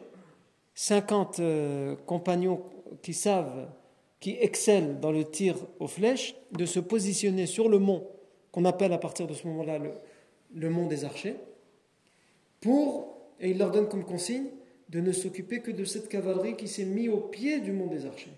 50 0.76 1.40
euh, 1.40 1.96
compagnons 2.06 2.62
qui 3.02 3.14
savent, 3.14 3.68
qui 4.20 4.38
excellent 4.40 5.00
dans 5.00 5.12
le 5.12 5.24
tir 5.24 5.56
aux 5.80 5.88
flèches, 5.88 6.36
de 6.52 6.66
se 6.66 6.80
positionner 6.80 7.46
sur 7.46 7.70
le 7.70 7.80
mont 7.80 8.06
qu'on 8.52 8.66
appelle 8.66 8.94
à 8.94 8.98
partir 8.98 9.28
de 9.28 9.34
ce 9.34 9.48
moment-là 9.48 9.78
le 9.78 9.92
mont 10.54 10.88
des 10.88 11.06
archers 11.06 11.36
pour, 12.62 13.18
et 13.40 13.52
il 13.52 13.58
leur 13.58 13.72
donne 13.72 13.88
comme 13.88 14.06
consigne, 14.06 14.48
de 14.90 15.00
ne 15.00 15.12
s'occuper 15.12 15.62
que 15.62 15.72
de 15.72 15.84
cette 15.84 16.10
cavalerie 16.10 16.56
qui 16.56 16.68
s'est 16.68 16.86
mise 16.86 17.10
au 17.10 17.18
pied 17.18 17.60
du 17.60 17.72
mont 17.72 17.88
des 17.88 18.06
archers. 18.06 18.32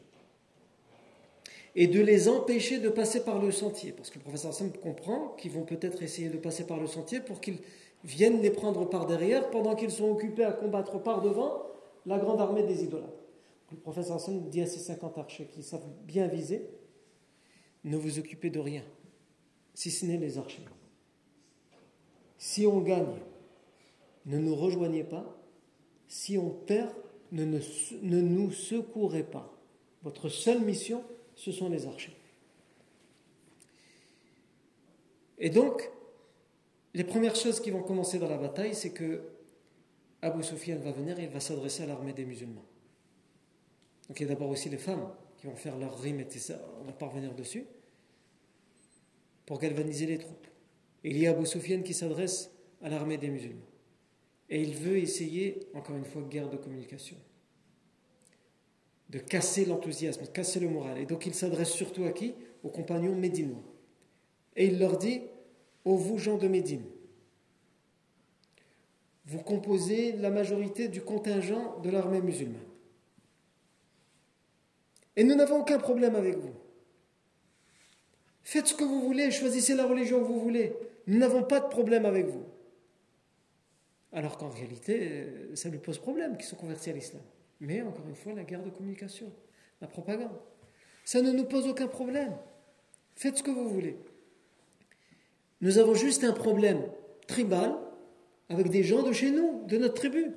Et 1.76 1.88
de 1.88 2.02
les 2.02 2.28
empêcher 2.28 2.80
de 2.80 2.90
passer 2.90 3.24
par 3.24 3.40
le 3.40 3.52
sentier. 3.52 3.92
Parce 3.92 4.10
que 4.10 4.16
le 4.16 4.24
professeur 4.24 4.54
Sam 4.54 4.72
comprend 4.72 5.36
qu'ils 5.38 5.52
vont 5.52 5.64
peut-être 5.64 6.02
essayer 6.02 6.30
de 6.30 6.38
passer 6.38 6.66
par 6.66 6.80
le 6.80 6.88
sentier 6.88 7.20
pour 7.20 7.40
qu'ils 7.40 7.60
viennent 8.04 8.42
les 8.42 8.50
prendre 8.50 8.90
par 8.90 9.06
derrière 9.06 9.50
pendant 9.52 9.76
qu'ils 9.76 9.92
sont 9.92 10.10
occupés 10.10 10.44
à 10.44 10.54
combattre 10.54 11.02
par 11.02 11.22
devant 11.22 11.64
la 12.06 12.18
grande 12.18 12.42
armée 12.42 12.64
des 12.64 12.84
idolâtres. 12.84 13.14
Le 13.72 13.78
professeur 13.78 14.20
Sam 14.20 14.50
dit 14.50 14.62
à 14.62 14.66
ces 14.66 14.80
50 14.80 15.18
archers 15.18 15.48
qui 15.52 15.62
savent 15.62 15.88
bien 16.06 16.28
viser 16.28 16.68
ne 17.84 17.98
vous 17.98 18.20
occupez 18.20 18.50
de 18.50 18.60
rien, 18.60 18.84
si 19.74 19.92
ce 19.92 20.06
n'est 20.06 20.18
les 20.18 20.38
archers. 20.38 20.64
Si 22.38 22.66
on 22.68 22.82
gagne, 22.82 23.20
ne 24.26 24.38
nous 24.38 24.56
rejoignez 24.56 25.04
pas. 25.04 25.38
Si 26.08 26.38
on 26.38 26.50
perd, 26.50 26.92
ne, 27.32 27.46
nous 28.02 28.52
secourez 28.52 29.24
pas. 29.24 29.54
Votre 30.04 30.30
seule 30.30 30.62
mission, 30.62 31.04
ce 31.36 31.52
sont 31.52 31.70
les 31.70 31.86
archers. 31.88 32.16
Et 35.40 35.50
donc, 35.50 35.90
les 36.94 37.04
premières 37.04 37.36
choses 37.36 37.60
qui 37.60 37.72
vont 37.72 37.84
commencer 37.84 38.18
dans 38.18 38.30
la 38.30 38.38
bataille, 38.38 38.74
c'est 38.74 38.92
que 38.92 39.22
Abu 40.22 40.44
Sufyan 40.44 40.78
va 40.78 40.92
venir 40.92 41.20
et 41.20 41.24
il 41.24 41.30
va 41.30 41.40
s'adresser 41.40 41.84
à 41.84 41.86
l'armée 41.86 42.14
des 42.14 42.26
musulmans. 42.26 42.66
Donc 44.08 44.20
il 44.20 44.24
y 44.24 44.26
a 44.26 44.30
d'abord 44.34 44.50
aussi 44.50 44.70
les 44.70 44.78
femmes 44.78 45.12
qui 45.38 45.48
vont 45.48 45.56
faire 45.56 45.78
leur 45.78 46.00
rime 46.00 46.20
et 46.20 46.30
ça, 46.40 46.60
on 46.82 46.86
va 46.86 46.94
pas 46.94 47.06
revenir 47.08 47.36
dessus, 47.36 47.66
pour 49.46 49.60
galvaniser 49.60 50.08
les 50.08 50.18
troupes. 50.18 50.48
Il 51.10 51.18
y 51.18 51.26
a 51.26 51.32
Abu 51.32 51.46
qui 51.84 51.94
s'adresse 51.94 52.52
à 52.82 52.90
l'armée 52.90 53.18
des 53.18 53.30
musulmans. 53.30 53.62
Et 54.50 54.62
il 54.62 54.76
veut 54.76 54.98
essayer, 54.98 55.62
encore 55.74 55.96
une 55.96 56.04
fois, 56.04 56.22
guerre 56.22 56.50
de 56.50 56.58
communication, 56.58 57.16
de 59.10 59.18
casser 59.20 59.64
l'enthousiasme, 59.64 60.24
de 60.24 60.28
casser 60.28 60.60
le 60.60 60.68
moral. 60.68 60.98
Et 60.98 61.06
donc 61.06 61.26
il 61.26 61.34
s'adresse 61.34 61.72
surtout 61.72 62.04
à 62.04 62.12
qui? 62.12 62.36
Aux 62.62 62.70
compagnons 62.70 63.16
médinois. 63.16 63.64
Et 64.58 64.66
il 64.66 64.80
leur 64.80 64.98
dit 64.98 65.22
Ô 65.86 65.96
vous 65.96 66.18
gens 66.18 66.38
de 66.38 66.50
Médine, 66.50 66.84
vous 69.28 69.40
composez 69.40 70.12
la 70.12 70.30
majorité 70.30 70.90
du 70.90 71.02
contingent 71.02 71.80
de 71.80 71.90
l'armée 71.90 72.20
musulmane. 72.20 72.60
Et 75.16 75.24
nous 75.24 75.36
n'avons 75.36 75.62
aucun 75.62 75.80
problème 75.80 76.18
avec 76.18 76.36
vous. 76.36 76.54
Faites 78.44 78.68
ce 78.68 78.74
que 78.74 78.84
vous 78.84 79.02
voulez, 79.02 79.32
choisissez 79.32 79.74
la 79.74 79.86
religion 79.86 80.20
que 80.20 80.28
vous 80.28 80.42
voulez. 80.42 80.74
Nous 81.08 81.18
n'avons 81.18 81.44
pas 81.44 81.60
de 81.60 81.68
problème 81.68 82.06
avec 82.06 82.28
vous. 82.28 82.46
Alors 84.12 84.38
qu'en 84.38 84.50
réalité, 84.50 85.56
ça 85.56 85.70
lui 85.70 85.80
pose 85.80 85.98
problème 85.98 86.38
qu'ils 86.38 86.46
sont 86.46 86.56
convertis 86.56 86.90
à 86.90 86.94
l'islam. 86.94 87.22
Mais 87.60 87.82
encore 87.82 88.08
une 88.08 88.16
fois, 88.16 88.34
la 88.34 88.44
guerre 88.44 88.64
de 88.64 88.70
communication, 88.70 89.32
la 89.82 89.88
propagande. 89.88 90.38
Ça 91.06 91.22
ne 91.22 91.32
nous 91.32 91.46
pose 91.46 91.68
aucun 91.68 91.88
problème. 91.88 92.36
Faites 93.16 93.38
ce 93.38 93.44
que 93.44 93.52
vous 93.52 93.70
voulez. 93.70 93.98
Nous 95.62 95.78
avons 95.78 95.96
juste 95.96 96.24
un 96.24 96.34
problème 96.34 96.82
tribal 97.28 97.76
avec 98.50 98.70
des 98.70 98.84
gens 98.84 99.04
de 99.04 99.12
chez 99.12 99.32
nous, 99.32 99.66
de 99.66 99.78
notre 99.78 99.96
tribu. 99.96 100.36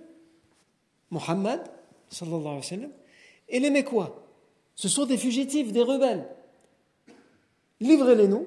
Mohammed, 1.11 1.61
sallallahu 2.09 2.41
alayhi 2.41 2.57
wa 2.57 2.63
sallam, 2.63 2.93
et 3.49 3.59
les 3.59 3.71
Mécois. 3.71 4.27
Ce 4.77 4.89
sont 4.89 5.07
des 5.07 5.19
fugitifs, 5.19 5.73
des 5.73 5.83
rebelles. 5.83 6.27
Livrez-les-nous. 7.81 8.47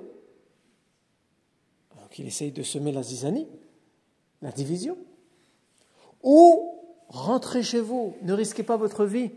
Donc 2.14 2.20
il 2.20 2.28
essaye 2.28 2.52
de 2.52 2.62
semer 2.62 2.92
la 2.92 3.02
zizanie, 3.02 3.48
la 4.44 4.52
division. 4.52 4.96
Ou 6.22 6.80
rentrez 7.08 7.64
chez 7.64 7.80
vous, 7.80 8.16
ne 8.22 8.34
risquez 8.34 8.62
pas 8.62 8.78
votre 8.78 9.04
vie 9.04 9.32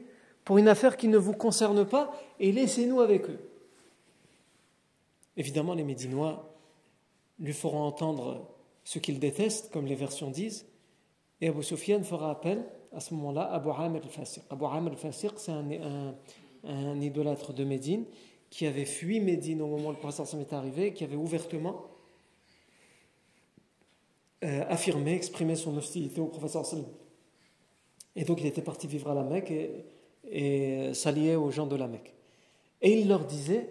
pour 0.45 0.59
une 0.59 0.69
affaire 0.69 0.99
qui 0.99 1.09
ne 1.09 1.17
vous 1.17 1.33
concerne 1.33 1.87
pas 1.87 2.13
et 2.39 2.53
laissez-nous 2.53 3.01
avec 3.01 3.31
eux. 3.31 3.39
Évidemment, 5.39 5.73
les 5.73 5.85
Médinois 5.85 6.55
lui 7.39 7.55
feront 7.55 7.81
entendre 7.81 8.47
ce 8.85 8.99
qu'il 8.99 9.21
déteste, 9.21 9.73
comme 9.73 9.87
les 9.87 9.95
versions 9.95 10.31
disent, 10.31 10.67
et 11.41 11.49
Abu 11.49 11.63
Sufyan 11.63 12.03
fera 12.03 12.31
appel 12.31 12.63
à 12.93 13.01
ce 13.01 13.15
moment-là 13.15 13.45
à 13.45 13.55
Abu 13.55 13.71
Amr 13.71 14.03
al-Fasiq. 14.05 14.43
Abu 14.51 14.67
Amr 14.67 14.91
al-Fasiq, 14.91 15.33
c'est 15.37 15.53
un, 15.53 17.01
idolâtre 17.01 17.55
de 17.55 17.65
Médine 17.65 18.05
qui 18.51 18.67
avait 18.67 18.85
fui 18.85 19.21
Médine 19.21 19.63
au 19.63 19.67
moment 19.67 19.89
où 19.89 19.93
le 19.93 19.97
prophète 19.97 20.27
est 20.39 20.53
arrivé, 20.53 20.93
qui 20.93 21.05
avait 21.05 21.17
ouvertement 21.17 21.96
euh, 24.45 24.65
affirmé, 24.69 25.15
exprimé 25.15 25.57
son 25.57 25.77
hostilité 25.77 26.21
au 26.21 26.27
prophète 26.27 26.57
Et 28.15 28.25
donc 28.25 28.41
il 28.41 28.47
était 28.47 28.63
parti 28.63 28.87
vivre 28.87 29.11
à 29.11 29.15
la 29.15 29.23
Mecque 29.23 29.51
et, 29.51 29.85
et 30.31 30.95
s'allier 30.95 31.37
aux 31.37 31.51
gens 31.51 31.67
de 31.67 31.77
la 31.77 31.87
Mecque. 31.87 32.15
Et 32.83 33.01
il 33.01 33.09
leur 33.09 33.25
disait, 33.25 33.71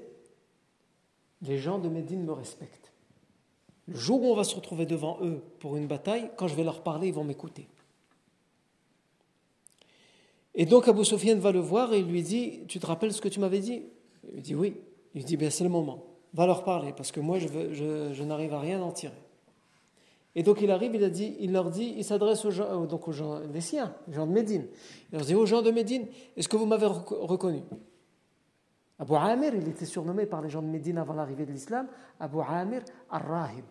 les 1.41 1.57
gens 1.57 1.79
de 1.79 1.89
Médine 1.89 2.23
me 2.23 2.31
respectent. 2.31 2.91
Le 3.87 3.95
jour 3.95 4.21
où 4.23 4.31
on 4.31 4.35
va 4.35 4.43
se 4.43 4.55
retrouver 4.55 4.85
devant 4.85 5.19
eux 5.21 5.43
pour 5.59 5.77
une 5.77 5.87
bataille, 5.87 6.31
quand 6.37 6.47
je 6.47 6.55
vais 6.55 6.63
leur 6.63 6.81
parler, 6.81 7.09
ils 7.09 7.13
vont 7.13 7.23
m'écouter. 7.23 7.67
Et 10.55 10.65
donc 10.65 10.87
Abu 10.87 11.03
Sufyan 11.03 11.37
va 11.37 11.51
le 11.51 11.59
voir 11.59 11.93
et 11.93 12.01
lui 12.01 12.23
dit 12.23 12.61
Tu 12.67 12.79
te 12.79 12.87
rappelles 12.87 13.13
ce 13.13 13.21
que 13.21 13.27
tu 13.27 13.39
m'avais 13.39 13.59
dit? 13.59 13.83
Il 14.33 14.41
dit 14.41 14.55
Oui. 14.55 14.77
Il 15.13 15.23
dit 15.23 15.37
Bien, 15.37 15.49
c'est 15.49 15.63
le 15.63 15.69
moment. 15.69 16.03
Va 16.33 16.45
leur 16.47 16.63
parler 16.63 16.93
parce 16.95 17.11
que 17.11 17.19
moi, 17.19 17.39
je, 17.39 17.47
je, 17.71 18.23
n'arrive 18.23 18.53
à 18.53 18.59
rien 18.59 18.81
en 18.81 18.91
tirer. 18.91 19.13
Et 20.35 20.43
donc 20.43 20.59
il 20.61 20.69
arrive, 20.69 20.93
il, 20.95 21.51
leur 21.51 21.69
dit, 21.69 21.95
il 21.97 22.03
s'adresse 22.03 22.43
aux 22.43 22.51
gens, 22.51 22.83
euh, 22.83 22.85
donc 22.85 23.07
aux 23.07 23.13
gens, 23.13 23.39
les 23.39 23.61
siens, 23.61 23.95
les 24.07 24.13
gens 24.13 24.27
de 24.27 24.33
Médine. 24.33 24.67
Il 25.11 25.17
leur 25.17 25.25
dit 25.25 25.33
Aux 25.33 25.45
gens 25.45 25.61
de 25.61 25.71
Médine, 25.71 26.07
est-ce 26.35 26.49
que 26.49 26.57
vous 26.57 26.65
m'avez 26.65 26.85
reconnu? 26.85 27.63
Abu 28.99 29.15
Amir, 29.15 29.55
il 29.55 29.67
était 29.67 29.85
surnommé 29.85 30.25
par 30.25 30.41
les 30.41 30.49
gens 30.49 30.61
de 30.61 30.67
Médine 30.67 30.97
avant 30.97 31.13
l'arrivée 31.13 31.45
de 31.45 31.51
l'islam 31.51 31.87
Abu 32.19 32.37
Amir 32.47 32.83
al-Rahib. 33.09 33.65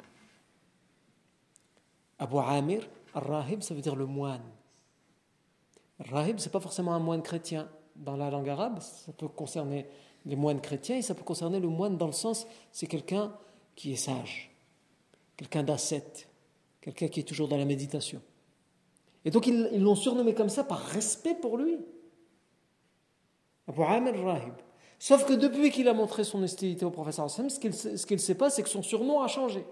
Abu 2.18 2.36
Amir 2.38 2.88
al-Rahib, 3.14 3.62
ça 3.62 3.74
veut 3.74 3.80
dire 3.82 3.96
le 3.96 4.06
moine. 4.06 4.42
Rahib, 6.00 6.38
ce 6.38 6.46
n'est 6.46 6.52
pas 6.52 6.60
forcément 6.60 6.94
un 6.94 6.98
moine 6.98 7.22
chrétien 7.22 7.68
dans 7.96 8.16
la 8.16 8.30
langue 8.30 8.48
arabe, 8.48 8.80
ça 8.80 9.12
peut 9.12 9.28
concerner 9.28 9.86
les 10.26 10.36
moines 10.36 10.60
chrétiens 10.60 10.96
et 10.96 11.02
ça 11.02 11.14
peut 11.14 11.22
concerner 11.22 11.60
le 11.60 11.68
moine 11.68 11.96
dans 11.96 12.06
le 12.06 12.12
sens, 12.12 12.46
c'est 12.72 12.86
quelqu'un 12.86 13.32
qui 13.76 13.92
est 13.92 13.96
sage, 13.96 14.50
quelqu'un 15.36 15.62
d'ascète, 15.62 16.28
quelqu'un 16.84 17.08
qui 17.08 17.20
est 17.20 17.24
toujours 17.24 17.48
dans 17.48 17.56
la 17.56 17.64
méditation. 17.64 18.20
Et 19.24 19.30
donc 19.30 19.46
ils 19.46 19.80
l'ont 19.80 19.94
surnommé 19.94 20.34
comme 20.34 20.50
ça 20.50 20.64
par 20.64 20.80
respect 20.80 21.34
pour 21.34 21.56
lui. 21.56 21.78
Abu 23.66 23.82
Amir 23.82 24.12
al-Rahib. 24.14 24.52
Sauf 24.98 25.24
que 25.24 25.32
depuis 25.32 25.70
qu'il 25.70 25.88
a 25.88 25.94
montré 25.94 26.24
son 26.24 26.42
hostilité 26.42 26.84
au 26.84 26.90
professeur 26.90 27.24
Hassan, 27.24 27.48
ce 27.48 27.58
qu'il 27.58 28.16
ne 28.16 28.20
sait 28.20 28.34
pas, 28.34 28.50
c'est 28.50 28.62
que 28.62 28.68
son 28.68 28.82
surnom 28.82 29.22
a 29.22 29.28
changé. 29.28 29.64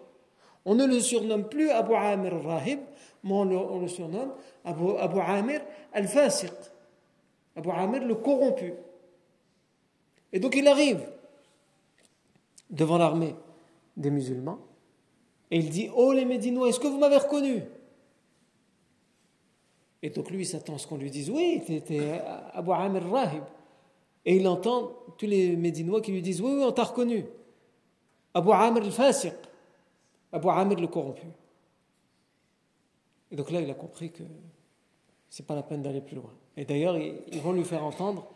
On 0.65 0.75
ne 0.75 0.87
le 0.87 1.01
surnomme 1.01 1.49
plus 1.49 1.71
Abu 1.71 1.95
Amir 1.95 2.33
Rahib, 2.43 2.81
mais 3.23 3.33
on 3.33 3.79
le, 3.79 3.89
surnomme 3.89 4.33
Abu, 4.65 4.97
Abu 4.99 5.21
Amir 5.21 5.61
Al-Fasiq. 5.93 6.53
Abu 7.57 7.71
Amir 7.71 8.05
le 8.05 8.15
corrompu. 8.15 8.73
Et 10.33 10.41
donc 10.41 10.57
il 10.57 10.67
arrive 10.67 11.07
devant 12.71 12.97
l'armée 12.97 13.37
des 13.99 14.11
musulmans 14.11 14.59
et 15.53 15.59
il 15.59 15.69
dit 15.69 15.91
Oh 15.95 16.15
les 16.15 16.25
Médinois, 16.25 16.71
est-ce 16.71 16.81
que 16.81 16.89
vous 16.89 16.99
m'avez 16.99 17.19
reconnu? 17.19 17.63
Et 20.03 20.09
donc 20.09 20.31
lui, 20.31 20.41
il 20.41 20.47
s'attend 20.47 20.77
à 20.77 20.79
ce 20.79 20.87
qu'on 20.87 20.97
lui 20.97 21.11
dise 21.11 21.29
Oui, 21.29 21.63
c'était 21.67 22.23
Abu 22.55 22.73
Amir 22.73 23.03
Rahib. 23.09 23.45
Et 24.25 24.37
il 24.37 24.49
entend 24.49 24.93
tous 25.19 25.27
les 25.27 25.55
Médinois 25.55 26.01
qui 26.01 26.11
lui 26.11 26.23
disent 26.23 26.41
Oui, 26.41 26.53
oui, 26.57 26.65
on 26.65 26.73
t'a 26.73 26.85
reconnu. 26.85 27.27
Abu 28.33 28.51
Amr 28.51 28.83
al-Fasiq. 28.83 29.35
Abu 30.33 30.49
Amr 30.49 30.81
le 30.81 30.87
corrompu. 30.87 31.27
Et 33.31 33.37
donc 33.37 33.51
là, 33.51 33.61
il 33.61 33.71
a 33.71 33.75
compris 33.75 34.11
que 34.11 34.23
c'est 35.29 35.47
pas 35.47 35.55
la 35.55 35.63
peine 35.63 35.83
d'aller 35.83 36.01
plus 36.01 36.17
loin. 36.17 36.33
Et 36.57 36.65
d'ailleurs, 36.65 36.97
ils 36.97 37.41
vont 37.43 37.53
lui 37.53 37.65
faire 37.65 37.85
entendre, 37.85 38.27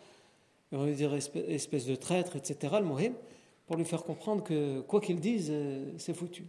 ils 0.71 0.77
vont 0.77 0.85
lui 0.85 0.95
dire 0.95 1.15
espèce 1.15 1.87
de 1.87 1.95
traître, 1.95 2.37
etc., 2.37 2.75
le 2.79 2.85
mohim, 2.85 3.15
pour 3.67 3.77
lui 3.77 3.87
faire 3.87 4.05
comprendre 4.05 4.45
que 4.45 4.81
quoi 4.81 5.01
qu'il 5.01 5.19
dise, 5.19 5.49
euh, 5.51 5.95
c'est 5.97 6.13
foutu. 6.13 6.45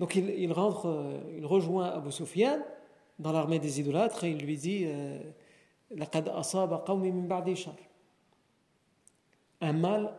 Donc 0.00 0.14
il, 0.14 0.52
rentre, 0.52 0.88
euh, 0.88 1.20
il 1.36 1.46
rejoint 1.46 1.88
Abu 1.88 2.12
Sufyan 2.12 2.58
dans 3.18 3.32
l'armée 3.32 3.58
des 3.58 3.80
idolâtres 3.80 4.24
et 4.24 4.30
il 4.30 4.38
lui 4.38 4.56
dit 4.56 4.84
euh, 4.86 5.18
لقد 5.90 6.28
أصاب 6.28 6.72
قومي 6.72 7.10
من 7.10 7.28
بعد 7.28 7.52
شر 7.52 7.78
un 9.62 9.72
mal 9.72 10.12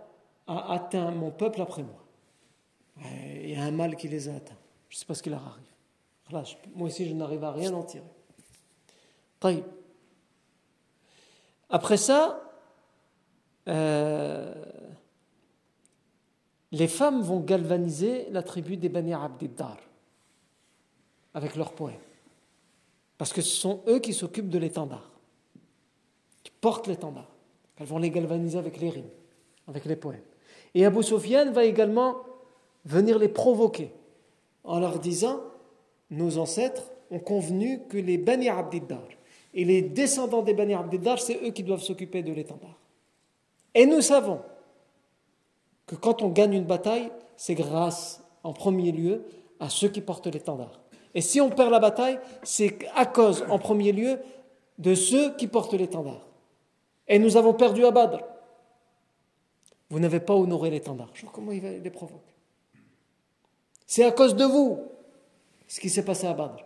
a 0.47 0.73
atteint 0.73 1.11
mon 1.11 1.31
peuple 1.31 1.61
après 1.61 1.83
moi. 1.83 2.03
Il 3.43 3.51
y 3.51 3.55
a 3.55 3.63
un 3.63 3.71
mal 3.71 3.95
qui 3.95 4.07
les 4.07 4.29
a 4.29 4.35
atteints. 4.35 4.57
Je 4.89 4.95
ne 4.95 4.99
sais 4.99 5.05
pas 5.05 5.13
ce 5.13 5.21
qui 5.21 5.29
leur 5.29 5.45
arrive. 5.45 6.47
Moi 6.75 6.87
aussi, 6.87 7.07
je 7.07 7.13
n'arrive 7.13 7.43
à 7.43 7.51
rien 7.51 7.73
en 7.73 7.83
tirer. 7.83 8.03
Après 11.69 11.97
ça, 11.97 12.41
euh, 13.67 14.55
les 16.72 16.88
femmes 16.88 17.22
vont 17.22 17.40
galvaniser 17.40 18.28
la 18.30 18.42
tribu 18.42 18.76
des 18.76 18.88
Bani 18.88 19.14
Abdiddar 19.14 19.78
avec 21.34 21.56
leurs 21.56 21.72
poèmes. 21.72 21.96
Parce 23.18 23.32
que 23.32 23.42
ce 23.42 23.54
sont 23.54 23.82
eux 23.86 24.00
qui 24.00 24.12
s'occupent 24.12 24.48
de 24.48 24.58
l'étendard, 24.58 25.10
qui 26.42 26.50
portent 26.60 26.86
l'étendard. 26.86 27.30
Elles 27.76 27.86
vont 27.86 27.98
les 27.98 28.10
galvaniser 28.10 28.58
avec 28.58 28.80
les 28.80 28.90
rimes 28.90 29.10
avec 29.68 29.84
les 29.84 29.96
poèmes. 29.96 30.22
Et 30.74 30.84
Abu 30.84 31.02
Sufyan 31.02 31.52
va 31.52 31.64
également 31.64 32.16
venir 32.84 33.18
les 33.18 33.28
provoquer 33.28 33.90
en 34.64 34.80
leur 34.80 34.98
disant 34.98 35.40
Nos 36.10 36.38
ancêtres 36.38 36.90
ont 37.10 37.18
convenu 37.18 37.80
que 37.88 37.98
les 37.98 38.18
Bani 38.18 38.48
Abdiddar 38.48 39.04
et 39.54 39.64
les 39.64 39.82
descendants 39.82 40.42
des 40.42 40.54
Bani 40.54 40.74
Abdiddar, 40.74 41.20
c'est 41.20 41.40
eux 41.44 41.50
qui 41.50 41.62
doivent 41.62 41.82
s'occuper 41.82 42.22
de 42.22 42.32
l'étendard. 42.32 42.78
Et 43.74 43.86
nous 43.86 44.00
savons 44.00 44.40
que 45.92 45.96
quand 45.96 46.22
on 46.22 46.30
gagne 46.30 46.54
une 46.54 46.64
bataille, 46.64 47.12
c'est 47.36 47.54
grâce 47.54 48.24
en 48.44 48.54
premier 48.54 48.92
lieu 48.92 49.26
à 49.60 49.68
ceux 49.68 49.90
qui 49.90 50.00
portent 50.00 50.26
l'étendard. 50.26 50.80
Et 51.14 51.20
si 51.20 51.38
on 51.38 51.50
perd 51.50 51.70
la 51.70 51.80
bataille, 51.80 52.18
c'est 52.42 52.78
à 52.94 53.04
cause 53.04 53.44
en 53.50 53.58
premier 53.58 53.92
lieu 53.92 54.18
de 54.78 54.94
ceux 54.94 55.34
qui 55.36 55.48
portent 55.48 55.74
l'étendard. 55.74 56.26
Et 57.08 57.18
nous 57.18 57.36
avons 57.36 57.52
perdu 57.52 57.84
à 57.84 57.90
Badr. 57.90 58.20
Vous 59.90 60.00
n'avez 60.00 60.20
pas 60.20 60.34
honoré 60.34 60.70
l'étendard. 60.70 61.12
Comment 61.30 61.52
il 61.52 61.62
les 61.62 61.90
provoque 61.90 62.24
C'est 63.86 64.04
à 64.04 64.12
cause 64.12 64.34
de 64.34 64.46
vous 64.46 64.78
ce 65.68 65.78
qui 65.78 65.90
s'est 65.90 66.06
passé 66.06 66.26
à 66.26 66.32
Badr. 66.32 66.64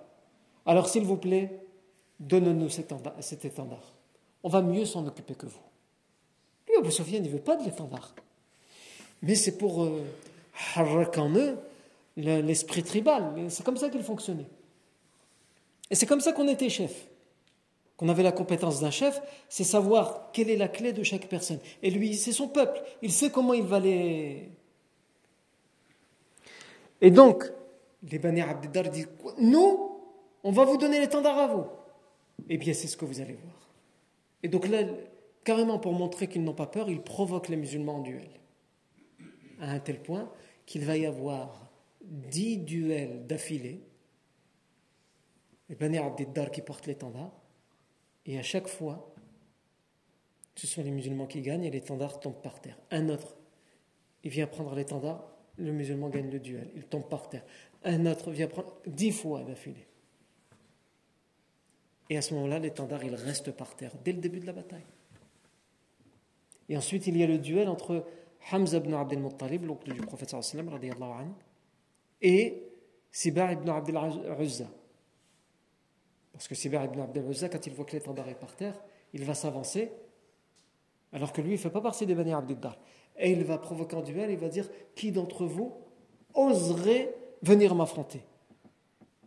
Alors 0.66 0.88
s'il 0.88 1.02
vous 1.02 1.16
plaît, 1.16 1.66
donnez-nous 2.20 2.68
cet 2.68 3.44
étendard. 3.44 3.92
On 4.44 4.48
va 4.48 4.62
mieux 4.62 4.84
s'en 4.84 5.04
occuper 5.04 5.34
que 5.34 5.46
vous. 5.46 5.58
Lui, 6.68 6.76
Abu 6.78 6.92
Sufyan, 6.92 7.16
il 7.16 7.24
ne 7.24 7.28
veut 7.30 7.42
pas 7.42 7.56
de 7.56 7.64
l'étendard. 7.64 8.14
Mais 9.26 9.34
c'est 9.34 9.58
pour 9.58 9.82
euh, 9.82 10.04
en 10.76 11.30
eux 11.34 11.58
l'esprit 12.16 12.82
tribal. 12.82 13.34
C'est 13.48 13.64
comme 13.64 13.76
ça 13.76 13.90
qu'il 13.90 14.02
fonctionnait. 14.02 14.46
Et 15.90 15.94
c'est 15.94 16.06
comme 16.06 16.20
ça 16.20 16.32
qu'on 16.32 16.48
était 16.48 16.68
chef. 16.68 17.08
qu'on 17.96 18.08
avait 18.08 18.22
la 18.22 18.32
compétence 18.32 18.80
d'un 18.80 18.90
chef, 18.90 19.20
c'est 19.48 19.64
savoir 19.64 20.30
quelle 20.32 20.50
est 20.50 20.56
la 20.56 20.68
clé 20.68 20.92
de 20.92 21.02
chaque 21.02 21.28
personne. 21.28 21.58
Et 21.82 21.90
lui, 21.90 22.14
c'est 22.14 22.32
son 22.32 22.48
peuple. 22.48 22.82
Il 23.02 23.10
sait 23.10 23.30
comment 23.30 23.54
il 23.54 23.64
va 23.64 23.80
les. 23.80 24.50
Et 27.00 27.10
donc, 27.10 27.44
les 28.10 28.18
Bani 28.18 28.42
Abdiddar 28.42 28.90
disent 28.90 29.08
Nous, 29.38 29.98
on 30.44 30.52
va 30.52 30.64
vous 30.64 30.76
donner 30.76 31.00
l'étendard 31.00 31.38
à 31.38 31.46
vous. 31.48 31.64
Eh 32.48 32.58
bien, 32.58 32.74
c'est 32.74 32.86
ce 32.86 32.96
que 32.96 33.04
vous 33.04 33.20
allez 33.20 33.34
voir. 33.34 33.68
Et 34.42 34.48
donc 34.48 34.68
là, 34.68 34.82
carrément 35.42 35.78
pour 35.78 35.92
montrer 35.92 36.28
qu'ils 36.28 36.44
n'ont 36.44 36.54
pas 36.54 36.66
peur, 36.66 36.88
ils 36.90 37.00
provoquent 37.02 37.48
les 37.48 37.56
musulmans 37.56 37.96
en 37.96 38.00
duel. 38.00 38.28
À 39.60 39.70
un 39.70 39.78
tel 39.78 40.02
point 40.02 40.30
qu'il 40.66 40.84
va 40.84 40.96
y 40.96 41.06
avoir 41.06 41.70
dix 42.02 42.58
duels 42.58 43.26
d'affilée. 43.26 43.80
Les 45.68 45.74
Bani 45.74 45.98
Abdiddar 45.98 46.50
qui 46.50 46.62
portent 46.62 46.86
l'étendard. 46.86 47.32
Et 48.26 48.38
à 48.38 48.42
chaque 48.42 48.68
fois, 48.68 49.14
ce 50.54 50.66
sont 50.66 50.82
les 50.82 50.90
musulmans 50.90 51.26
qui 51.26 51.42
gagnent 51.42 51.64
et 51.64 51.70
l'étendard 51.70 52.20
tombe 52.20 52.40
par 52.42 52.60
terre. 52.60 52.78
Un 52.90 53.08
autre, 53.08 53.36
il 54.24 54.30
vient 54.30 54.46
prendre 54.46 54.74
l'étendard, 54.74 55.28
le 55.58 55.72
musulman 55.72 56.08
gagne 56.08 56.30
le 56.30 56.40
duel, 56.40 56.70
il 56.74 56.84
tombe 56.84 57.08
par 57.08 57.28
terre. 57.28 57.44
Un 57.84 58.06
autre 58.06 58.30
vient 58.30 58.48
prendre 58.48 58.76
dix 58.86 59.12
fois 59.12 59.42
d'affilée. 59.42 59.86
Et 62.08 62.16
à 62.16 62.22
ce 62.22 62.34
moment-là, 62.34 62.58
l'étendard, 62.58 63.04
il 63.04 63.14
reste 63.14 63.50
par 63.52 63.74
terre 63.76 63.92
dès 64.04 64.12
le 64.12 64.20
début 64.20 64.40
de 64.40 64.46
la 64.46 64.52
bataille. 64.52 64.84
Et 66.68 66.76
ensuite, 66.76 67.06
il 67.06 67.16
y 67.16 67.22
a 67.22 67.26
le 67.26 67.38
duel 67.38 67.68
entre 67.68 68.06
Hamza 68.52 68.78
ibn 68.78 68.94
Abdel 68.94 69.20
Muttalib, 69.20 69.64
l'oncle 69.64 69.92
du 69.92 70.00
prophète 70.00 70.30
sallam, 70.30 70.70
et 72.22 72.62
Sibar 73.10 73.52
ibn 73.52 73.68
Abdel 73.68 73.96
Uzza. 74.40 74.66
Parce 76.32 76.48
que 76.48 76.54
Sibar 76.54 76.84
ibn 76.84 77.00
Abdel 77.00 77.28
Uzza, 77.28 77.48
quand 77.48 77.66
il 77.66 77.72
voit 77.72 77.84
que 77.84 77.92
l'étendard 77.92 78.28
est 78.28 78.38
par 78.38 78.54
terre, 78.54 78.78
il 79.12 79.24
va 79.24 79.34
s'avancer, 79.34 79.90
alors 81.12 81.32
que 81.32 81.40
lui, 81.40 81.50
il 81.50 81.54
ne 81.54 81.58
fait 81.58 81.70
pas 81.70 81.80
partie 81.80 82.04
des 82.04 82.14
Bani 82.14 82.32
Abdiddar. 82.32 82.76
Et 83.16 83.30
il 83.32 83.44
va 83.44 83.58
provoquer 83.58 83.96
un 83.96 84.02
duel, 84.02 84.30
il 84.30 84.36
va 84.36 84.48
dire 84.48 84.68
Qui 84.94 85.12
d'entre 85.12 85.46
vous 85.46 85.72
oserait 86.34 87.14
venir 87.42 87.74
m'affronter? 87.74 88.20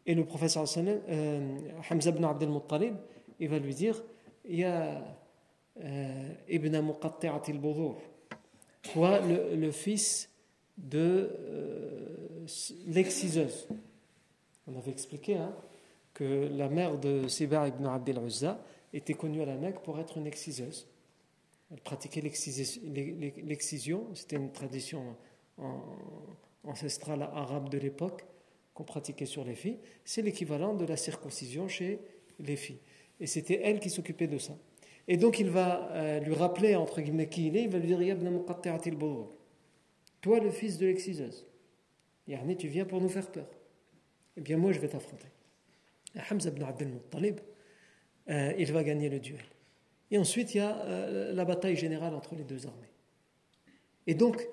Et 0.06 0.14
le 0.14 0.26
professeur 0.26 0.66
euh, 0.78 1.58
Hamza 1.90 2.10
ibn 2.12 2.24
Abdel 2.26 2.50
Muttalib, 2.50 2.96
il 3.40 3.50
va 3.50 3.58
lui 3.58 3.74
dire 3.74 4.04
Ya 4.46 5.04
euh, 5.84 6.34
ibn 6.48 6.80
Muqatti'at 6.80 7.42
al 7.48 7.60
toi, 8.82 9.20
le, 9.20 9.72
fils 9.72 10.30
de 10.78 11.30
euh, 11.40 12.46
l'exciseuse. 12.88 13.68
On 14.68 14.78
avait 14.78 14.92
expliqué, 14.92 15.36
hein, 15.36 15.54
que 16.14 16.50
la 16.52 16.70
mère 16.70 16.98
de 16.98 17.28
Sibar 17.28 17.68
ibn 17.68 17.86
Abdel 17.86 18.20
Uzza 18.26 18.64
était 18.94 19.14
connue 19.14 19.42
à 19.42 19.46
la 19.46 19.56
Mecque 19.56 19.80
pour 19.84 20.00
être 20.00 20.18
une 20.18 20.28
exciseuse. 20.28 20.88
Elle 21.72 21.82
pratiquait 21.82 22.22
l'excision, 22.22 24.08
c'était 24.16 24.38
une 24.38 24.52
tradition 24.52 25.16
ancestrale 26.64 27.22
arabe 27.22 27.70
de 27.70 27.78
l'époque 27.78 28.26
qu'on 28.74 28.84
pratiquait 28.84 29.26
sur 29.26 29.44
les 29.44 29.56
filles. 29.56 29.78
C'est 30.04 30.22
l'équivalent 30.22 30.74
de 30.74 30.86
la 30.86 30.98
circoncision 30.98 31.68
chez 31.68 32.00
les 32.40 32.56
filles. 32.56 32.80
Et 33.20 33.28
c'était 33.28 33.62
elle 33.64 33.80
qui 33.80 33.90
s'occupait 33.90 34.28
de 34.28 34.38
ça. 34.38 34.58
Et 35.12 35.18
donc 35.18 35.40
il 35.40 35.50
va 35.50 35.90
euh, 35.94 36.20
lui 36.20 36.36
rappeler, 36.36 36.76
entre 36.76 37.02
guillemets, 37.02 37.28
qui 37.28 37.48
il 37.48 37.58
est, 37.58 37.64
il 37.64 37.70
va 37.70 37.80
lui 37.80 37.88
dire 37.88 38.16
Toi, 40.22 40.40
le 40.40 40.52
fils 40.52 40.78
de 40.78 40.86
l'exciseuse, 40.86 41.48
tu 42.28 42.68
viens 42.68 42.86
pour 42.86 43.02
nous 43.02 43.10
faire 43.10 43.30
peur. 43.30 43.48
Eh 44.38 44.42
bien, 44.42 44.58
moi, 44.58 44.72
je 44.72 44.80
vais 44.80 44.88
t'affronter. 44.88 45.28
Hamza 46.30 46.50
ibn 46.50 46.62
Abdel 46.62 46.90
Muttalib, 46.90 47.40
euh, 48.30 48.54
il 48.60 48.72
va 48.72 48.84
gagner 48.84 49.10
le 49.10 49.20
duel. 49.20 49.44
Et 50.12 50.20
ensuite, 50.20 50.54
il 50.54 50.58
y 50.60 50.62
a 50.62 50.78
euh, 50.84 51.34
la 51.34 51.44
bataille 51.44 51.76
générale 51.76 52.14
entre 52.14 52.36
les 52.36 52.44
deux 52.44 52.68
armées. 52.68 52.92
Et 54.06 54.14
donc, 54.14 54.48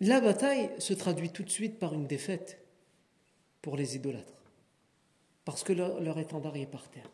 la 0.00 0.20
bataille 0.20 0.70
se 0.78 0.92
traduit 0.92 1.30
tout 1.30 1.44
de 1.44 1.50
suite 1.50 1.78
par 1.78 1.94
une 1.94 2.08
défaite 2.08 2.58
pour 3.62 3.76
les 3.76 3.94
idolâtres. 3.94 4.42
Parce 5.44 5.62
que 5.62 5.72
leur 5.72 6.18
étendard 6.18 6.56
est 6.56 6.66
par 6.66 6.90
terre. 6.90 7.08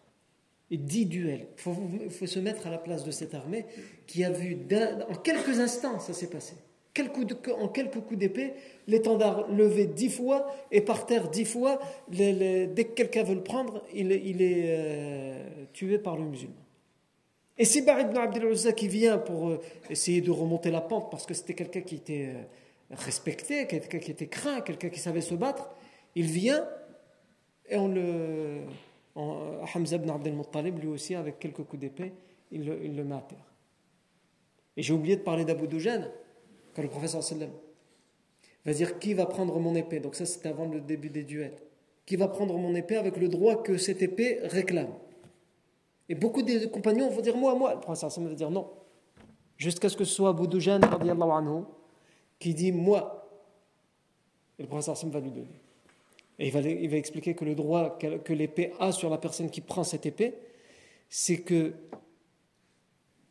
Dix 0.76 1.06
duels. 1.06 1.46
Il 1.56 1.60
faut, 1.60 1.76
faut, 2.10 2.26
se 2.26 2.38
mettre 2.38 2.66
à 2.66 2.70
la 2.70 2.78
place 2.78 3.04
de 3.04 3.10
cette 3.10 3.34
armée 3.34 3.66
qui 4.06 4.24
a 4.24 4.30
vu 4.30 4.58
en 5.08 5.14
quelques 5.14 5.60
instants 5.60 6.00
ça 6.00 6.12
s'est 6.12 6.30
passé 6.30 6.54
en 7.58 7.68
quelques 7.68 8.00
coups 8.00 8.18
d'épée, 8.18 8.52
l'étendard 8.86 9.50
levé 9.50 9.86
dix 9.86 10.10
fois 10.10 10.46
et 10.70 10.80
par 10.80 11.06
terre 11.06 11.28
dix 11.28 11.44
fois. 11.44 11.80
dès 12.08 12.68
que 12.68 12.92
quelqu'un 12.94 13.22
veut 13.22 13.34
le 13.34 13.42
prendre, 13.42 13.82
il, 13.94 14.12
est 14.12 14.64
euh, 14.66 15.44
tué 15.72 15.98
par 15.98 16.16
le 16.16 16.24
musulman. 16.24 16.54
Et 17.58 17.64
c'est 17.64 17.82
Bar 17.82 18.00
ibn 18.00 18.16
Abdel 18.16 18.44
Uzza 18.46 18.72
qui 18.72 18.88
vient 18.88 19.18
pour 19.18 19.48
euh, 19.48 19.60
essayer 19.88 20.20
de 20.20 20.30
remonter 20.30 20.70
la 20.70 20.80
pente 20.80 21.10
parce 21.10 21.26
que 21.26 21.34
c'était 21.34 21.54
quelqu'un 21.54 21.82
qui 21.82 21.96
était 21.96 22.30
euh, 22.34 22.94
respecté, 22.96 23.66
quelqu'un 23.66 23.98
qui 23.98 24.10
était 24.10 24.26
craint, 24.26 24.60
quelqu'un 24.60 24.88
qui 24.88 25.00
savait 25.00 25.20
se 25.20 25.34
battre. 25.34 25.70
Il 26.14 26.26
vient 26.26 26.66
et 27.68 27.76
on 27.76 27.88
le. 27.88 28.62
Hamza 29.14 29.96
ibn 29.96 30.10
Abdel 30.10 30.34
Muttalib, 30.34 30.78
lui 30.78 30.88
aussi, 30.88 31.14
avec 31.14 31.38
quelques 31.38 31.62
coups 31.64 31.80
d'épée, 31.80 32.12
il, 32.50 32.64
le 32.64 33.04
met 33.04 33.14
à 33.14 33.20
terre. 33.20 33.52
Et 34.76 34.82
j'ai 34.82 34.94
oublié 34.94 35.16
de 35.16 35.22
parler 35.22 35.44
d'Abu 35.44 35.66
Doujane 35.66 36.10
quand 36.74 36.82
le 36.82 36.88
professeur 36.88 37.22
sallam 37.22 37.50
va 38.64 38.72
dire 38.72 38.98
qui 38.98 39.14
va 39.14 39.26
prendre 39.26 39.58
mon 39.58 39.74
épée? 39.74 40.00
Donc 40.00 40.14
ça 40.14 40.24
c'est 40.24 40.46
avant 40.46 40.66
le 40.66 40.80
début 40.80 41.10
des 41.10 41.24
duels. 41.24 41.56
Qui 42.06 42.16
va 42.16 42.28
prendre 42.28 42.56
mon 42.56 42.74
épée 42.74 42.96
avec 42.96 43.16
le 43.16 43.28
droit 43.28 43.62
que 43.62 43.76
cette 43.76 44.02
épée 44.02 44.38
réclame? 44.44 44.92
Et 46.08 46.14
beaucoup 46.14 46.42
de 46.42 46.66
compagnons 46.66 47.08
vont 47.10 47.20
dire 47.20 47.36
moi, 47.36 47.54
moi. 47.54 47.74
Le 47.74 47.80
professeur 47.80 48.10
sallam 48.10 48.30
va 48.30 48.34
dire 48.34 48.50
non. 48.50 48.70
Jusqu'à 49.56 49.88
ce 49.88 49.96
que 49.96 50.04
ce 50.04 50.14
soit 50.14 50.30
Abu 50.30 50.46
anhu 50.46 51.64
qui 52.38 52.54
dit 52.54 52.72
moi. 52.72 53.28
Et 54.58 54.62
le 54.62 54.68
professeur 54.68 54.96
sallam 54.96 55.12
va 55.12 55.20
lui 55.20 55.30
donner. 55.30 55.61
Et 56.42 56.48
il 56.48 56.88
va, 56.90 56.96
expliquer 56.96 57.36
que 57.36 57.44
le 57.44 57.54
droit 57.54 57.96
que 57.98 58.32
l'épée 58.32 58.72
a 58.80 58.90
sur 58.90 59.08
la 59.08 59.16
personne 59.16 59.48
qui 59.48 59.60
prend 59.60 59.84
cette 59.84 60.06
épée, 60.06 60.34
c'est 61.08 61.42
que 61.42 61.72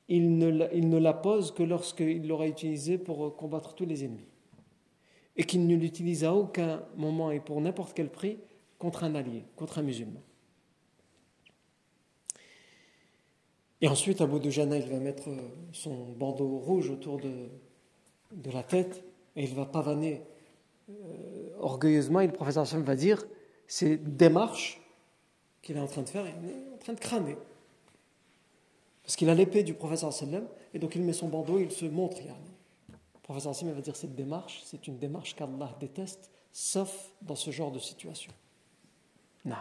il 0.08 0.38
ne, 0.38 0.98
la 0.98 1.14
pose 1.14 1.54
que 1.54 1.62
lorsqu'il 1.62 2.26
l'aura 2.26 2.48
utilisée 2.48 2.98
pour 2.98 3.36
combattre 3.36 3.76
tous 3.76 3.86
les 3.86 4.06
ennemis. 4.06 4.30
Et 5.36 5.44
qu'il 5.44 5.68
ne 5.68 5.76
l'utilise 5.76 6.24
à 6.24 6.34
aucun 6.34 6.86
moment 6.96 7.32
et 7.32 7.42
pour 7.42 7.60
n'importe 7.60 7.94
quel 7.94 8.10
prix 8.10 8.38
contre 8.80 9.04
un 9.04 9.14
allié, 9.14 9.44
contre 9.58 9.80
un 9.80 9.82
musulman. 9.82 10.22
Et 13.82 13.90
ensuite, 13.90 14.22
Abu 14.22 14.40
Dujana, 14.40 14.78
il 14.78 14.88
va 14.90 15.00
mettre 15.00 15.28
son 15.74 16.14
bandeau 16.14 16.60
rouge 16.60 16.90
autour 16.90 17.20
de, 17.20 17.50
de 18.32 18.52
la 18.52 18.64
tête 18.64 19.04
et 19.36 19.44
il 19.44 19.54
va 19.54 19.66
pavaner 19.66 20.22
orgueilleusement. 21.60 22.22
Et 22.22 22.28
le 22.28 22.34
professeur 22.34 22.64
Hassan 22.64 22.84
va 22.84 22.96
dire 22.96 23.26
c'est 23.68 23.98
démarche 23.98 24.82
qu'il 25.62 25.78
est 25.78 25.80
en 25.80 25.88
train 25.88 26.02
de 26.02 26.10
faire, 26.10 26.26
il 26.28 26.50
est 26.50 26.74
en 26.74 26.78
train 26.78 26.94
de 26.94 27.00
crâner. 27.00 27.38
Parce 29.04 29.16
qu'il 29.16 29.30
a 29.30 29.34
l'épée 29.34 29.64
du 29.64 29.74
professeur 29.74 30.12
sallam, 30.12 30.46
et 30.74 30.80
donc 30.80 30.96
il 30.96 31.02
met 31.02 31.14
son 31.14 31.28
bandeau 31.28 31.60
et 31.60 31.64
il 31.64 31.72
se 31.72 31.86
montre. 31.86 32.18
Le 32.22 33.20
professeur 33.24 33.56
sallam 33.56 33.74
va 33.74 33.82
dire 33.82 33.96
cette 33.96 34.16
démarche, 34.16 34.62
c'est 34.66 34.88
une 34.88 34.98
démarche 34.98 35.36
qu'Allah 35.36 35.76
déteste, 35.80 36.30
sauf 36.52 37.12
dans 37.22 37.36
ce 37.36 37.52
genre 37.52 37.72
de 37.72 37.80
situation. 37.80 38.32
Non. 39.46 39.56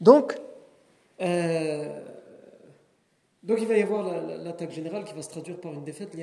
Donc, 0.00 0.38
euh, 1.20 2.04
donc 3.42 3.58
il 3.60 3.66
va 3.66 3.78
y 3.78 3.82
avoir 3.82 4.02
l'attaque 4.38 4.70
générale 4.70 5.04
qui 5.04 5.14
va 5.14 5.22
se 5.22 5.30
traduire 5.30 5.60
par 5.60 5.72
une 5.72 5.84
défaite. 5.84 6.14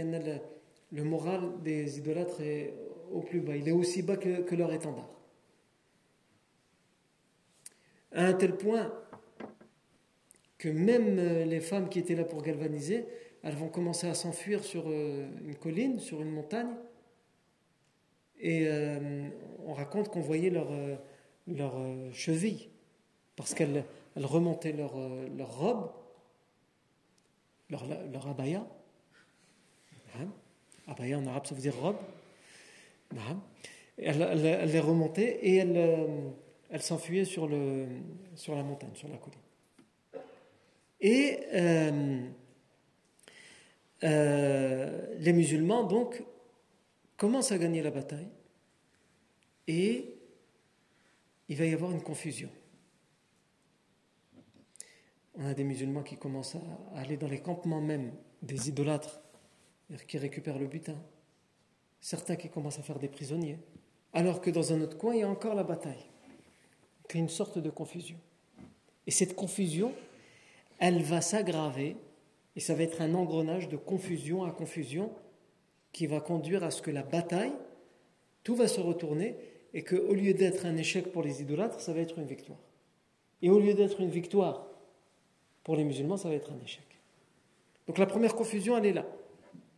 Le, 0.96 1.04
moral 1.04 1.62
des 1.62 1.98
idolâtres 1.98 2.42
est 2.42 2.74
au 3.12 3.22
plus 3.22 3.42
bas. 3.42 3.56
Il 3.56 3.68
est 3.68 3.72
aussi 3.72 4.02
bas 4.02 4.18
que, 4.18 4.56
leur 4.56 4.74
étendard. 4.74 5.10
À 8.12 8.26
un 8.26 8.34
tel 8.34 8.56
point 8.56 8.94
que 10.58 10.70
même 10.70 11.20
euh, 11.20 11.46
les 11.46 11.60
femmes 11.60 11.90
qui 11.90 12.00
étaient 12.00 12.16
là 12.16 12.24
pour 12.24 12.42
galvaniser, 12.42 13.06
elles 13.44 13.56
vont 13.56 13.68
commencer 13.68 14.08
à 14.08 14.14
s'enfuir 14.14 14.64
sur 14.64 14.86
euh, 14.88 15.28
une 15.44 15.56
colline, 15.56 16.00
sur 16.00 16.22
une 16.22 16.32
montagne. 16.32 16.74
Et 18.40 18.68
euh, 18.68 19.28
on 19.66 19.74
raconte 19.74 20.10
qu'on 20.10 20.22
voyait 20.22 20.50
leurs 20.50 20.72
leur, 21.48 21.76
chevilles, 22.12 22.70
parce 23.36 23.54
qu'elles 23.54 23.86
elles 24.16 24.26
remontaient 24.26 24.72
leur, 24.74 24.98
leur 25.38 25.58
robe, 25.60 25.92
leur, 27.70 27.86
leur 28.12 28.28
abaya. 28.28 28.66
Hein? 30.20 30.28
Abaya 30.88 31.18
en 31.18 31.28
arabe, 31.28 31.46
ça 31.46 31.56
veut 31.56 31.62
dire 31.62 31.76
robe. 31.76 31.98
Hein? 33.18 33.40
Elles, 33.98 34.22
elles, 34.22 34.72
les 34.72 34.80
remontaient 34.80 35.40
et 35.42 35.56
elles, 35.56 36.10
elles 36.70 36.82
s'enfuyaient 36.82 37.26
sur, 37.26 37.50
sur 38.36 38.56
la 38.56 38.64
montagne, 38.64 38.94
sur 38.94 39.08
la 39.08 39.18
colline. 39.18 39.40
Et 41.02 41.40
euh, 41.54 42.22
euh, 44.04 45.16
les 45.20 45.34
musulmans, 45.34 45.84
donc, 45.84 46.24
commencent 47.18 47.52
à 47.52 47.58
gagner 47.58 47.82
la 47.82 47.92
bataille 47.92 48.28
et 49.68 50.16
il 51.48 51.58
va 51.58 51.66
y 51.66 51.74
avoir 51.74 51.92
une 51.92 52.02
confusion. 52.02 52.50
On 55.38 55.46
a 55.46 55.54
des 55.54 55.64
musulmans 55.64 56.04
qui 56.04 56.18
commencent 56.18 56.56
à 56.56 57.00
aller 57.00 57.18
dans 57.18 57.28
les 57.28 57.40
campements 57.40 57.82
même 57.82 58.12
des 58.42 58.70
idolâtres, 58.70 59.22
qui 60.08 60.18
récupèrent 60.18 60.60
le 60.60 60.68
butin. 60.68 60.98
Certains 62.02 62.36
qui 62.36 62.50
commencent 62.50 62.80
à 62.80 62.84
faire 62.84 63.00
des 63.00 63.08
prisonniers. 63.08 63.60
Alors 64.14 64.42
que 64.42 64.50
dans 64.50 64.74
un 64.74 64.82
autre 64.82 64.98
coin, 64.98 65.14
il 65.14 65.22
y 65.22 65.24
a 65.24 65.30
encore 65.30 65.56
la 65.56 65.64
bataille. 65.64 66.06
A 67.14 67.18
une 67.18 67.30
sorte 67.30 67.60
de 67.60 67.70
confusion. 67.70 68.18
Et 69.08 69.12
cette 69.12 69.36
confusion, 69.36 69.94
elle 70.80 71.02
va 71.02 71.22
s'aggraver 71.22 71.96
et 72.56 72.60
ça 72.60 72.74
va 72.74 72.84
être 72.84 73.02
un 73.02 73.14
engrenage 73.14 73.70
de 73.70 73.78
confusion 73.78 74.44
à 74.44 74.52
confusion 74.52 75.12
qui 75.92 76.08
va 76.08 76.20
conduire 76.20 76.64
à 76.64 76.72
ce 76.72 76.82
que 76.82 76.92
la 76.92 77.04
bataille, 77.04 77.54
tout 78.44 78.56
va 78.56 78.68
se 78.68 78.82
retourner 78.82 79.36
et 79.74 79.84
qu'au 79.84 80.14
lieu 80.14 80.34
d'être 80.34 80.66
un 80.66 80.76
échec 80.78 81.12
pour 81.12 81.24
les 81.24 81.42
idolâtres, 81.42 81.80
ça 81.80 81.94
va 81.94 82.00
être 82.00 82.18
une 82.18 82.26
victoire. 82.26 82.60
Et 83.42 83.50
au 83.50 83.60
lieu 83.60 83.74
d'être 83.74 84.02
une 84.02 84.10
victoire 84.10 84.68
pour 85.64 85.76
les 85.76 85.84
musulmans, 85.84 86.18
ça 86.18 86.30
va 86.30 86.36
être 86.36 86.52
un 86.52 86.64
échec. 86.64 86.86
Donc 87.88 87.98
la 87.98 88.06
première 88.06 88.36
confusion, 88.36 88.78
elle 88.78 88.86
est 88.86 88.94
là. 88.94 89.06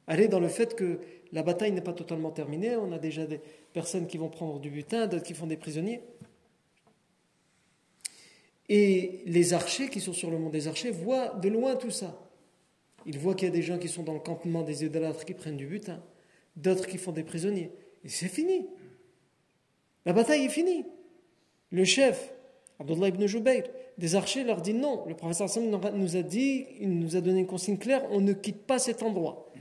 Est 0.08 0.28
dans 0.28 0.40
le 0.40 0.48
fait 0.48 0.76
que 0.76 1.00
la 1.34 1.44
bataille 1.44 1.72
n'est 1.72 1.82
pas 1.82 1.94
totalement 1.94 2.32
terminée. 2.32 2.76
On 2.78 2.92
a 2.92 3.00
déjà 3.00 3.26
des 3.26 3.42
personnes 3.74 4.08
qui 4.08 4.18
vont 4.18 4.30
prendre 4.30 4.60
du 4.60 4.70
butin, 4.70 5.08
d'autres 5.08 5.26
qui 5.26 5.34
font 5.34 5.48
des 5.48 5.58
prisonniers. 5.58 6.02
Et 8.70 9.22
les 9.26 9.54
archers 9.54 9.90
qui 9.90 10.00
sont 10.00 10.14
sur 10.14 10.30
le 10.30 10.38
mont 10.38 10.50
des 10.50 10.68
archers 10.68 10.92
voient 10.92 11.30
de 11.30 11.50
loin 11.50 11.76
tout 11.76 11.92
ça. 11.92 12.20
Ils 13.06 13.18
voient 13.18 13.36
qu'il 13.36 13.48
y 13.48 13.52
a 13.52 13.54
des 13.54 13.62
gens 13.62 13.78
qui 13.78 13.88
sont 13.88 14.04
dans 14.04 14.14
le 14.14 14.20
campement 14.20 14.64
des 14.64 14.84
idolâtres 14.84 15.24
qui 15.24 15.34
prennent 15.34 15.56
du 15.58 15.68
butin, 15.68 16.02
d'autres 16.56 16.88
qui 16.88 16.98
font 16.98 17.14
des 17.14 17.24
prisonniers. 17.24 17.72
Et 18.04 18.10
c'est 18.10 18.28
fini. 18.28 18.68
La 20.06 20.14
bataille 20.14 20.46
est 20.46 20.50
finie. 20.50 20.86
Le 21.72 21.86
chef, 21.86 22.34
Abdullah 22.80 23.10
ibn 23.10 23.26
Jubayr, 23.26 23.64
des 23.98 24.16
archers 24.16 24.44
leur 24.44 24.62
dit 24.62 24.74
non. 24.74 25.06
Le 25.08 25.16
professeur 25.16 25.50
Sam 25.50 25.70
nous 25.70 26.16
a 26.16 26.22
dit, 26.22 26.66
il 26.80 27.00
nous 27.00 27.16
a 27.16 27.22
donné 27.22 27.42
une 27.42 27.48
consigne 27.48 27.78
claire, 27.78 28.04
on 28.12 28.22
ne 28.22 28.34
quitte 28.34 28.64
pas 28.64 28.80
cet 28.80 29.04
endroit. 29.04 29.52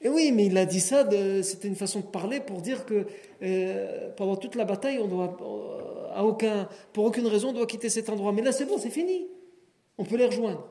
Et 0.00 0.08
oui, 0.08 0.30
mais 0.32 0.46
il 0.46 0.56
a 0.56 0.64
dit 0.64 0.80
ça, 0.80 1.08
c'était 1.42 1.68
une 1.68 1.74
façon 1.74 2.00
de 2.00 2.06
parler 2.06 2.40
pour 2.40 2.60
dire 2.62 2.86
que 2.86 3.06
euh, 3.42 4.10
pendant 4.12 4.36
toute 4.36 4.54
la 4.54 4.64
bataille, 4.64 4.98
on 4.98 5.08
doit, 5.08 5.36
euh, 5.40 6.64
pour 6.92 7.04
aucune 7.04 7.26
raison, 7.26 7.48
on 7.48 7.52
doit 7.52 7.66
quitter 7.66 7.88
cet 7.88 8.08
endroit. 8.08 8.32
Mais 8.32 8.42
là, 8.42 8.52
c'est 8.52 8.64
bon, 8.64 8.78
c'est 8.78 8.90
fini. 8.90 9.26
On 9.96 10.04
peut 10.04 10.16
les 10.16 10.26
rejoindre. 10.26 10.68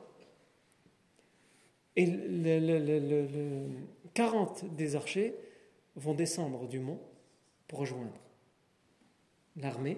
Et 1.97 2.05
le, 2.05 3.67
40 4.13 4.75
des 4.75 4.95
archers 4.95 5.35
vont 5.95 6.13
descendre 6.13 6.67
du 6.67 6.79
mont 6.79 6.99
pour 7.67 7.79
rejoindre 7.79 8.13
l'armée. 9.57 9.97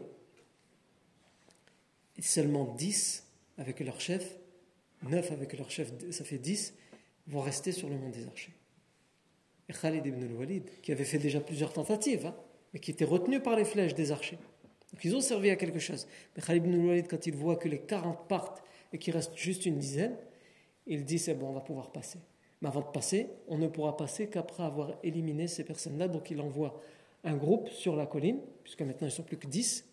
Et 2.17 2.21
seulement 2.21 2.65
10 2.65 3.25
avec 3.59 3.79
leur 3.81 4.01
chef, 4.01 4.37
9 5.03 5.31
avec 5.31 5.57
leur 5.57 5.69
chef, 5.69 5.91
ça 6.11 6.23
fait 6.23 6.37
10, 6.37 6.73
vont 7.27 7.41
rester 7.41 7.71
sur 7.71 7.89
le 7.89 7.95
mont 7.95 8.09
des 8.09 8.25
archers. 8.25 8.53
Khalid 9.73 10.05
ibn 10.05 10.23
al-Walid, 10.23 10.63
qui 10.81 10.91
avait 10.91 11.05
fait 11.05 11.17
déjà 11.17 11.39
plusieurs 11.39 11.73
tentatives, 11.73 12.25
hein, 12.25 12.35
mais 12.73 12.79
qui 12.79 12.91
était 12.91 13.05
retenu 13.05 13.39
par 13.39 13.55
les 13.55 13.65
flèches 13.65 13.95
des 13.95 14.11
archers. 14.11 14.39
Donc 14.91 15.05
ils 15.05 15.15
ont 15.15 15.21
servi 15.21 15.49
à 15.49 15.55
quelque 15.55 15.79
chose. 15.79 16.07
Mais 16.35 16.41
Khalid 16.41 16.65
ibn 16.65 16.73
al-Walid, 16.79 17.07
quand 17.07 17.27
il 17.27 17.35
voit 17.35 17.55
que 17.55 17.67
les 17.67 17.79
40 17.79 18.27
partent 18.27 18.63
et 18.91 18.97
qu'il 18.97 19.13
reste 19.13 19.35
juste 19.35 19.65
une 19.65 19.77
dizaine, 19.77 20.15
il 20.87 21.05
dit 21.05 21.19
c'est 21.19 21.35
bon, 21.35 21.49
on 21.49 21.53
va 21.53 21.61
pouvoir 21.61 21.91
passer. 21.91 22.19
Mais 22.61 22.67
avant 22.67 22.81
de 22.81 22.87
passer, 22.87 23.29
on 23.47 23.57
ne 23.57 23.67
pourra 23.67 23.95
passer 23.95 24.27
qu'après 24.27 24.63
avoir 24.63 24.97
éliminé 25.03 25.47
ces 25.47 25.63
personnes-là. 25.63 26.07
Donc 26.07 26.31
il 26.31 26.41
envoie 26.41 26.81
un 27.23 27.35
groupe 27.35 27.69
sur 27.69 27.95
la 27.95 28.05
colline, 28.05 28.39
puisque 28.63 28.81
maintenant 28.81 29.07
ils 29.07 29.11
sont 29.11 29.23
plus 29.23 29.37
que 29.37 29.47
10, 29.47 29.85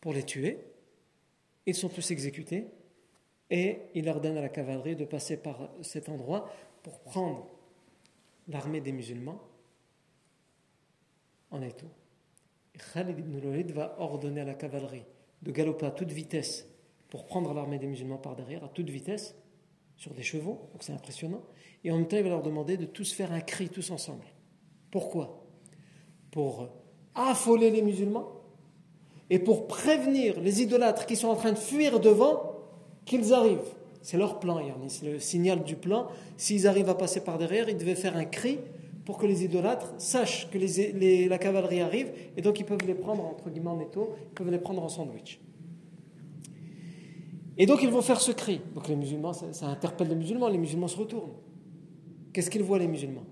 pour 0.00 0.12
les 0.12 0.22
tuer. 0.22 0.58
Ils 1.66 1.74
sont 1.74 1.88
tous 1.88 2.10
exécutés. 2.10 2.66
Et 3.50 3.80
il 3.94 4.08
ordonne 4.08 4.36
à 4.36 4.40
la 4.40 4.48
cavalerie 4.48 4.96
de 4.96 5.04
passer 5.04 5.36
par 5.36 5.70
cet 5.82 6.08
endroit 6.08 6.48
pour 6.82 7.00
prendre 7.00 7.48
l'armée 8.50 8.80
des 8.80 8.92
musulmans 8.92 9.40
en 11.50 11.62
étau. 11.62 11.86
Khalid 12.92 13.18
ibn 13.18 13.46
Walid 13.46 13.72
va 13.72 13.96
ordonner 13.98 14.42
à 14.42 14.44
la 14.44 14.54
cavalerie 14.54 15.04
de 15.42 15.50
galoper 15.50 15.86
à 15.86 15.90
toute 15.90 16.10
vitesse 16.10 16.66
pour 17.08 17.26
prendre 17.26 17.52
l'armée 17.54 17.78
des 17.78 17.86
musulmans 17.86 18.18
par 18.18 18.36
derrière, 18.36 18.62
à 18.64 18.68
toute 18.68 18.88
vitesse, 18.88 19.34
sur 19.96 20.14
des 20.14 20.22
chevaux, 20.22 20.70
donc 20.72 20.82
c'est 20.82 20.92
impressionnant. 20.92 21.42
Et 21.84 21.90
en 21.90 21.96
même 21.96 22.08
temps, 22.08 22.16
il 22.16 22.22
va 22.22 22.30
leur 22.30 22.42
demander 22.42 22.76
de 22.76 22.86
tous 22.86 23.12
faire 23.12 23.32
un 23.32 23.40
cri 23.40 23.68
tous 23.68 23.90
ensemble. 23.90 24.24
Pourquoi? 24.90 25.44
Pour 26.30 26.68
affoler 27.14 27.70
les 27.70 27.82
musulmans 27.82 28.40
et 29.28 29.38
pour 29.38 29.66
prévenir 29.66 30.40
les 30.40 30.62
idolâtres 30.62 31.06
qui 31.06 31.16
sont 31.16 31.28
en 31.28 31.36
train 31.36 31.52
de 31.52 31.58
fuir 31.58 32.00
devant 32.00 32.54
qu'ils 33.04 33.34
arrivent. 33.34 33.74
C'est 34.02 34.16
leur 34.16 34.40
plan, 34.40 34.60
c'est 34.88 35.06
le 35.06 35.18
signal 35.18 35.62
du 35.62 35.76
plan. 35.76 36.08
S'ils 36.36 36.66
arrivent 36.66 36.88
à 36.88 36.94
passer 36.94 37.20
par 37.20 37.38
derrière, 37.38 37.68
ils 37.68 37.76
devaient 37.76 37.94
faire 37.94 38.16
un 38.16 38.24
cri 38.24 38.58
pour 39.04 39.18
que 39.18 39.26
les 39.26 39.44
idolâtres 39.44 39.92
sachent 39.98 40.48
que 40.50 40.58
la 41.28 41.38
cavalerie 41.38 41.80
arrive 41.80 42.12
et 42.36 42.42
donc 42.42 42.60
ils 42.60 42.64
peuvent 42.64 42.86
les 42.86 42.94
prendre 42.94 43.24
entre 43.24 43.50
guillemets 43.50 43.70
en 43.70 43.80
étau, 43.80 44.14
ils 44.30 44.34
peuvent 44.34 44.50
les 44.50 44.58
prendre 44.58 44.82
en 44.82 44.88
sandwich. 44.88 45.40
Et 47.58 47.66
donc 47.66 47.82
ils 47.82 47.90
vont 47.90 48.02
faire 48.02 48.20
ce 48.20 48.32
cri. 48.32 48.60
Donc 48.74 48.88
les 48.88 48.96
musulmans, 48.96 49.32
ça, 49.32 49.66
interpelle 49.66 50.08
les 50.08 50.14
musulmans, 50.14 50.48
les 50.48 50.58
musulmans 50.58 50.88
se 50.88 50.96
retournent. 50.96 51.34
Qu'est-ce 52.32 52.50
qu'ils 52.50 52.62
voient 52.62 52.78
les 52.78 52.86
musulmans? 52.86 53.26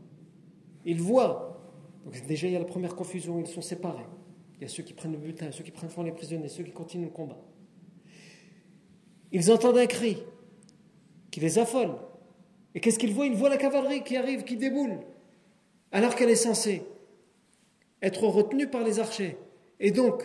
Ils 0.84 1.00
voient, 1.00 1.62
donc 2.04 2.26
déjà 2.26 2.46
il 2.46 2.52
y 2.52 2.56
a 2.56 2.58
la 2.58 2.64
première 2.64 2.94
confusion, 2.94 3.38
ils 3.38 3.46
sont 3.46 3.62
séparés. 3.62 4.04
Il 4.56 4.62
y 4.62 4.64
a 4.64 4.68
ceux 4.68 4.82
qui 4.82 4.92
prennent 4.92 5.12
le 5.12 5.18
butin, 5.18 5.50
ceux 5.52 5.62
qui 5.62 5.70
prennent 5.70 5.90
font 5.90 6.02
les 6.02 6.12
prisonniers, 6.12 6.48
ceux 6.48 6.64
qui 6.64 6.72
continuent 6.72 7.04
le 7.04 7.10
combat. 7.10 7.38
Ils 9.30 9.52
entendent 9.52 9.78
un 9.78 9.86
cri 9.86 10.18
qui 11.38 11.44
les 11.44 11.58
affole. 11.58 11.94
Et 12.74 12.80
qu'est-ce 12.80 12.98
qu'ils 12.98 13.14
voient? 13.14 13.26
Ils 13.26 13.36
voient 13.36 13.48
la 13.48 13.56
cavalerie 13.56 14.02
qui 14.02 14.16
arrive, 14.16 14.44
qui 14.44 14.56
déboule, 14.56 14.98
alors 15.92 16.14
qu'elle 16.16 16.30
est 16.30 16.34
censée 16.34 16.82
être 18.02 18.24
retenue 18.24 18.68
par 18.68 18.82
les 18.82 18.98
archers. 18.98 19.36
Et 19.80 19.90
donc, 19.90 20.22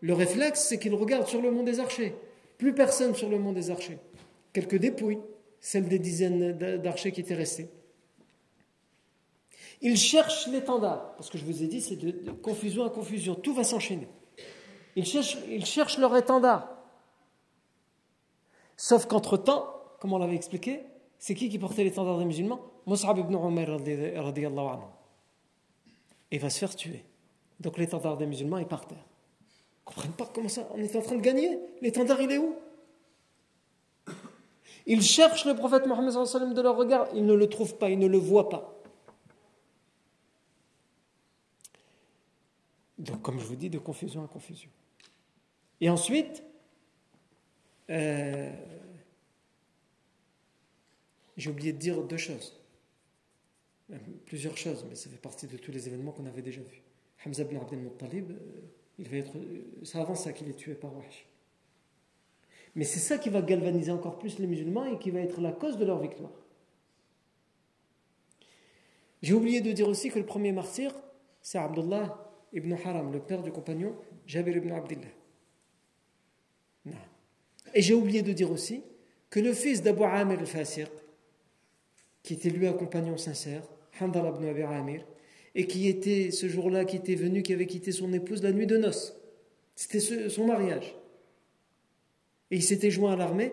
le 0.00 0.14
réflexe, 0.14 0.66
c'est 0.68 0.78
qu'ils 0.78 0.94
regardent 0.94 1.26
sur 1.26 1.42
le 1.42 1.50
mont 1.50 1.62
des 1.62 1.80
archers. 1.80 2.14
Plus 2.58 2.74
personne 2.74 3.14
sur 3.14 3.28
le 3.28 3.38
mont 3.38 3.52
des 3.52 3.70
archers. 3.70 3.98
Quelques 4.52 4.76
dépouilles, 4.76 5.18
celles 5.60 5.88
des 5.88 5.98
dizaines 5.98 6.52
d'archers 6.78 7.12
qui 7.12 7.20
étaient 7.20 7.34
restés. 7.34 7.68
Ils 9.82 9.96
cherchent 9.96 10.46
l'étendard, 10.48 11.14
parce 11.16 11.30
que 11.30 11.38
je 11.38 11.44
vous 11.44 11.62
ai 11.62 11.66
dit, 11.66 11.80
c'est 11.80 11.96
de, 11.96 12.30
confusion 12.42 12.84
à 12.84 12.90
confusion, 12.90 13.34
tout 13.34 13.54
va 13.54 13.64
s'enchaîner. 13.64 14.08
Ils 14.94 15.06
cherchent, 15.06 15.38
ils 15.48 15.64
cherchent 15.64 15.98
leur 15.98 16.14
étendard. 16.16 16.68
Sauf 18.76 19.06
qu'entre-temps, 19.06 19.79
comme 20.00 20.12
on 20.12 20.18
l'avait 20.18 20.34
expliqué, 20.34 20.80
c'est 21.18 21.34
qui 21.34 21.48
qui 21.48 21.58
portait 21.60 21.84
l'étendard 21.84 22.18
des 22.18 22.24
musulmans? 22.24 22.60
Mus'ab 22.86 23.18
ibn 23.18 23.34
Umar 23.34 23.70
anhu. 23.70 24.84
Il 26.32 26.40
va 26.40 26.50
se 26.50 26.58
faire 26.58 26.74
tuer. 26.74 27.04
Donc 27.60 27.78
l'étendard 27.78 28.16
des 28.16 28.26
musulmans 28.26 28.58
est 28.58 28.64
par 28.64 28.86
terre 28.86 29.04
comprennent 29.90 30.12
pas 30.12 30.30
comment 30.32 30.48
ça. 30.48 30.68
On 30.74 30.78
est 30.78 30.94
en 30.96 31.02
train 31.02 31.16
de 31.16 31.20
gagner. 31.20 31.58
L'étendard, 31.80 32.20
il 32.20 32.30
est 32.30 32.38
où? 32.38 32.54
Ils 34.86 35.02
cherchent 35.02 35.44
le 35.44 35.54
prophète 35.54 35.86
Mohammed 35.86 36.12
de 36.54 36.62
leur 36.62 36.76
regard. 36.76 37.08
Ils 37.14 37.26
ne 37.26 37.34
le 37.34 37.48
trouvent 37.48 37.76
pas, 37.76 37.90
ils 37.90 37.98
ne 37.98 38.06
le 38.06 38.18
voient 38.18 38.48
pas. 38.48 38.76
Donc, 42.98 43.22
comme 43.22 43.38
je 43.38 43.44
vous 43.44 43.56
dis, 43.56 43.70
de 43.70 43.78
confusion 43.78 44.24
à 44.24 44.28
confusion. 44.28 44.70
Et 45.80 45.88
ensuite, 45.88 46.42
euh, 47.88 48.52
j'ai 51.40 51.50
oublié 51.50 51.72
de 51.72 51.78
dire 51.78 52.02
deux 52.02 52.16
choses. 52.16 52.56
Plusieurs 54.26 54.56
choses, 54.56 54.84
mais 54.88 54.94
ça 54.94 55.10
fait 55.10 55.16
partie 55.16 55.46
de 55.46 55.56
tous 55.56 55.72
les 55.72 55.88
événements 55.88 56.12
qu'on 56.12 56.26
avait 56.26 56.42
déjà 56.42 56.60
vus. 56.60 56.82
Hamza 57.26 57.42
ibn 57.42 57.56
Abdel 57.56 57.80
Muttalib, 57.80 58.30
euh, 58.30 58.34
il 58.98 59.08
va 59.08 59.16
être, 59.16 59.32
c'est 59.82 59.98
avant 59.98 60.14
ça 60.14 60.32
qu'il 60.32 60.48
est 60.48 60.54
tué 60.54 60.74
par 60.74 60.94
Wahsh. 60.96 61.26
Mais 62.76 62.84
c'est 62.84 63.00
ça 63.00 63.18
qui 63.18 63.30
va 63.30 63.42
galvaniser 63.42 63.90
encore 63.90 64.18
plus 64.18 64.38
les 64.38 64.46
musulmans 64.46 64.84
et 64.84 64.98
qui 64.98 65.10
va 65.10 65.20
être 65.20 65.40
la 65.40 65.52
cause 65.52 65.76
de 65.76 65.84
leur 65.84 66.00
victoire. 66.00 66.30
J'ai 69.22 69.34
oublié 69.34 69.60
de 69.60 69.72
dire 69.72 69.88
aussi 69.88 70.10
que 70.10 70.18
le 70.18 70.24
premier 70.24 70.52
martyr, 70.52 70.94
c'est 71.42 71.58
Abdullah 71.58 72.32
ibn 72.52 72.72
Haram, 72.72 73.12
le 73.12 73.20
père 73.20 73.42
du 73.42 73.50
compagnon 73.50 73.96
Jabir 74.26 74.56
ibn 74.56 74.70
Abdullah. 74.70 75.08
Et 77.74 77.82
j'ai 77.82 77.94
oublié 77.94 78.22
de 78.22 78.32
dire 78.32 78.50
aussi 78.50 78.82
que 79.28 79.40
le 79.40 79.52
fils 79.52 79.82
d'Abu 79.82 80.04
Amir 80.04 80.38
al-Fasiq, 80.38 80.90
qui 82.22 82.34
était 82.34 82.50
lui 82.50 82.66
un 82.66 82.72
compagnon 82.72 83.16
sincère, 83.16 83.62
Handal 84.00 84.32
ibn 84.34 84.48
Abi 84.48 84.62
Amir, 84.62 85.04
et 85.54 85.66
qui 85.66 85.88
était 85.88 86.30
ce 86.30 86.48
jour-là, 86.48 86.84
qui 86.84 86.96
était 86.96 87.14
venu, 87.14 87.42
qui 87.42 87.52
avait 87.52 87.66
quitté 87.66 87.92
son 87.92 88.12
épouse 88.12 88.42
la 88.42 88.52
nuit 88.52 88.66
de 88.66 88.76
noces. 88.76 89.16
C'était 89.74 90.00
son 90.00 90.46
mariage. 90.46 90.94
Et 92.50 92.56
il 92.56 92.62
s'était 92.62 92.90
joint 92.90 93.12
à 93.12 93.16
l'armée. 93.16 93.52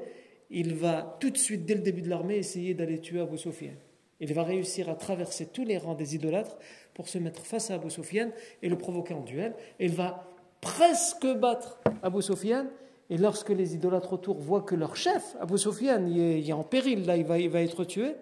Il 0.49 0.75
va 0.75 1.17
tout 1.19 1.29
de 1.29 1.37
suite, 1.37 1.65
dès 1.65 1.75
le 1.75 1.81
début 1.81 2.01
de 2.01 2.09
l'armée, 2.09 2.37
essayer 2.37 2.73
d'aller 2.73 2.99
tuer 2.99 3.21
Abu 3.21 3.37
Sufyan. 3.37 3.73
Il 4.19 4.33
va 4.33 4.43
réussir 4.43 4.89
à 4.89 4.95
traverser 4.95 5.45
tous 5.45 5.63
les 5.63 5.77
rangs 5.77 5.93
des 5.93 6.15
idolâtres 6.15 6.57
pour 6.93 7.07
se 7.07 7.17
mettre 7.17 7.45
face 7.45 7.69
à 7.69 7.75
Abu 7.75 7.89
Sufyan 7.89 8.31
et 8.61 8.69
le 8.69 8.77
provoquer 8.77 9.13
en 9.13 9.21
duel. 9.21 9.53
Et 9.79 9.85
il 9.85 9.91
va 9.91 10.27
presque 10.61 11.27
battre 11.27 11.79
Abu 12.01 12.21
Sufyan. 12.21 12.65
Et 13.09 13.17
lorsque 13.17 13.49
les 13.49 13.75
idolâtres 13.75 14.13
autour 14.13 14.39
voient 14.39 14.63
que 14.63 14.75
leur 14.75 14.95
chef, 14.95 15.35
Abu 15.39 15.57
Sufyan, 15.57 16.05
est, 16.07 16.51
en 16.51 16.63
péril, 16.63 17.05
là, 17.05 17.15
il 17.15 17.23
va, 17.23 17.39
il 17.39 17.49
va 17.49 17.61
être 17.61 17.85
tué, 17.85 18.15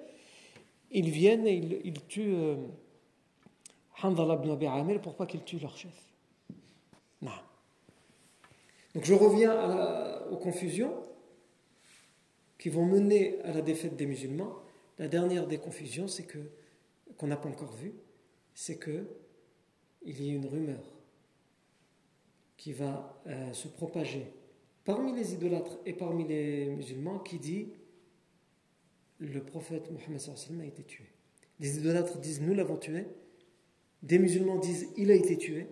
ils 0.98 1.10
viennent 1.10 1.46
et 1.46 1.56
ils, 1.84 2.02
tuent 2.08 2.36
euh, 2.36 2.56
ibn 4.04 4.52
Abi 4.52 4.66
Amir 4.66 5.02
pour 5.02 5.16
pas 5.16 5.26
qu'ils 5.26 5.44
tuent 5.44 5.60
leur 5.60 5.78
chef? 5.78 5.94
Non. 7.22 7.32
Donc 8.94 9.04
je 9.04 9.14
reviens 9.14 10.22
aux 10.32 10.38
confusions 10.38 10.94
qui 12.58 12.70
vont 12.70 12.86
mener 12.86 13.42
à 13.42 13.52
la 13.52 13.62
défaite 13.62 13.96
des 13.96 14.06
musulmans. 14.06 14.54
La 14.98 15.08
dernière 15.08 15.48
des 15.48 15.58
confusions, 15.58 16.08
c'est 16.08 16.24
que 16.24 16.40
qu'on 17.18 17.28
n'a 17.28 17.38
pas 17.38 17.50
encore 17.50 17.74
vu, 17.74 17.94
c'est 18.54 18.78
que 18.78 19.06
il 20.04 20.24
y 20.24 20.30
a 20.30 20.34
une 20.34 20.46
rumeur 20.46 20.84
qui 22.58 22.74
va 22.74 23.22
euh, 23.28 23.54
se 23.54 23.68
propager 23.68 24.26
parmi 24.84 25.14
les 25.14 25.34
idolâtres 25.34 25.78
et 25.86 25.94
parmi 25.94 26.28
les 26.28 26.68
musulmans 26.68 27.20
qui 27.20 27.40
dit 27.40 27.70
le 29.20 29.42
prophète 29.42 29.92
Mohammed 29.92 30.22
a 30.62 30.66
été 30.66 30.84
tué. 30.84 31.06
Les 31.60 31.78
idolâtres 31.78 32.18
disent 32.20 32.42
nous 32.42 32.54
l'avons 32.54 32.78
tué, 32.78 33.06
des 34.04 34.20
musulmans 34.20 34.58
disent 34.58 34.88
il 34.98 35.12
a 35.12 35.16
été 35.16 35.38
tué. 35.38 35.68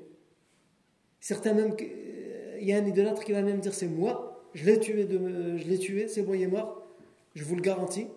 Certains 1.20 1.54
même, 1.54 1.76
il 1.80 2.68
y 2.68 2.74
a 2.74 2.78
un 2.78 2.86
idolâtre 2.86 3.24
qui 3.24 3.32
va 3.32 3.42
même 3.42 3.60
dire 3.60 3.74
c'est 3.74 3.88
moi, 3.88 4.50
je 4.54 4.66
l'ai 4.66 4.80
tué, 4.80 5.08
je 5.10 5.68
l'ai 5.68 5.80
tué, 5.80 6.08
c'est 6.08 6.24
moi, 6.24 6.38
il 6.38 6.44
est 6.44 6.48
mort, 6.48 6.88
je 7.36 7.44
vous 7.44 7.56
le 7.56 7.62
garantis. 7.62 8.08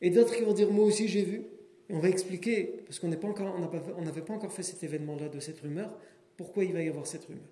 Et 0.00 0.10
d'autres 0.10 0.34
qui 0.34 0.42
vont 0.42 0.52
dire 0.52 0.70
moi 0.70 0.84
aussi 0.84 1.08
j'ai 1.08 1.22
vu. 1.22 1.46
Et 1.90 1.94
on 1.94 2.00
va 2.00 2.10
expliquer, 2.10 2.82
parce 2.86 2.98
qu'on 2.98 3.08
n'avait 3.08 4.22
pas 4.22 4.34
encore 4.34 4.52
fait 4.52 4.62
cet 4.62 4.82
événement-là 4.82 5.30
de 5.30 5.40
cette 5.40 5.58
rumeur, 5.60 5.90
pourquoi 6.36 6.64
il 6.64 6.74
va 6.74 6.82
y 6.82 6.88
avoir 6.88 7.06
cette 7.06 7.24
rumeur. 7.24 7.48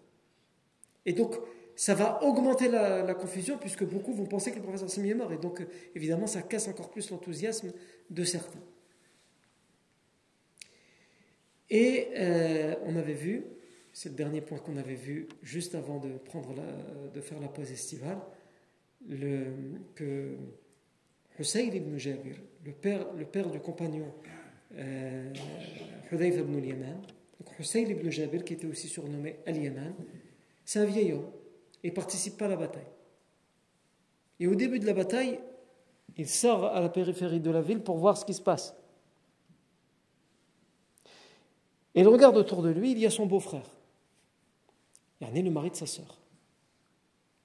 Et 1.06 1.14
donc, 1.14 1.36
ça 1.76 1.94
va 1.94 2.22
augmenter 2.24 2.68
la, 2.68 3.14
confusion 3.14 3.58
puisque 3.58 3.84
beaucoup 3.84 4.14
vont 4.14 4.24
penser 4.24 4.50
que 4.50 4.56
le 4.56 4.62
professeur 4.62 4.90
Sami 4.90 5.10
est 5.10 5.14
mort. 5.14 5.32
Et 5.32 5.36
donc, 5.36 5.64
évidemment, 5.94 6.26
ça 6.26 6.40
casse 6.42 6.68
encore 6.68 6.90
plus 6.90 7.10
l'enthousiasme 7.10 7.72
de 8.08 8.24
certains. 8.24 8.62
Et 11.68 12.08
euh, 12.16 12.74
on 12.86 12.96
avait 12.96 13.12
vu, 13.12 13.44
c'est 13.92 14.08
le 14.08 14.14
dernier 14.14 14.40
point 14.40 14.58
qu'on 14.58 14.78
avait 14.78 14.94
vu 14.94 15.28
juste 15.42 15.74
avant 15.74 15.98
de, 15.98 16.16
prendre 16.16 16.54
de 17.12 17.20
faire 17.20 17.40
la 17.40 17.48
pause 17.48 17.70
estivale, 17.70 18.20
le, 19.06 19.44
que 19.94 20.34
Hussein 21.38 21.60
ibn 21.60 21.98
Jabir, 21.98 22.36
le 22.64 22.72
père, 22.72 23.50
du 23.50 23.60
compagnon 23.60 24.14
euh, 24.76 25.30
ibn 26.10 26.64
Yaman, 26.64 27.02
donc 27.38 27.58
Hussein 27.58 27.80
ibn 27.80 28.08
Jabir, 28.08 28.44
qui 28.44 28.54
était 28.54 28.66
aussi 28.66 28.88
surnommé 28.88 29.36
Al-Yaman, 29.44 29.94
c'est 30.64 30.78
un 30.78 30.86
vieil 30.86 31.12
homme 31.12 31.30
et 31.82 31.90
participe 31.90 32.36
pas 32.36 32.46
à 32.46 32.48
la 32.48 32.56
bataille. 32.56 32.86
Et 34.40 34.46
au 34.46 34.54
début 34.54 34.78
de 34.78 34.86
la 34.86 34.92
bataille, 34.92 35.40
il 36.16 36.28
sort 36.28 36.64
à 36.64 36.80
la 36.80 36.88
périphérie 36.88 37.40
de 37.40 37.50
la 37.50 37.62
ville 37.62 37.80
pour 37.80 37.96
voir 37.98 38.16
ce 38.16 38.24
qui 38.24 38.34
se 38.34 38.42
passe. 38.42 38.74
Et 41.94 42.00
il 42.00 42.08
regarde 42.08 42.36
autour 42.36 42.62
de 42.62 42.68
lui, 42.68 42.92
il 42.92 42.98
y 42.98 43.06
a 43.06 43.10
son 43.10 43.26
beau-frère. 43.26 43.66
Il 45.20 45.26
y 45.26 45.38
a 45.38 45.42
le 45.42 45.50
mari 45.50 45.70
de 45.70 45.76
sa 45.76 45.86
sœur, 45.86 46.18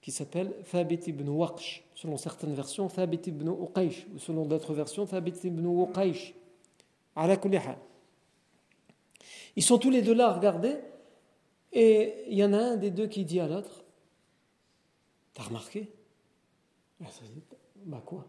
qui 0.02 0.12
s'appelle 0.12 0.54
Thabit 0.70 1.00
ibn 1.08 1.30
Waqsh, 1.30 1.84
selon 1.96 2.18
certaines 2.18 2.54
versions, 2.54 2.90
Thabit 2.90 3.22
ibn 3.28 3.48
Uqaysh, 3.48 4.08
ou 4.14 4.20
selon 4.20 4.46
d'autres 4.46 4.74
versions, 4.74 5.06
Thabit 5.06 5.36
ibn 5.46 5.66
Uqaysh. 5.84 6.34
Ils 9.56 9.64
sont 9.64 9.78
tous 9.78 9.90
les 9.90 10.02
deux 10.02 10.14
là 10.14 10.28
à 10.30 10.34
regarder, 10.34 10.78
et 11.72 12.26
il 12.28 12.38
y 12.38 12.44
en 12.44 12.52
a 12.52 12.58
un 12.58 12.76
des 12.76 12.92
deux 12.92 13.08
qui 13.08 13.24
dit 13.24 13.40
à 13.40 13.48
l'autre 13.48 13.81
T'as 15.34 15.44
remarqué? 15.44 15.90
Ah, 17.04 17.08
Bah 17.86 18.02
quoi? 18.06 18.26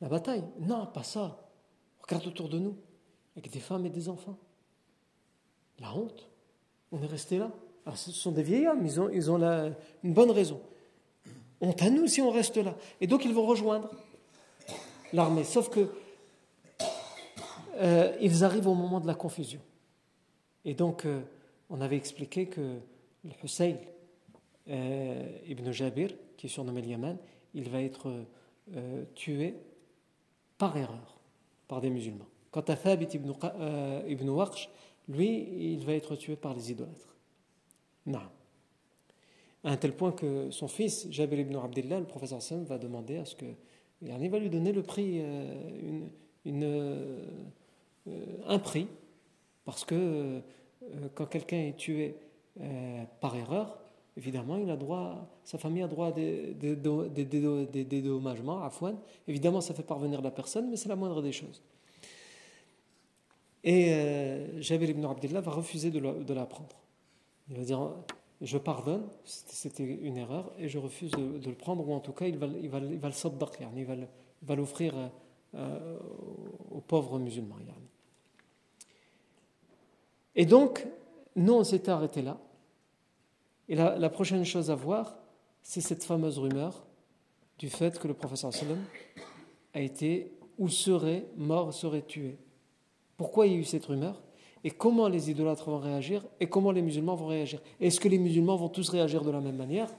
La 0.00 0.08
bataille? 0.08 0.44
Non, 0.60 0.86
pas 0.86 1.02
ça. 1.02 1.50
Regarde 2.02 2.26
autour 2.26 2.48
de 2.48 2.58
nous, 2.58 2.76
avec 3.36 3.50
des 3.50 3.60
femmes 3.60 3.84
et 3.86 3.90
des 3.90 4.08
enfants. 4.08 4.38
La 5.80 5.94
honte? 5.94 6.28
On 6.92 7.02
est 7.02 7.06
resté 7.06 7.38
là? 7.38 7.50
Alors, 7.84 7.98
ce 7.98 8.12
sont 8.12 8.32
des 8.32 8.42
vieillards, 8.42 8.76
ils 8.82 9.00
ont, 9.00 9.08
ils 9.10 9.30
ont 9.30 9.38
une 10.02 10.14
bonne 10.14 10.30
raison. 10.30 10.60
Honte 11.60 11.82
à 11.82 11.90
nous 11.90 12.06
si 12.06 12.20
on 12.20 12.30
reste 12.30 12.56
là. 12.56 12.74
Et 13.00 13.06
donc 13.06 13.24
ils 13.24 13.34
vont 13.34 13.46
rejoindre 13.46 13.90
l'armée. 15.12 15.44
Sauf 15.44 15.70
que 15.70 15.90
euh, 17.76 18.16
ils 18.20 18.44
arrivent 18.44 18.68
au 18.68 18.74
moment 18.74 19.00
de 19.00 19.06
la 19.06 19.14
confusion. 19.14 19.60
Et 20.64 20.74
donc, 20.74 21.04
euh, 21.04 21.20
on 21.70 21.80
avait 21.80 21.96
expliqué 21.96 22.46
que 22.46 22.78
le 23.24 23.30
Hussein, 23.42 23.76
euh, 24.70 25.26
Ibn 25.46 25.70
Jabir, 25.70 26.10
qui 26.36 26.46
est 26.46 26.50
surnommé 26.50 26.82
Yaman, 26.82 27.16
il 27.54 27.68
va 27.70 27.82
être 27.82 28.12
euh, 28.76 29.04
tué 29.14 29.54
par 30.58 30.76
erreur 30.76 31.18
par 31.66 31.80
des 31.80 31.90
musulmans. 31.90 32.26
Quant 32.50 32.60
à 32.62 32.76
Thabit 32.76 33.08
ibn, 33.14 33.32
euh, 33.44 34.16
lui, 35.08 35.72
il 35.72 35.84
va 35.84 35.94
être 35.94 36.16
tué 36.16 36.36
par 36.36 36.54
les 36.54 36.70
idolâtres. 36.70 37.16
Non. 38.06 38.20
À 39.64 39.72
un 39.72 39.76
tel 39.76 39.94
point 39.94 40.12
que 40.12 40.50
son 40.50 40.68
fils, 40.68 41.08
Jabir 41.10 41.40
ibn 41.40 41.56
Abdullah, 41.56 42.00
le 42.00 42.06
professeur 42.06 42.38
Hassan, 42.38 42.64
va 42.64 42.78
demander 42.78 43.18
à 43.18 43.24
ce 43.24 43.34
que. 43.34 43.46
Il 44.00 44.30
va 44.30 44.38
lui 44.38 44.48
donner 44.48 44.70
le 44.72 44.84
prix, 44.84 45.20
une, 46.44 47.08
un 48.46 48.58
prix, 48.60 48.86
parce 49.64 49.84
que 49.84 50.40
quand 51.16 51.26
quelqu'un 51.26 51.58
est 51.58 51.76
tué 51.76 52.14
par 53.20 53.34
erreur, 53.34 53.76
évidemment, 54.18 54.56
il 54.56 54.68
a 54.68 54.76
droit, 54.76 55.26
sa 55.44 55.56
famille 55.58 55.82
a 55.82 55.88
droit 55.88 56.08
à 56.08 56.12
des, 56.12 56.54
dédommagements, 57.84 58.62
à 58.62 58.70
fouane. 58.70 58.98
Évidemment, 59.26 59.60
ça 59.60 59.72
fait 59.72 59.84
parvenir 59.84 60.20
la 60.20 60.32
personne, 60.32 60.68
mais 60.68 60.76
c'est 60.76 60.88
la 60.88 60.96
moindre 60.96 61.22
des 61.22 61.32
choses. 61.32 61.62
Et 63.64 63.92
euh, 63.92 64.60
Jabir 64.60 64.90
ibn 64.90 65.04
Abdullah 65.04 65.40
va 65.40 65.52
refuser 65.52 65.90
de, 65.90 66.34
la 66.34 66.46
prendre. 66.46 66.76
Il 67.48 67.56
va 67.56 67.62
dire 67.62 67.90
Je 68.40 68.58
pardonne, 68.58 69.06
c'était 69.24 69.84
une 69.84 70.16
erreur, 70.16 70.52
et 70.58 70.68
je 70.68 70.78
refuse 70.78 71.12
de, 71.12 71.48
le 71.48 71.56
prendre, 71.56 71.88
ou 71.88 71.94
en 71.94 72.00
tout 72.00 72.12
cas, 72.12 72.26
il 72.26 72.38
va, 72.38 72.46
il 72.46 72.70
le 72.70 72.98
il 74.42 74.46
va 74.46 74.54
l'offrir 74.56 74.94
euh, 75.54 75.98
aux 76.70 76.80
pauvres 76.80 77.18
musulmans. 77.18 77.56
Et 80.34 80.44
donc, 80.44 80.86
nous, 81.36 81.54
on 81.54 81.64
s'était 81.64 81.90
arrêté 81.90 82.22
là. 82.22 82.38
Et 83.68 83.74
la, 83.74 84.08
prochaine 84.08 84.44
chose 84.44 84.70
à 84.70 84.74
voir, 84.74 85.16
c'est 85.62 85.80
cette 85.80 86.04
fameuse 86.04 86.38
rumeur 86.38 86.86
du 87.58 87.68
fait 87.68 87.98
que 87.98 88.08
le 88.08 88.14
professeur 88.14 88.52
sallam 88.52 88.82
a 89.74 89.80
été 89.80 90.32
ou 90.58 90.68
serait 90.68 91.26
mort, 91.36 91.74
serait 91.74 92.02
tué. 92.02 92.38
Pourquoi 93.16 93.46
il 93.46 93.52
y 93.52 93.56
a 93.56 93.58
eu 93.58 93.64
cette 93.64 93.84
rumeur 93.84 94.22
Et 94.64 94.70
comment 94.70 95.08
les 95.08 95.30
idolâtres 95.30 95.68
vont 95.68 95.78
réagir 95.78 96.24
Et 96.40 96.48
comment 96.48 96.72
les 96.72 96.82
musulmans 96.82 97.14
vont 97.14 97.26
réagir? 97.26 97.60
Est-ce 97.80 98.00
que 98.00 98.08
les 98.08 98.18
musulmans 98.18 98.56
vont 98.56 98.68
tous 98.68 98.88
réagir 98.88 99.22
de 99.22 99.30
la 99.30 99.40
même 99.40 99.56
manière? 99.56 99.90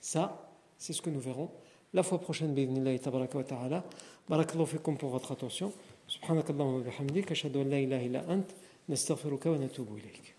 Ça, 0.00 0.50
c'est 0.76 0.92
ce 0.92 1.00
que 1.00 1.10
nous 1.10 1.20
verrons 1.20 1.50
la 1.94 2.02
fois 2.02 2.18
prochaine. 2.18 2.54
ta'ala. 2.54 3.84
Barakallahu 4.28 4.66
fikum 4.66 4.96
pour 4.96 5.10
votre 5.10 5.32
attention. 5.32 5.72
Wa 6.28 6.34
bihamdik. 6.42 7.30
An 7.30 7.64
la 7.68 7.80
ilaha 7.80 8.02
illa 8.02 8.24
ant. 8.28 8.44
Nastaghfiruka 8.88 9.50
wa 9.50 9.58
natubu 9.58 9.98
ilayk. 9.98 10.31